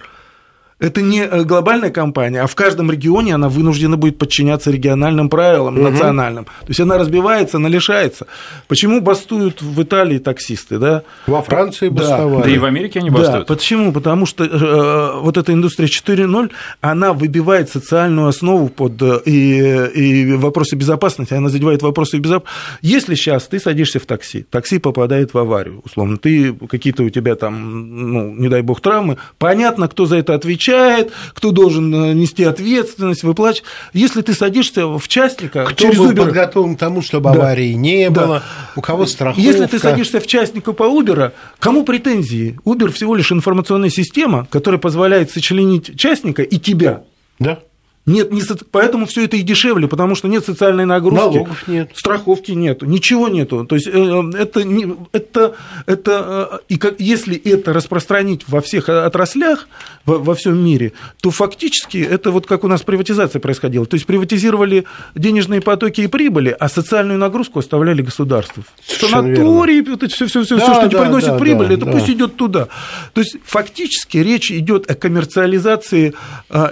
Это 0.81 1.03
не 1.03 1.21
э, 1.21 1.45
глобальная 1.45 1.91
компания, 1.91 2.41
а 2.41 2.47
в 2.47 2.55
каждом 2.55 2.91
регионе 2.91 3.35
она 3.35 3.51
вынуждена 3.51 3.99
будет 3.99 4.17
подчиняться 4.17 4.71
региональным 4.71 5.29
правилам, 5.29 5.75
угу. 5.75 5.91
национальным. 5.91 6.47
То 6.47 6.69
есть 6.69 6.81
она 6.81 6.97
разбивается, 6.97 7.59
она 7.59 7.69
лишается. 7.69 8.27
Почему 8.67 9.03
бастуют 9.03 9.61
в 9.61 9.83
Италии 9.83 10.19
таксисты? 10.19 10.79
Да? 10.79 11.03
Во 11.27 11.43
Франции 11.43 11.91
бастовали. 11.91 12.39
Да, 12.39 12.45
да 12.45 12.51
и 12.51 12.59
в 12.59 12.65
Америке 12.65 13.01
они 13.01 13.11
бастуют. 13.11 13.47
Да, 13.47 13.55
почему? 13.55 13.93
Потому 13.93 14.25
что 14.25 14.45
э, 14.45 15.21
вот 15.21 15.37
эта 15.37 15.53
индустрия 15.53 15.87
4.0, 15.87 16.51
она 16.81 17.13
выбивает 17.13 17.69
социальную 17.69 18.29
основу 18.29 18.69
под 18.69 19.03
э, 19.03 19.21
и, 19.27 19.59
и 19.95 20.33
вопросы 20.33 20.77
безопасности, 20.77 21.35
она 21.35 21.51
задевает 21.51 21.83
вопросы 21.83 22.17
безопасности. 22.17 22.59
Если 22.81 23.17
сейчас 23.17 23.47
ты 23.49 23.61
садишься 23.61 24.01
в 24.01 24.07
такси, 24.07 24.47
такси 24.49 24.79
попадает 24.79 25.35
в 25.35 25.39
аварию, 25.39 25.83
условно, 25.85 26.17
ты 26.17 26.55
какие-то 26.55 27.03
у 27.03 27.11
тебя 27.11 27.35
там, 27.35 28.13
ну, 28.13 28.35
не 28.35 28.49
дай 28.49 28.63
бог, 28.63 28.81
травмы, 28.81 29.19
понятно, 29.37 29.87
кто 29.87 30.07
за 30.07 30.17
это 30.17 30.35
отвечает, 30.35 30.70
отвечает, 30.71 31.13
кто 31.35 31.51
должен 31.51 31.95
э, 31.95 32.15
нести 32.15 32.45
ответственность, 32.45 33.23
выплачивать. 33.23 33.65
Если 33.93 34.23
ты 34.23 34.35
садишься 34.35 34.87
в 34.87 35.09
частника... 35.09 35.65
Кто 35.65 35.75
через 35.85 35.99
был 35.99 36.13
Uber... 36.13 36.25
подготовлен 36.27 36.77
к 36.77 36.79
тому, 36.79 37.03
чтобы 37.03 37.31
да. 37.31 37.37
аварии 37.37 37.73
не 37.73 38.11
да. 38.11 38.21
было, 38.21 38.43
у 38.77 38.81
кого 38.81 39.07
страховка... 39.07 39.41
Если 39.41 39.67
ты 39.67 39.79
садишься 39.79 40.21
в 40.21 40.27
частника 40.27 40.73
по 40.73 40.85
Uber, 40.85 41.33
кому 41.59 41.85
претензии? 41.85 42.59
Uber 42.65 42.91
всего 42.93 43.15
лишь 43.15 43.33
информационная 43.33 43.91
система, 43.91 44.47
которая 44.51 44.81
позволяет 44.81 45.31
сочленить 45.31 45.99
частника 45.99 46.43
и 46.43 46.59
тебя. 46.59 47.03
Да. 47.39 47.61
Нет, 48.11 48.33
не, 48.33 48.43
поэтому 48.71 49.07
все 49.07 49.25
это 49.25 49.37
и 49.37 49.43
дешевле, 49.43 49.87
потому 49.87 50.15
что 50.15 50.27
нет 50.27 50.45
социальной 50.45 50.85
нагрузки. 50.85 51.37
Налогов 51.37 51.69
нет. 51.69 51.91
Страховки 51.95 52.53
нет, 52.53 52.83
ничего 52.83 53.29
нету. 53.29 53.65
То 53.65 53.77
есть 53.77 53.87
э, 53.87 54.23
это, 54.37 54.65
это, 55.13 55.55
это 55.87 56.51
э, 56.53 56.59
и 56.69 56.77
как, 56.77 56.99
если 56.99 57.37
это 57.37 57.73
распространить 57.73 58.49
во 58.49 58.61
всех 58.61 58.89
отраслях, 58.89 59.69
во, 60.05 60.19
во 60.19 60.35
всем 60.35 60.63
мире, 60.63 60.93
то 61.21 61.31
фактически 61.31 61.99
это 61.99 62.33
вот 62.33 62.47
как 62.47 62.65
у 62.65 62.69
нас 62.69 62.83
приватизация 62.83 63.39
происходила. 63.39 63.87
То 63.87 63.95
есть 63.95 64.07
приватизировали 64.07 64.87
денежные 65.15 65.61
потоки 65.61 66.01
и 66.01 66.07
прибыли, 66.09 66.57
а 66.59 66.69
социальную 66.69 67.19
нагрузку 67.19 67.61
оставляли 67.61 68.03
государству. 68.03 68.65
Санатории, 68.87 69.83
вот 69.83 70.03
все, 70.11 70.27
все, 70.27 70.43
все, 70.43 70.57
да, 70.57 70.65
все, 70.65 70.75
что 70.75 70.89
да, 70.89 71.03
приносит 71.03 71.29
да, 71.29 71.39
прибыль, 71.39 71.69
да, 71.69 71.75
это 71.75 71.85
да. 71.85 71.93
пусть 71.93 72.09
идет 72.11 72.37
туда. 72.37 72.69
То 73.13 73.21
есть 73.21 73.37
фактически 73.45 74.19
речь 74.19 74.51
идет 74.51 74.91
о 74.91 74.95
коммерциализации 74.95 76.15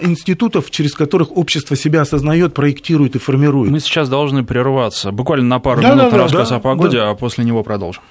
институтов, 0.00 0.70
через 0.70 0.94
которые 0.94 1.27
которых 1.28 1.36
общество 1.36 1.76
себя 1.76 2.02
осознает, 2.02 2.54
проектирует 2.54 3.16
и 3.16 3.18
формирует. 3.18 3.70
Мы 3.70 3.80
сейчас 3.80 4.08
должны 4.08 4.44
прерваться. 4.44 5.12
Буквально 5.12 5.46
на 5.46 5.58
пару 5.60 5.82
да, 5.82 5.94
минут 5.94 6.10
да, 6.10 6.18
рассказ 6.18 6.50
да, 6.50 6.56
о 6.56 6.60
погоде, 6.60 6.98
да. 6.98 7.10
а 7.10 7.14
после 7.14 7.44
него 7.44 7.62
продолжим. 7.62 8.02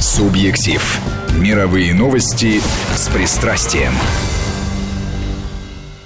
Субъектив. 0.00 1.00
Мировые 1.38 1.94
новости 1.94 2.60
с 2.94 3.08
пристрастием. 3.08 3.92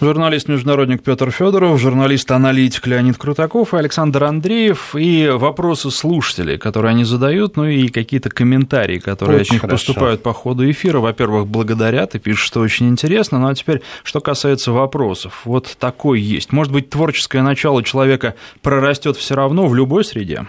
Журналист-международник 0.01 1.03
Петр 1.03 1.31
Федоров, 1.31 1.79
журналист-аналитик 1.79 2.87
Леонид 2.87 3.19
Крутаков 3.19 3.75
и 3.75 3.77
Александр 3.77 4.25
Андреев, 4.25 4.97
и 4.97 5.29
вопросы 5.29 5.91
слушателей, 5.91 6.57
которые 6.57 6.93
они 6.93 7.05
задают, 7.05 7.57
ну 7.57 7.67
и 7.67 7.89
какие-то 7.89 8.31
комментарии, 8.31 8.99
которые 8.99 9.41
очень 9.41 9.49
от 9.49 9.53
них 9.53 9.61
хорошо. 9.61 9.77
поступают 9.77 10.23
по 10.23 10.33
ходу 10.33 10.69
эфира. 10.71 11.01
Во-первых, 11.01 11.47
благодарят 11.47 12.15
и 12.15 12.19
пишут, 12.19 12.47
что 12.47 12.61
очень 12.61 12.89
интересно. 12.89 13.41
Ну 13.41 13.49
а 13.49 13.55
теперь, 13.55 13.83
что 14.03 14.21
касается 14.21 14.73
вопросов. 14.73 15.43
Вот 15.45 15.77
такой 15.79 16.19
есть. 16.19 16.51
Может 16.51 16.73
быть, 16.73 16.89
творческое 16.89 17.43
начало 17.43 17.85
человека 17.85 18.37
прорастет 18.63 19.19
все 19.19 19.35
равно 19.35 19.67
в 19.67 19.75
любой 19.75 20.07
среде? 20.07 20.47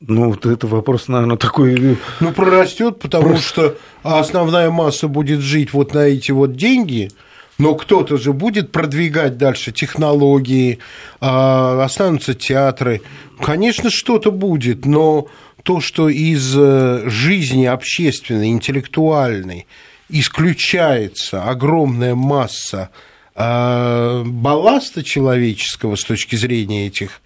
Ну, 0.00 0.30
вот 0.30 0.46
это 0.46 0.66
вопрос, 0.66 1.08
наверное, 1.08 1.36
такой... 1.36 1.98
Ну, 2.20 2.32
прорастет, 2.32 2.98
потому 2.98 3.28
Просто... 3.28 3.44
что 3.44 3.78
основная 4.02 4.70
масса 4.70 5.08
будет 5.08 5.40
жить 5.40 5.74
вот 5.74 5.92
на 5.92 6.06
эти 6.06 6.32
вот 6.32 6.56
деньги, 6.56 7.10
Но 7.58 7.74
кто-то 7.74 8.16
же 8.16 8.32
будет 8.32 8.72
продвигать 8.72 9.36
дальше 9.36 9.72
технологии, 9.72 10.78
а, 11.20 11.84
останутся 11.84 12.32
театры. 12.32 13.02
Конечно, 13.38 13.90
что-то 13.90 14.32
будет, 14.32 14.86
но 14.86 15.28
то, 15.62 15.82
что 15.82 16.08
из 16.08 16.54
э, 16.56 17.02
жизни 17.10 17.66
общественной, 17.66 18.48
интеллектуальной 18.48 19.66
исключается 20.08 21.44
огромная 21.44 22.14
масса 22.14 22.88
а, 23.34 24.24
балласта 24.24 25.02
человеческого 25.02 25.96
с 25.96 26.04
точки 26.04 26.36
зрения 26.36 26.86
этих 26.86 27.20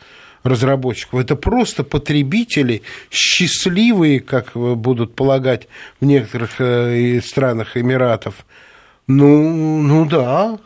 разработчиков. 0.45 1.20
Это 1.20 1.34
просто 1.34 1.82
потребители, 1.82 2.82
счастливые, 3.11 4.20
как 4.20 4.53
будут 4.55 5.14
полагать 5.14 5.66
в 6.01 6.05
некоторых 6.05 6.61
э, 6.61 7.20
странах 7.24 7.76
Эмиратов. 7.76 8.47
Ну, 9.07 9.82
ну 9.82 10.07
да. 10.07 10.59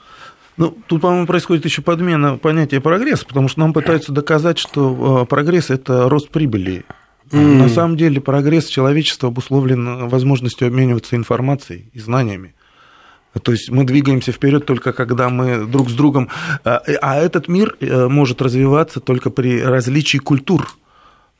Ну, 0.56 0.76
тут, 0.88 1.00
по-моему, 1.00 1.26
происходит 1.26 1.64
еще 1.64 1.82
подмена 1.82 2.36
понятия 2.36 2.80
прогресса, 2.80 3.24
потому 3.24 3.48
что 3.48 3.60
нам 3.60 3.72
пытаются 3.72 4.12
доказать, 4.12 4.58
что 4.58 5.22
э, 5.22 5.26
прогресс 5.26 5.70
это 5.70 6.08
рост 6.08 6.30
прибыли. 6.30 6.84
Mm. 7.30 7.62
На 7.62 7.68
самом 7.68 7.96
деле 7.96 8.20
прогресс 8.20 8.66
человечества 8.66 9.28
обусловлен 9.28 10.08
возможностью 10.08 10.66
обмениваться 10.66 11.14
информацией 11.14 11.90
и 11.92 12.00
знаниями. 12.00 12.54
То 13.42 13.52
есть 13.52 13.70
мы 13.70 13.84
двигаемся 13.84 14.32
вперед 14.32 14.66
только 14.66 14.92
когда 14.92 15.28
мы 15.28 15.66
друг 15.66 15.90
с 15.90 15.94
другом, 15.94 16.28
а, 16.64 16.82
а 17.00 17.16
этот 17.16 17.48
мир 17.48 17.76
э, 17.80 18.08
может 18.08 18.42
развиваться 18.42 19.00
только 19.00 19.30
при 19.30 19.60
различии 19.62 20.18
культур. 20.18 20.68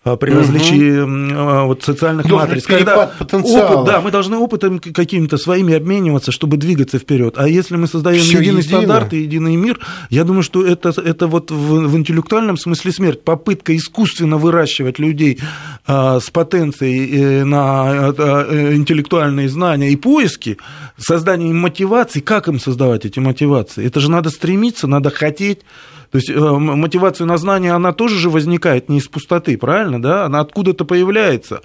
А, 0.05 0.17
при 0.17 0.31
угу. 0.31 0.39
различии 0.39 0.95
а, 1.01 1.65
вот, 1.65 1.83
социальных 1.83 2.29
Должен 2.29 2.49
матриц. 2.49 2.67
Когда 2.67 3.11
опыт, 3.21 3.85
да, 3.85 4.01
мы 4.01 4.13
должны 4.13 4.37
опытом 4.37 4.79
какими-то 4.79 5.39
своими 5.39 5.75
обмениваться, 5.75 6.31
чтобы 6.31 6.57
двигаться 6.57 6.99
вперед. 7.01 7.35
А 7.37 7.49
если 7.49 7.77
мы 7.77 7.89
создаем 7.89 8.23
Всё 8.23 8.39
единый 8.39 8.63
едино. 8.63 8.79
стандарт 8.79 9.13
и 9.13 9.19
единый 9.19 9.57
мир, 9.57 9.81
я 10.09 10.23
думаю, 10.23 10.45
что 10.45 10.65
это, 10.65 10.91
это 10.91 11.27
вот 11.27 11.51
в, 11.51 11.89
в 11.89 11.97
интеллектуальном 11.97 12.57
смысле 12.57 12.93
смерть. 12.93 13.25
Попытка 13.25 13.77
искусственно 13.77 14.37
выращивать 14.37 15.01
людей 15.01 15.41
а, 15.85 16.21
с 16.21 16.31
потенцией 16.31 17.41
э, 17.41 17.45
на 17.45 18.13
а, 18.17 18.73
интеллектуальные 18.75 19.49
знания 19.49 19.91
и 19.91 19.97
поиски, 19.97 20.59
создание 20.97 21.53
мотивации. 21.53 22.21
Как 22.21 22.47
им 22.47 22.61
создавать 22.61 23.05
эти 23.05 23.19
мотивации? 23.19 23.85
Это 23.85 23.99
же 23.99 24.11
надо 24.13 24.31
стремиться, 24.31 24.87
надо 24.87 25.11
хотеть. 25.11 25.63
То 26.11 26.19
есть 26.19 26.31
э, 26.31 26.39
мотивация 26.39 27.27
на 27.27 27.37
знание, 27.37 27.73
она 27.73 27.93
тоже 27.93 28.19
же 28.19 28.31
возникает 28.31 28.89
не 28.89 28.99
из 28.99 29.09
пустоты, 29.09 29.59
правильно, 29.59 30.01
да? 30.01 30.25
Она 30.25 30.41
откуда-то 30.41 30.85
появляется. 30.85 31.61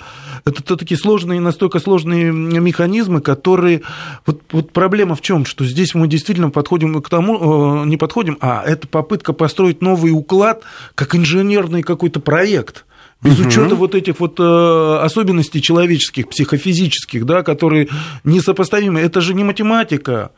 Это 0.46 0.76
такие 0.76 0.98
сложные, 0.98 1.40
настолько 1.40 1.80
сложные 1.80 2.32
механизмы, 2.32 3.22
которые... 3.22 3.84
Вот, 4.26 4.42
вот 4.52 4.72
проблема 4.72 5.16
в 5.16 5.22
чем? 5.22 5.46
Что 5.46 5.64
здесь 5.66 5.96
мы 5.96 6.08
действительно 6.08 6.50
подходим 6.50 7.02
к 7.02 7.10
тому, 7.10 7.84
э, 7.84 7.86
не 7.86 7.98
подходим, 7.98 8.38
а 8.42 8.64
это 8.66 8.88
попытка 8.88 9.34
построить 9.34 9.82
новый 9.82 10.12
уклад, 10.12 10.64
как 10.96 11.16
инженерный 11.16 11.82
какой-то 11.82 12.20
проект 12.20 12.86
без 13.24 13.40
угу. 13.40 13.48
учета 13.48 13.76
вот 13.76 13.96
этих 13.96 14.20
вот 14.20 14.40
э, 14.40 14.98
особенностей 15.02 15.62
человеческих, 15.62 16.28
психофизических, 16.28 17.26
да, 17.26 17.44
которые 17.44 17.88
несопоставимы. 18.24 19.00
Это 19.00 19.22
же 19.22 19.34
не 19.34 19.44
математика. 19.44 20.32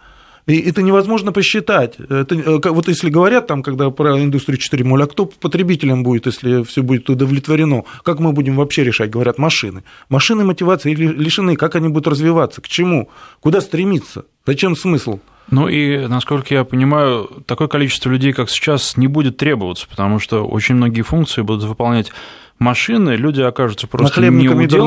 И 0.48 0.60
это 0.60 0.84
невозможно 0.84 1.32
посчитать. 1.32 1.96
Это, 1.98 2.36
э, 2.36 2.70
вот 2.70 2.88
если 2.88 3.10
говорят 3.10 3.48
там, 3.48 3.64
когда 3.64 3.89
про 3.89 4.22
индустрию 4.22 4.60
4.0, 4.60 5.04
а 5.04 5.08
кто 5.08 5.26
потребителем 5.26 6.04
будет, 6.04 6.28
если 6.28 6.64
все 6.64 6.84
будет 6.84 7.10
удовлетворено? 7.10 7.84
Как 8.04 8.20
мы 8.20 8.32
будем 8.32 8.56
вообще 8.56 8.84
решать? 8.84 9.10
Говорят, 9.10 9.39
машины. 9.39 9.84
Машины 10.10 10.43
мотивации 10.43 10.93
лишены. 10.93 11.56
Как 11.56 11.76
они 11.76 11.89
будут 11.89 12.08
развиваться? 12.08 12.62
К 12.62 12.68
чему? 12.68 13.10
Куда 13.39 13.60
стремиться? 13.60 14.26
Зачем 14.46 14.76
смысл? 14.76 15.20
Ну 15.50 15.68
и, 15.68 16.08
насколько 16.08 16.54
я 16.54 16.64
понимаю, 16.64 17.30
такое 17.46 17.68
количество 17.68 18.10
людей, 18.10 18.34
как 18.34 18.50
сейчас, 18.50 18.98
не 18.98 19.08
будет 19.08 19.38
требоваться, 19.38 19.88
потому 19.88 20.20
что 20.20 20.43
очень 20.46 20.76
многие 20.76 21.04
функции 21.04 21.41
будут 21.41 21.64
выполнять 21.64 22.12
машины, 22.60 23.12
люди 23.12 23.41
окажутся 23.41 23.88
просто 23.88 24.22
неудел. 24.39 24.86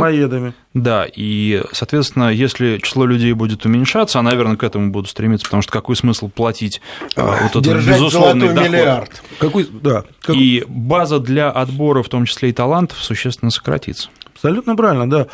Да, 0.75 1.07
и, 1.11 1.63
соответственно, 1.73 2.31
если 2.31 2.79
число 2.79 3.05
людей 3.05 3.33
будет 3.33 3.65
уменьшаться, 3.67 4.19
а, 4.19 4.23
наверное, 4.23 4.57
к 4.57 4.63
этому 4.63 4.91
будут 4.91 5.11
стремиться, 5.11 5.45
потому 5.45 5.63
что 5.63 5.73
какой 5.73 5.97
смысл 5.97 6.29
платить 6.29 6.81
а, 7.17 7.49
вот 7.53 7.67
этот 7.67 7.85
безусловный 7.85 8.49
доход? 8.49 8.65
миллиард. 8.69 9.23
Какой, 9.39 9.69
да, 9.71 10.05
как... 10.21 10.37
И 10.37 10.65
база 10.69 11.19
для 11.19 11.51
отбора, 11.51 12.03
в 12.03 12.09
том 12.09 12.25
числе 12.25 12.51
и 12.51 12.53
талантов, 12.53 12.99
существенно 13.03 13.51
сократится. 13.51 14.09
Абсолютно 14.35 14.77
правильно, 14.77 15.09
да. 15.09 15.27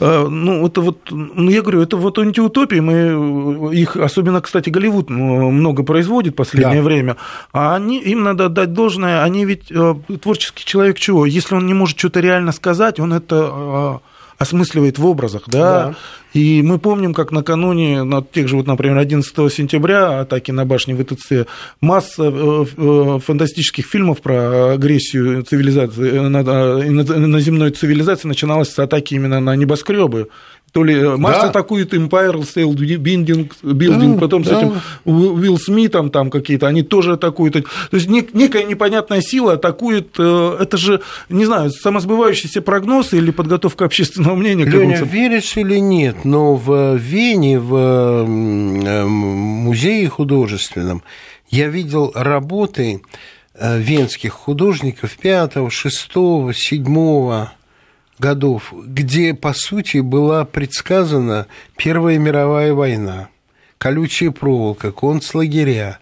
Э, 0.00 0.28
ну, 0.28 0.66
это 0.66 0.80
вот, 0.80 0.98
ну, 1.10 1.50
я 1.50 1.60
говорю, 1.60 1.82
это 1.82 1.96
вот 1.96 2.18
антиутопии, 2.18 2.80
мы 2.80 3.74
их, 3.74 3.96
особенно, 3.96 4.40
кстати, 4.40 4.70
Голливуд 4.70 5.10
много 5.10 5.82
производит 5.82 6.34
в 6.34 6.36
последнее 6.36 6.82
да. 6.82 6.82
время, 6.82 7.16
а 7.52 7.74
они, 7.74 7.98
им 8.00 8.22
надо 8.22 8.46
отдать 8.46 8.72
должное, 8.72 9.24
они 9.24 9.44
ведь 9.44 9.72
э, 9.72 9.94
творческий 10.22 10.64
человек 10.64 10.98
чего? 10.98 11.26
Если 11.26 11.54
он 11.54 11.66
не 11.66 11.74
может 11.74 11.98
что-то 11.98 12.20
реально 12.20 12.52
сказать, 12.52 13.00
он 13.00 13.12
это 13.12 13.50
э, 13.52 13.98
осмысливает 14.38 14.98
в 14.98 15.06
образах, 15.06 15.42
да? 15.46 15.58
да. 15.58 15.94
И 16.32 16.62
мы 16.62 16.78
помним, 16.78 17.14
как 17.14 17.32
накануне, 17.32 18.04
на 18.04 18.22
тех 18.22 18.48
же, 18.48 18.56
вот, 18.56 18.66
например, 18.66 18.98
11 18.98 19.52
сентября, 19.52 20.20
атаки 20.20 20.52
на 20.52 20.64
башни 20.64 20.94
ВТЦ, 20.94 21.48
масса 21.80 22.24
э, 22.24 22.64
э, 22.76 23.18
фантастических 23.24 23.86
фильмов 23.86 24.20
про 24.20 24.74
агрессию 24.74 25.42
цивилизации, 25.42 26.10
э, 26.10 26.28
на 26.28 27.40
земной 27.40 27.70
цивилизации 27.70 28.28
начиналась 28.28 28.70
с 28.70 28.78
атаки 28.78 29.14
именно 29.14 29.40
на 29.40 29.56
небоскребы 29.56 30.28
то 30.72 30.84
ли 30.84 31.16
Марс 31.16 31.42
да. 31.42 31.48
атакует 31.48 31.94
Empire 31.94 32.40
State 32.42 32.74
Building, 32.74 33.50
building 33.62 34.14
да, 34.14 34.20
потом 34.20 34.42
да. 34.42 34.50
с 34.50 34.58
этим 34.58 34.80
Уилл 35.04 35.58
Смитом 35.58 36.10
там 36.10 36.30
какие-то, 36.30 36.66
они 36.66 36.82
тоже 36.82 37.14
атакуют. 37.14 37.54
То 37.54 37.96
есть 37.96 38.08
некая 38.08 38.64
непонятная 38.64 39.20
сила 39.20 39.54
атакует, 39.54 40.14
э, 40.18 40.56
это 40.60 40.76
же, 40.76 41.00
не 41.28 41.46
знаю, 41.46 41.70
самосбывающийся 41.70 42.60
прогноз 42.62 43.12
или 43.14 43.30
подготовка 43.30 43.86
общественного 43.86 44.34
мнения. 44.34 44.64
Леня, 44.64 45.02
веришь 45.02 45.56
или 45.56 45.78
нет, 45.78 46.24
но 46.24 46.54
в 46.54 46.96
Вене, 46.96 47.58
в 47.58 47.74
э, 47.74 49.04
музее 49.04 50.08
художественном, 50.08 51.02
я 51.48 51.68
видел 51.68 52.12
работы 52.14 53.02
э, 53.54 53.78
венских 53.78 54.32
художников 54.32 55.16
5, 55.16 55.72
6, 55.72 56.12
7 56.52 57.48
годов, 58.18 58.72
где, 58.72 59.34
по 59.34 59.52
сути, 59.52 59.98
была 59.98 60.44
предсказана 60.44 61.46
Первая 61.76 62.18
мировая 62.18 62.74
война, 62.74 63.28
колючая 63.78 64.30
проволока, 64.30 64.92
концлагеря. 64.92 65.98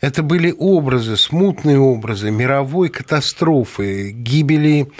Это 0.00 0.22
были 0.22 0.52
образы, 0.56 1.16
смутные 1.16 1.78
образы 1.78 2.30
мировой 2.30 2.88
катастрофы, 2.88 4.10
гибели 4.10 4.90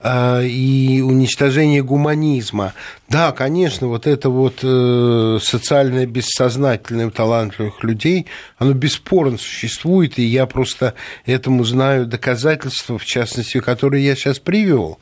э, 0.00 0.44
и 0.44 1.00
уничтожения 1.00 1.82
гуманизма. 1.82 2.74
Да, 3.08 3.32
конечно, 3.32 3.86
вот 3.88 4.06
это 4.06 4.28
вот 4.28 4.58
э, 4.62 5.38
социальное 5.42 6.04
бессознательное 6.04 7.06
у 7.06 7.10
талантливых 7.10 7.82
людей, 7.82 8.26
оно 8.58 8.74
бесспорно 8.74 9.38
существует, 9.38 10.18
и 10.18 10.24
я 10.24 10.44
просто 10.44 10.92
этому 11.24 11.64
знаю 11.64 12.04
доказательства, 12.04 12.98
в 12.98 13.06
частности, 13.06 13.60
которые 13.60 14.04
я 14.04 14.14
сейчас 14.14 14.38
привел. 14.40 14.98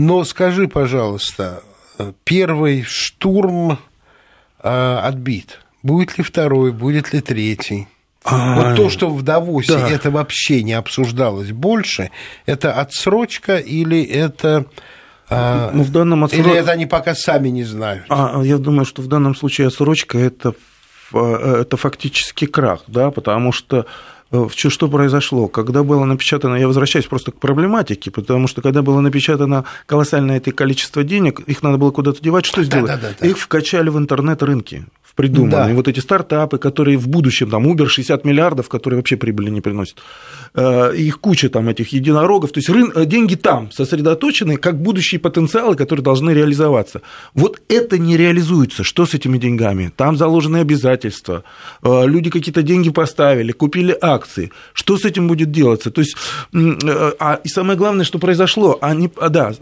Но 0.00 0.24
скажи, 0.24 0.66
пожалуйста, 0.66 1.62
первый 2.24 2.84
штурм 2.84 3.78
э, 4.62 4.98
отбит. 5.02 5.60
Будет 5.82 6.16
ли 6.16 6.24
второй, 6.24 6.72
будет 6.72 7.12
ли 7.12 7.20
третий? 7.20 7.86
А, 8.24 8.54
вот 8.54 8.76
то, 8.76 8.88
что 8.88 9.10
в 9.10 9.22
Давосе 9.22 9.76
да. 9.76 9.90
это 9.90 10.10
вообще 10.10 10.62
не 10.62 10.72
обсуждалось 10.72 11.52
больше, 11.52 12.10
это 12.46 12.72
отсрочка 12.72 13.58
или 13.58 14.02
это... 14.02 14.64
Э, 15.28 15.70
ну, 15.74 15.82
в 15.82 15.90
данном 15.90 16.24
отсроч... 16.24 16.46
Или 16.46 16.54
это 16.54 16.72
они 16.72 16.86
пока 16.86 17.14
сами 17.14 17.50
не 17.50 17.64
знают? 17.64 18.06
А, 18.08 18.40
я 18.42 18.56
думаю, 18.56 18.86
что 18.86 19.02
в 19.02 19.06
данном 19.06 19.34
случае 19.34 19.66
отсрочка 19.66 20.16
это, 20.16 20.54
это 21.12 21.76
фактически 21.76 22.46
крах, 22.46 22.84
да, 22.86 23.10
потому 23.10 23.52
что 23.52 23.80
Э, 23.80 23.86
что 24.48 24.88
произошло? 24.88 25.48
Когда 25.48 25.82
было 25.82 26.04
напечатано, 26.04 26.54
я 26.54 26.66
возвращаюсь 26.66 27.06
просто 27.06 27.32
к 27.32 27.40
проблематике, 27.40 28.10
потому 28.10 28.46
что 28.46 28.62
когда 28.62 28.82
было 28.82 29.00
напечатано 29.00 29.64
колоссальное 29.86 30.36
это 30.36 30.52
количество 30.52 31.02
денег, 31.02 31.40
их 31.40 31.62
надо 31.62 31.78
было 31.78 31.90
куда-то 31.90 32.22
девать, 32.22 32.46
что 32.46 32.62
сделать? 32.62 32.86
Да, 32.86 32.96
да, 32.96 33.14
да, 33.18 33.26
их 33.26 33.38
вкачали 33.38 33.88
в 33.88 33.98
интернет-рынки 33.98 34.86
придуманы. 35.20 35.50
Да. 35.50 35.70
И 35.70 35.74
вот 35.74 35.88
эти 35.88 36.00
стартапы, 36.00 36.58
которые 36.58 36.96
в 36.96 37.08
будущем, 37.08 37.50
там, 37.50 37.66
Uber 37.66 37.86
60 37.86 38.24
миллиардов, 38.24 38.68
которые 38.68 38.96
вообще 38.96 39.16
прибыли 39.16 39.50
не 39.50 39.60
приносят, 39.60 39.98
э, 40.54 40.96
их 40.96 41.20
куча 41.20 41.48
там 41.48 41.68
этих 41.68 41.92
единорогов, 41.92 42.52
то 42.52 42.58
есть 42.58 42.70
рын... 42.70 42.92
Э, 42.94 43.04
деньги 43.04 43.34
там 43.34 43.70
сосредоточены, 43.70 44.56
как 44.56 44.80
будущие 44.80 45.20
потенциалы, 45.20 45.76
которые 45.76 46.02
должны 46.02 46.30
реализоваться. 46.30 47.02
Вот 47.34 47.60
это 47.68 47.98
не 47.98 48.16
реализуется. 48.16 48.82
Что 48.82 49.04
с 49.04 49.14
этими 49.14 49.38
деньгами? 49.38 49.92
Там 49.96 50.16
заложены 50.16 50.58
обязательства, 50.58 51.44
э, 51.82 52.06
люди 52.06 52.30
какие-то 52.30 52.62
деньги 52.62 52.90
поставили, 52.90 53.52
купили 53.52 53.96
акции. 54.00 54.50
Что 54.72 54.96
с 54.96 55.04
этим 55.04 55.28
будет 55.28 55.50
делаться? 55.50 55.90
То 55.90 56.00
есть, 56.00 56.16
а, 57.18 57.40
и 57.44 57.48
самое 57.48 57.78
главное, 57.78 58.04
что 58.04 58.18
произошло, 58.18 58.78
они, 58.80 59.10
а, 59.16 59.28
да, 59.28 59.52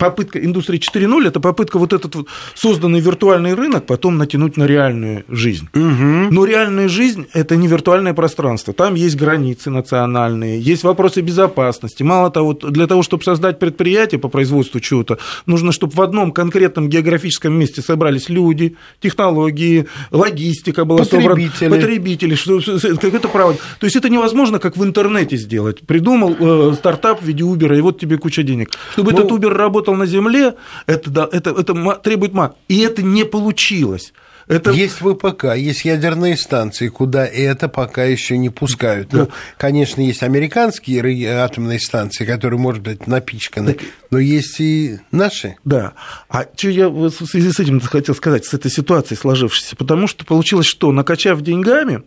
попытка 0.00 0.42
индустрии 0.42 0.80
4.0 0.80 1.28
это 1.28 1.40
попытка 1.40 1.78
вот 1.78 1.92
этот 1.92 2.14
вот 2.14 2.28
созданный 2.54 3.00
виртуальный 3.00 3.54
рынок 3.54 3.84
потом 3.86 4.16
натянуть 4.16 4.56
на 4.56 4.64
реальную 4.64 5.24
жизнь. 5.28 5.68
Угу. 5.74 6.32
Но 6.32 6.44
реальная 6.44 6.88
жизнь 6.88 7.26
это 7.34 7.54
не 7.56 7.68
виртуальное 7.68 8.14
пространство. 8.14 8.72
Там 8.72 8.94
есть 8.94 9.16
границы 9.16 9.70
национальные, 9.70 10.58
есть 10.58 10.84
вопросы 10.84 11.20
безопасности. 11.20 12.02
Мало 12.02 12.30
того, 12.30 12.54
для 12.54 12.86
того, 12.86 13.02
чтобы 13.02 13.22
создать 13.24 13.58
предприятие 13.58 14.18
по 14.18 14.28
производству 14.28 14.80
чего-то, 14.80 15.18
нужно, 15.44 15.70
чтобы 15.70 15.92
в 15.94 16.00
одном 16.00 16.32
конкретном 16.32 16.88
географическом 16.88 17.52
месте 17.52 17.82
собрались 17.82 18.30
люди, 18.30 18.76
технологии, 19.00 19.86
логистика 20.10 20.86
была 20.86 21.00
потребители. 21.00 21.50
собрана, 21.58 21.76
потребители, 21.76 22.96
как 22.96 23.14
это 23.14 23.28
право. 23.28 23.54
То 23.78 23.84
есть 23.84 23.96
это 23.96 24.08
невозможно, 24.08 24.58
как 24.58 24.78
в 24.78 24.84
интернете 24.84 25.36
сделать. 25.36 25.80
Придумал 25.86 26.36
э, 26.38 26.74
стартап 26.74 27.20
в 27.20 27.26
виде 27.26 27.44
Uber, 27.44 27.76
и 27.76 27.80
вот 27.82 28.00
тебе 28.00 28.16
куча 28.16 28.42
денег. 28.42 28.70
Чтобы 28.92 29.12
ну, 29.12 29.18
этот 29.18 29.30
Uber 29.30 29.48
работал 29.48 29.89
на 29.96 30.06
земле, 30.06 30.54
это, 30.86 31.10
да, 31.10 31.28
это, 31.30 31.50
это 31.50 31.74
требует 32.02 32.32
мат. 32.32 32.56
И 32.68 32.80
это 32.80 33.02
не 33.02 33.24
получилось. 33.24 34.12
Это... 34.50 34.72
Есть 34.72 34.96
ВПК, 35.00 35.54
есть 35.56 35.84
ядерные 35.84 36.36
станции, 36.36 36.88
куда 36.88 37.24
это 37.24 37.68
пока 37.68 38.02
еще 38.02 38.36
не 38.36 38.50
пускают. 38.50 39.12
Ну, 39.12 39.28
конечно, 39.56 40.00
есть 40.00 40.24
американские 40.24 41.30
атомные 41.38 41.78
станции, 41.78 42.24
которые, 42.24 42.58
может 42.58 42.82
быть, 42.82 43.06
напичканы, 43.06 43.74
так... 43.74 43.86
но 44.10 44.18
есть 44.18 44.58
и 44.58 44.98
наши. 45.12 45.54
Да. 45.64 45.92
А 46.28 46.46
что 46.56 46.68
я 46.68 46.88
в 46.88 47.10
связи 47.10 47.52
с 47.52 47.60
этим 47.60 47.80
хотел 47.80 48.16
сказать, 48.16 48.44
с 48.44 48.52
этой 48.52 48.72
ситуацией 48.72 49.18
сложившейся? 49.18 49.76
Потому 49.76 50.08
что 50.08 50.24
получилось, 50.24 50.66
что 50.66 50.90
накачав 50.90 51.40
деньгами, 51.42 52.02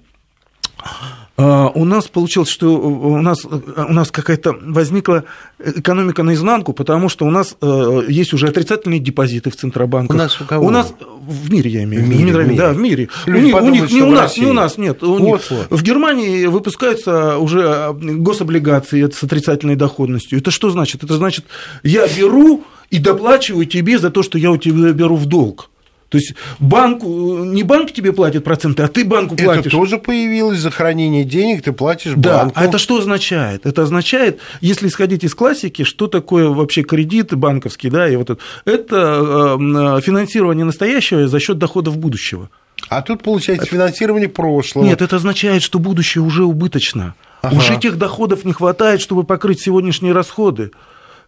у 1.35 1.85
нас 1.85 2.07
получилось, 2.07 2.49
что 2.49 2.75
у 2.77 3.19
нас, 3.19 3.43
у 3.43 3.93
нас 3.93 4.11
какая-то 4.11 4.55
возникла 4.61 5.23
экономика 5.57 6.21
наизнанку, 6.21 6.73
потому 6.73 7.09
что 7.09 7.25
у 7.25 7.31
нас 7.31 7.57
э, 7.59 8.03
есть 8.07 8.33
уже 8.33 8.47
отрицательные 8.47 8.99
депозиты 8.99 9.49
в 9.49 9.55
Центробанке. 9.55 10.13
У 10.13 10.15
нас 10.15 10.39
у 10.39 10.45
кого? 10.45 10.67
У 10.67 10.69
нас 10.69 10.93
в 11.25 11.51
мире, 11.51 11.71
я 11.71 11.83
имею 11.85 12.03
в 12.03 12.05
виду. 12.05 12.17
В 12.17 12.21
мире, 12.21 12.33
в 12.33 12.47
мире. 12.47 12.57
Да, 12.57 12.73
в 12.73 12.77
мире. 12.77 13.09
Люди 13.25 13.49
у, 13.49 13.53
подумают, 13.53 13.81
них, 13.81 13.91
не 13.91 14.01
у 14.01 14.11
нас, 14.11 14.37
не 14.37 14.45
у 14.45 14.53
нас, 14.53 14.77
нет. 14.77 15.01
У 15.01 15.15
вот, 15.15 15.21
них. 15.21 15.41
Вот. 15.49 15.67
В 15.71 15.81
Германии 15.81 16.45
выпускаются 16.45 17.37
уже 17.37 17.93
гособлигации 17.93 19.09
с 19.09 19.23
отрицательной 19.23 19.75
доходностью. 19.75 20.37
Это 20.37 20.51
что 20.51 20.69
значит? 20.69 21.03
Это 21.03 21.15
значит, 21.15 21.45
я 21.81 22.07
беру 22.07 22.63
и 22.91 22.99
доплачиваю 22.99 23.65
тебе 23.65 23.97
за 23.97 24.11
то, 24.11 24.21
что 24.21 24.37
я 24.37 24.51
у 24.51 24.57
тебя 24.57 24.91
беру 24.91 25.15
в 25.15 25.25
долг. 25.25 25.71
То 26.13 26.19
есть 26.19 26.35
банку, 26.59 27.43
не 27.43 27.63
банк 27.63 27.91
тебе 27.91 28.13
платит 28.13 28.43
проценты, 28.43 28.83
а 28.83 28.87
ты 28.87 29.03
банку 29.03 29.35
платишь. 29.35 29.61
Это 29.61 29.69
тоже 29.71 29.97
появилось 29.97 30.59
за 30.59 30.69
хранение 30.69 31.23
денег, 31.23 31.63
ты 31.63 31.71
платишь 31.71 32.13
да, 32.15 32.37
банку. 32.37 32.53
А 32.55 32.65
это 32.65 32.77
что 32.77 32.99
означает? 32.99 33.65
Это 33.65 33.81
означает, 33.81 34.39
если 34.61 34.89
исходить 34.89 35.23
из 35.23 35.33
классики, 35.33 35.83
что 35.83 36.05
такое 36.05 36.49
вообще 36.49 36.83
кредит 36.83 37.33
банковский, 37.33 37.89
да, 37.89 38.07
и 38.07 38.15
вот 38.15 38.29
это, 38.29 38.41
это 38.65 39.57
э, 39.59 40.01
финансирование 40.01 40.65
настоящего 40.65 41.27
за 41.27 41.39
счет 41.39 41.57
доходов 41.57 41.97
будущего. 41.97 42.51
А 42.89 43.01
тут 43.01 43.23
получается 43.23 43.65
это... 43.65 43.73
финансирование 43.73 44.29
прошлого. 44.29 44.85
Нет, 44.85 45.01
это 45.01 45.15
означает, 45.15 45.63
что 45.63 45.79
будущее 45.79 46.23
уже 46.23 46.43
убыточно. 46.43 47.15
Ага. 47.41 47.57
Уже 47.57 47.79
тех 47.79 47.97
доходов 47.97 48.45
не 48.45 48.53
хватает, 48.53 49.01
чтобы 49.01 49.23
покрыть 49.23 49.61
сегодняшние 49.61 50.13
расходы. 50.13 50.69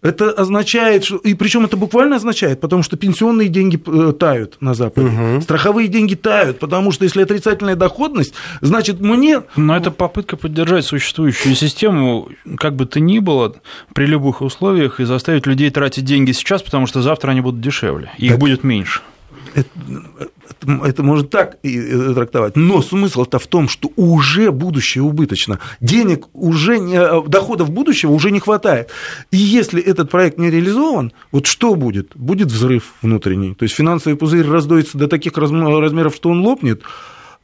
Это 0.02 0.32
означает, 0.32 1.06
что... 1.06 1.18
и 1.18 1.34
причем 1.34 1.66
это 1.66 1.78
буквально 1.78 2.18
означает, 2.18 2.60
потому 2.62 2.84
что 2.84 2.98
пенсионные 2.98 3.50
деньги 3.50 3.82
э, 3.86 4.14
тают 4.14 4.58
на 4.60 4.74
Западе, 4.74 5.08
угу. 5.08 5.42
страховые 5.42 5.88
деньги 5.88 6.16
тают, 6.16 6.60
потому 6.60 6.92
что 6.92 7.06
если 7.06 7.24
отрицательная 7.24 7.76
доходность, 7.76 8.34
значит 8.62 9.00
мне... 9.00 9.44
Но 9.56 9.76
это 9.76 9.92
попытка 9.92 10.38
поддержать 10.38 10.86
существующую 10.86 11.56
систему, 11.56 12.30
как 12.58 12.76
бы 12.76 12.86
то 12.86 13.00
ни 13.00 13.20
было, 13.20 13.56
при 13.94 14.06
любых 14.06 14.42
условиях, 14.42 15.00
и 15.00 15.06
заставить 15.06 15.46
людей 15.46 15.70
тратить 15.70 16.06
деньги 16.06 16.32
сейчас, 16.32 16.62
потому 16.62 16.88
что 16.88 17.02
завтра 17.02 17.32
они 17.32 17.42
будут 17.42 17.62
дешевле, 17.62 18.12
их 18.18 18.32
так... 18.32 18.40
будет 18.40 18.64
меньше 18.64 19.02
это, 19.56 19.70
это 20.84 21.04
можно 21.04 21.28
так 21.28 21.58
и 21.64 21.80
трактовать. 22.14 22.56
Но 22.56 22.82
смысл-то 22.82 23.40
в 23.40 23.48
том, 23.48 23.70
что 23.70 23.90
уже 23.96 24.52
будущее 24.52 25.04
убыточно. 25.04 25.60
Денег 25.80 26.28
уже 26.34 26.78
не, 26.78 26.96
э, 26.96 27.28
доходов 27.28 27.72
будущего 27.72 28.12
уже 28.12 28.32
не 28.32 28.40
хватает. 28.40 28.90
И 29.32 29.38
если 29.38 29.82
этот 29.82 30.12
проект 30.12 30.38
не 30.38 30.52
реализован, 30.52 31.14
вот 31.32 31.48
что 31.48 31.76
будет? 31.76 32.12
Будет 32.16 32.52
взрыв 32.52 32.94
внутренний. 33.02 33.56
То 33.56 33.64
есть 33.64 33.76
финансовый 33.76 34.16
пузырь 34.16 34.48
раздуется 34.48 34.98
до 34.98 35.08
таких 35.08 35.38
размеров, 35.38 36.16
что 36.16 36.30
он 36.30 36.42
лопнет. 36.42 36.84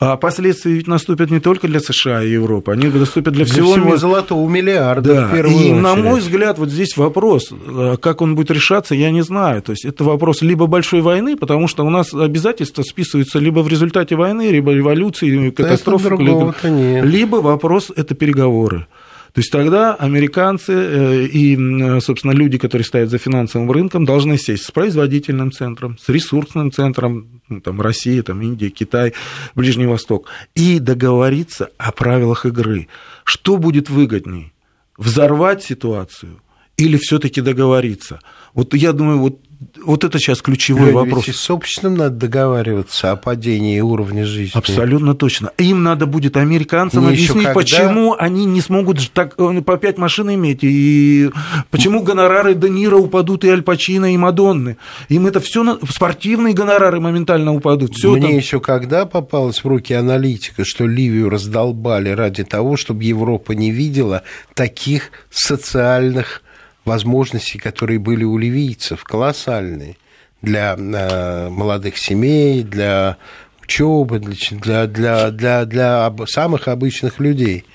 А 0.04 0.18
последствия 0.18 0.74
ведь 0.74 0.88
наступят 0.88 1.30
не 1.30 1.40
только 1.40 1.68
для 1.68 1.80
США 1.80 2.24
и 2.24 2.32
Европы, 2.32 2.72
они 2.72 2.88
наступят 2.88 3.36
для, 3.36 3.46
для 3.46 3.54
всего, 3.54 3.74
всего 3.74 3.98
золотого 3.98 4.50
миллиарда. 4.50 5.30
Да. 5.30 5.38
и 5.38 5.42
очередь. 5.44 5.76
на 5.76 5.94
мой 5.94 6.22
взгляд, 6.22 6.58
вот 6.58 6.72
здесь 6.72 6.98
вопрос, 6.98 7.52
э, 7.52 7.98
как 8.02 8.24
он 8.24 8.34
будет 8.34 8.50
решаться, 8.50 8.96
я 8.96 9.12
не 9.12 9.22
знаю. 9.22 9.62
То 9.62 9.74
есть 9.74 9.86
это 9.86 10.04
вопрос 10.04 10.42
либо 10.42 10.66
большой 10.66 11.02
войны, 11.02 11.38
потому 11.38 11.68
что 11.68 11.86
у 11.86 11.92
нас 11.92 12.16
обязательства 12.16 12.82
списываются 12.82 13.38
либо 13.38 13.60
в 13.60 13.68
результате 13.68 14.16
войны, 14.16 14.50
либо 14.50 14.74
революции, 14.74 15.52
катастрофы, 15.52 16.16
либо, 16.18 16.56
либо 16.64 17.36
вопрос 17.36 17.92
это 17.96 18.16
переговоры. 18.16 18.88
То 19.34 19.40
есть 19.40 19.52
тогда 19.52 19.96
американцы 19.96 20.74
э, 20.74 21.26
и, 21.26 22.00
собственно, 22.02 22.32
люди, 22.32 22.58
которые 22.58 22.86
стоят 22.86 23.10
за 23.10 23.18
финансовым 23.18 23.72
рынком, 23.72 24.04
должны 24.04 24.38
сесть 24.38 24.66
с 24.66 24.72
производительным 24.72 25.52
центром, 25.52 25.98
с 25.98 26.10
ресурсным 26.10 26.72
центром, 26.72 27.42
ну, 27.48 27.62
там, 27.62 27.80
Россия, 27.80 28.24
там, 28.24 28.42
Индия, 28.42 28.70
Китай, 28.70 29.14
Ближний 29.56 29.86
Восток, 29.86 30.28
и 30.54 30.80
договориться 30.80 31.70
о 31.78 31.92
правилах 31.92 32.46
игры. 32.46 32.88
Что 33.24 33.58
будет 33.58 33.90
выгодней? 33.90 34.54
Взорвать 34.98 35.64
ситуацию 35.64 36.42
или 36.76 36.98
все-таки 36.98 37.40
договориться? 37.42 38.20
Вот 38.54 38.74
я 38.74 38.92
думаю, 38.92 39.20
вот 39.20 39.40
вот 39.84 40.04
это 40.04 40.18
сейчас 40.18 40.42
ключевой 40.42 40.88
Лёнь, 40.88 40.94
вопрос. 40.94 41.28
Ведь 41.28 41.36
с 41.36 41.50
обществом 41.50 41.96
надо 41.96 42.16
договариваться 42.16 43.12
о 43.12 43.16
падении 43.16 43.80
уровня 43.80 44.26
жизни. 44.26 44.58
Абсолютно 44.58 45.14
точно. 45.14 45.52
Им 45.58 45.84
надо 45.84 46.08
будет 46.08 46.36
американцам 46.36 47.04
Мне 47.04 47.14
объяснить, 47.14 47.46
когда... 47.46 47.54
почему 47.54 48.16
они 48.18 48.46
не 48.46 48.62
смогут 48.62 49.12
так 49.12 49.36
э, 49.38 49.62
по 49.62 49.78
пять 49.78 49.98
машин 49.98 50.34
иметь, 50.34 50.60
и 50.64 51.30
почему 51.70 52.02
гонорары 52.02 52.56
Де 52.56 52.70
Ниро 52.70 52.98
упадут 52.98 53.44
и 53.44 53.50
Аль 53.50 53.62
Пачино, 53.62 54.14
и 54.14 54.18
Мадонны. 54.18 54.78
Им 55.10 55.28
это 55.28 55.40
все 55.40 55.80
спортивные 55.90 56.54
гонорары 56.54 57.00
моментально 57.00 57.54
упадут. 57.54 57.94
Всё 57.94 58.14
Мне 58.14 58.22
там... 58.28 58.38
еще 58.38 58.60
когда 58.60 59.06
попалось 59.06 59.64
в 59.64 59.68
руки 59.68 59.94
аналитика, 59.94 60.66
что 60.66 60.88
Ливию 60.88 61.30
раздолбали 61.30 62.10
ради 62.10 62.44
того, 62.44 62.78
чтобы 62.78 63.04
Европа 63.04 63.52
не 63.52 63.72
видела 63.72 64.24
таких 64.56 65.12
социальных 65.30 66.42
возможностей, 66.86 67.60
которые 67.60 68.00
были 68.00 68.24
у 68.24 68.38
ливийцев, 68.38 69.04
колоссальные 69.04 69.98
для 70.42 70.76
э, 70.76 71.50
молодых 71.50 71.98
семей, 71.98 72.64
для 72.64 73.18
учебы, 73.62 74.20
для, 74.20 74.88
для, 74.88 75.32
для, 75.32 75.66
для 75.66 76.14
самых 76.28 76.68
обычных 76.68 77.20
людей. 77.20 77.66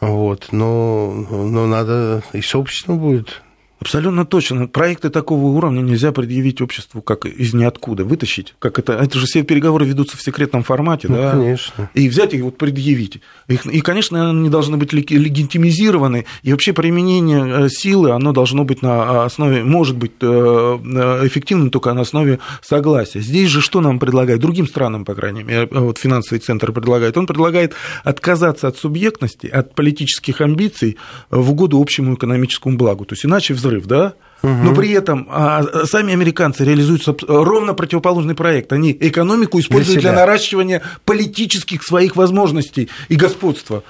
Вот. 0.00 0.48
Но, 0.52 1.12
но 1.30 1.66
надо 1.66 2.22
и 2.32 2.40
с 2.40 2.54
обществом 2.54 2.98
будет 2.98 3.42
Абсолютно 3.80 4.26
точно. 4.26 4.66
Проекты 4.66 5.08
такого 5.08 5.46
уровня 5.46 5.80
нельзя 5.80 6.10
предъявить 6.10 6.60
обществу 6.60 7.00
как 7.00 7.26
из 7.26 7.54
ниоткуда, 7.54 8.04
вытащить. 8.04 8.54
Как 8.58 8.78
это, 8.78 8.94
это 8.94 9.18
же 9.18 9.26
все 9.26 9.44
переговоры 9.44 9.86
ведутся 9.86 10.16
в 10.16 10.22
секретном 10.22 10.64
формате, 10.64 11.06
ну, 11.08 11.16
да? 11.16 11.30
Конечно. 11.32 11.90
И 11.94 12.08
взять 12.08 12.34
их 12.34 12.42
вот 12.42 12.58
предъявить. 12.58 13.20
Их, 13.46 13.66
и, 13.66 13.80
конечно, 13.80 14.30
они 14.30 14.50
должны 14.50 14.76
быть 14.76 14.92
легитимизированы. 14.92 16.26
И 16.42 16.50
вообще 16.50 16.72
применение 16.72 17.66
э, 17.66 17.68
силы, 17.68 18.10
оно 18.10 18.32
должно 18.32 18.64
быть 18.64 18.82
на 18.82 19.24
основе, 19.24 19.62
может 19.62 19.96
быть 19.96 20.12
э, 20.20 20.26
э, 20.26 21.26
эффективным 21.26 21.70
только 21.70 21.92
на 21.94 22.00
основе 22.00 22.40
согласия. 22.62 23.20
Здесь 23.20 23.48
же 23.48 23.60
что 23.60 23.80
нам 23.80 24.00
предлагает? 24.00 24.40
Другим 24.40 24.66
странам, 24.66 25.04
по 25.04 25.14
крайней 25.14 25.44
мере, 25.44 25.68
вот 25.70 25.98
финансовый 25.98 26.40
центр 26.40 26.72
предлагает. 26.72 27.16
Он 27.16 27.26
предлагает 27.26 27.74
отказаться 28.02 28.66
от 28.66 28.76
субъектности, 28.76 29.46
от 29.46 29.76
политических 29.76 30.40
амбиций 30.40 30.96
в 31.30 31.52
угоду 31.52 31.80
общему 31.80 32.14
экономическому 32.14 32.76
благу. 32.76 33.04
То 33.04 33.12
есть 33.12 33.24
иначе 33.24 33.54
взрыв 33.54 33.67
взрыв, 33.68 33.86
да? 33.86 34.14
Угу. 34.42 34.52
Но 34.52 34.74
при 34.74 34.90
этом 34.92 35.26
а, 35.30 35.64
сами 35.84 36.12
американцы 36.12 36.64
реализуют 36.64 37.22
ровно 37.28 37.74
противоположный 37.74 38.34
проект. 38.34 38.72
Они 38.72 38.96
экономику 38.98 39.58
используют 39.58 40.00
для, 40.00 40.12
для 40.12 40.20
наращивания 40.20 40.82
политических 41.04 41.82
своих 41.82 42.14
возможностей 42.14 42.88
и 43.08 43.16
господства. 43.16 43.82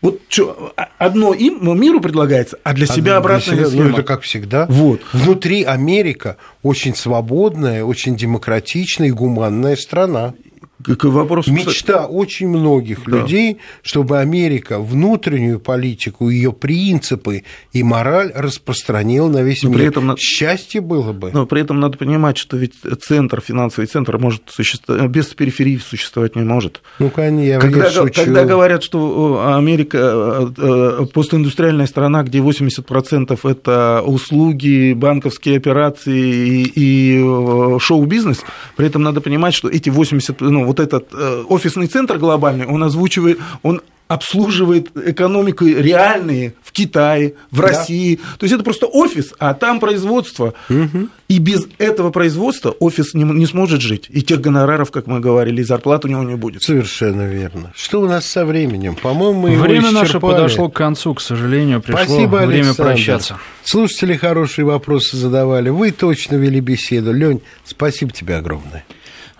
Вот 0.00 0.20
что, 0.28 0.72
а, 0.76 0.88
одно 0.98 1.32
им 1.32 1.58
миру 1.80 2.00
предлагается, 2.00 2.58
а 2.64 2.72
для 2.72 2.86
себя 2.86 3.14
а 3.14 3.18
обратная 3.18 3.56
для 3.56 3.66
себя, 3.66 3.84
Ну, 3.84 3.90
это 3.90 4.02
как 4.02 4.22
всегда. 4.22 4.66
Вот. 4.68 5.00
Внутри 5.12 5.62
Америка 5.62 6.36
очень 6.64 6.96
свободная, 6.96 7.84
очень 7.84 8.16
демократичная 8.16 9.08
и 9.08 9.12
гуманная 9.12 9.76
страна. 9.76 10.34
К 10.82 11.04
вопросу... 11.04 11.52
Мечта 11.52 12.06
очень 12.06 12.48
многих 12.48 13.04
да. 13.06 13.18
людей, 13.18 13.58
чтобы 13.82 14.18
Америка 14.18 14.78
внутреннюю 14.78 15.60
политику, 15.60 16.28
ее 16.28 16.52
принципы 16.52 17.44
и 17.72 17.82
мораль 17.82 18.32
распространила 18.34 19.28
на 19.28 19.42
весь 19.42 19.62
но 19.62 19.70
мир. 19.70 19.78
При 19.78 19.88
этом, 19.88 20.16
Счастье 20.16 20.80
было 20.80 21.12
бы. 21.12 21.30
Но 21.32 21.46
при 21.46 21.62
этом 21.62 21.80
надо 21.80 21.98
понимать, 21.98 22.38
что 22.38 22.56
ведь 22.56 22.74
центр, 23.00 23.40
финансовый 23.40 23.86
центр 23.86 24.18
может 24.18 24.42
существовать, 24.48 25.08
без 25.10 25.26
периферии 25.26 25.78
существовать 25.78 26.36
не 26.36 26.42
может. 26.42 26.82
Ну, 26.98 27.10
конечно, 27.10 27.46
я, 27.46 27.58
когда, 27.58 27.90
шучу. 27.90 28.12
когда 28.14 28.44
говорят, 28.44 28.82
что 28.82 29.54
Америка 29.56 29.98
э, 29.98 30.50
э, 30.56 31.06
постиндустриальная 31.12 31.86
страна, 31.86 32.22
где 32.22 32.38
80% 32.38 33.38
это 33.48 34.02
услуги, 34.04 34.92
банковские 34.92 35.56
операции 35.56 36.18
и, 36.18 36.72
и 36.74 37.22
э, 37.22 37.78
шоу-бизнес, 37.78 38.42
при 38.76 38.86
этом 38.86 39.02
надо 39.02 39.20
понимать, 39.20 39.54
что 39.54 39.68
эти 39.68 39.90
80, 39.90 40.40
ну, 40.40 40.68
вот 40.72 40.80
этот 40.80 41.08
э, 41.12 41.44
офисный 41.48 41.86
центр 41.86 42.18
глобальный, 42.18 42.66
он 42.66 42.82
озвучивает, 42.82 43.38
он 43.62 43.82
обслуживает 44.08 44.90
экономику 44.94 45.64
реальные 45.64 46.54
в 46.62 46.72
Китае, 46.72 47.34
в 47.50 47.60
да. 47.60 47.68
России. 47.68 48.16
То 48.38 48.44
есть 48.44 48.54
это 48.54 48.62
просто 48.62 48.86
офис, 48.86 49.32
а 49.38 49.54
там 49.54 49.80
производство. 49.80 50.52
Угу. 50.68 51.08
И 51.28 51.38
без 51.38 51.66
этого 51.78 52.10
производства 52.10 52.70
офис 52.78 53.14
не, 53.14 53.24
не 53.24 53.46
сможет 53.46 53.80
жить. 53.80 54.08
И 54.10 54.20
тех 54.20 54.40
гонораров, 54.40 54.90
как 54.90 55.06
мы 55.06 55.20
говорили, 55.20 55.62
зарплат 55.62 56.04
у 56.04 56.08
него 56.08 56.22
не 56.24 56.36
будет. 56.36 56.62
Совершенно 56.62 57.26
верно. 57.26 57.72
Что 57.74 58.02
у 58.02 58.06
нас 58.06 58.26
со 58.26 58.44
временем? 58.44 58.96
По-моему, 58.96 59.40
мы 59.40 59.56
Время 59.56 59.90
наше 59.90 60.20
подошло 60.20 60.68
к 60.68 60.74
концу, 60.74 61.14
к 61.14 61.20
сожалению. 61.20 61.80
Пришло 61.80 62.04
Спасибо, 62.04 62.36
время 62.36 62.66
Александр. 62.66 62.82
прощаться. 62.82 63.38
Слушатели 63.64 64.16
хорошие 64.16 64.66
вопросы 64.66 65.16
задавали. 65.16 65.70
Вы 65.70 65.90
точно 65.90 66.36
вели 66.36 66.60
беседу. 66.60 67.12
Лень, 67.12 67.40
спасибо 67.64 68.12
тебе 68.12 68.36
огромное. 68.36 68.84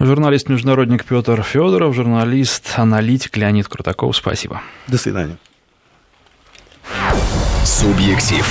Журналист-международник 0.01 1.05
Петр 1.05 1.43
Федоров, 1.43 1.95
журналист-аналитик 1.95 3.37
Леонид 3.37 3.69
Крутаков. 3.69 4.17
Спасибо. 4.17 4.61
До 4.89 4.99
свидания. 4.99 5.37
Субъектив. 7.65 8.45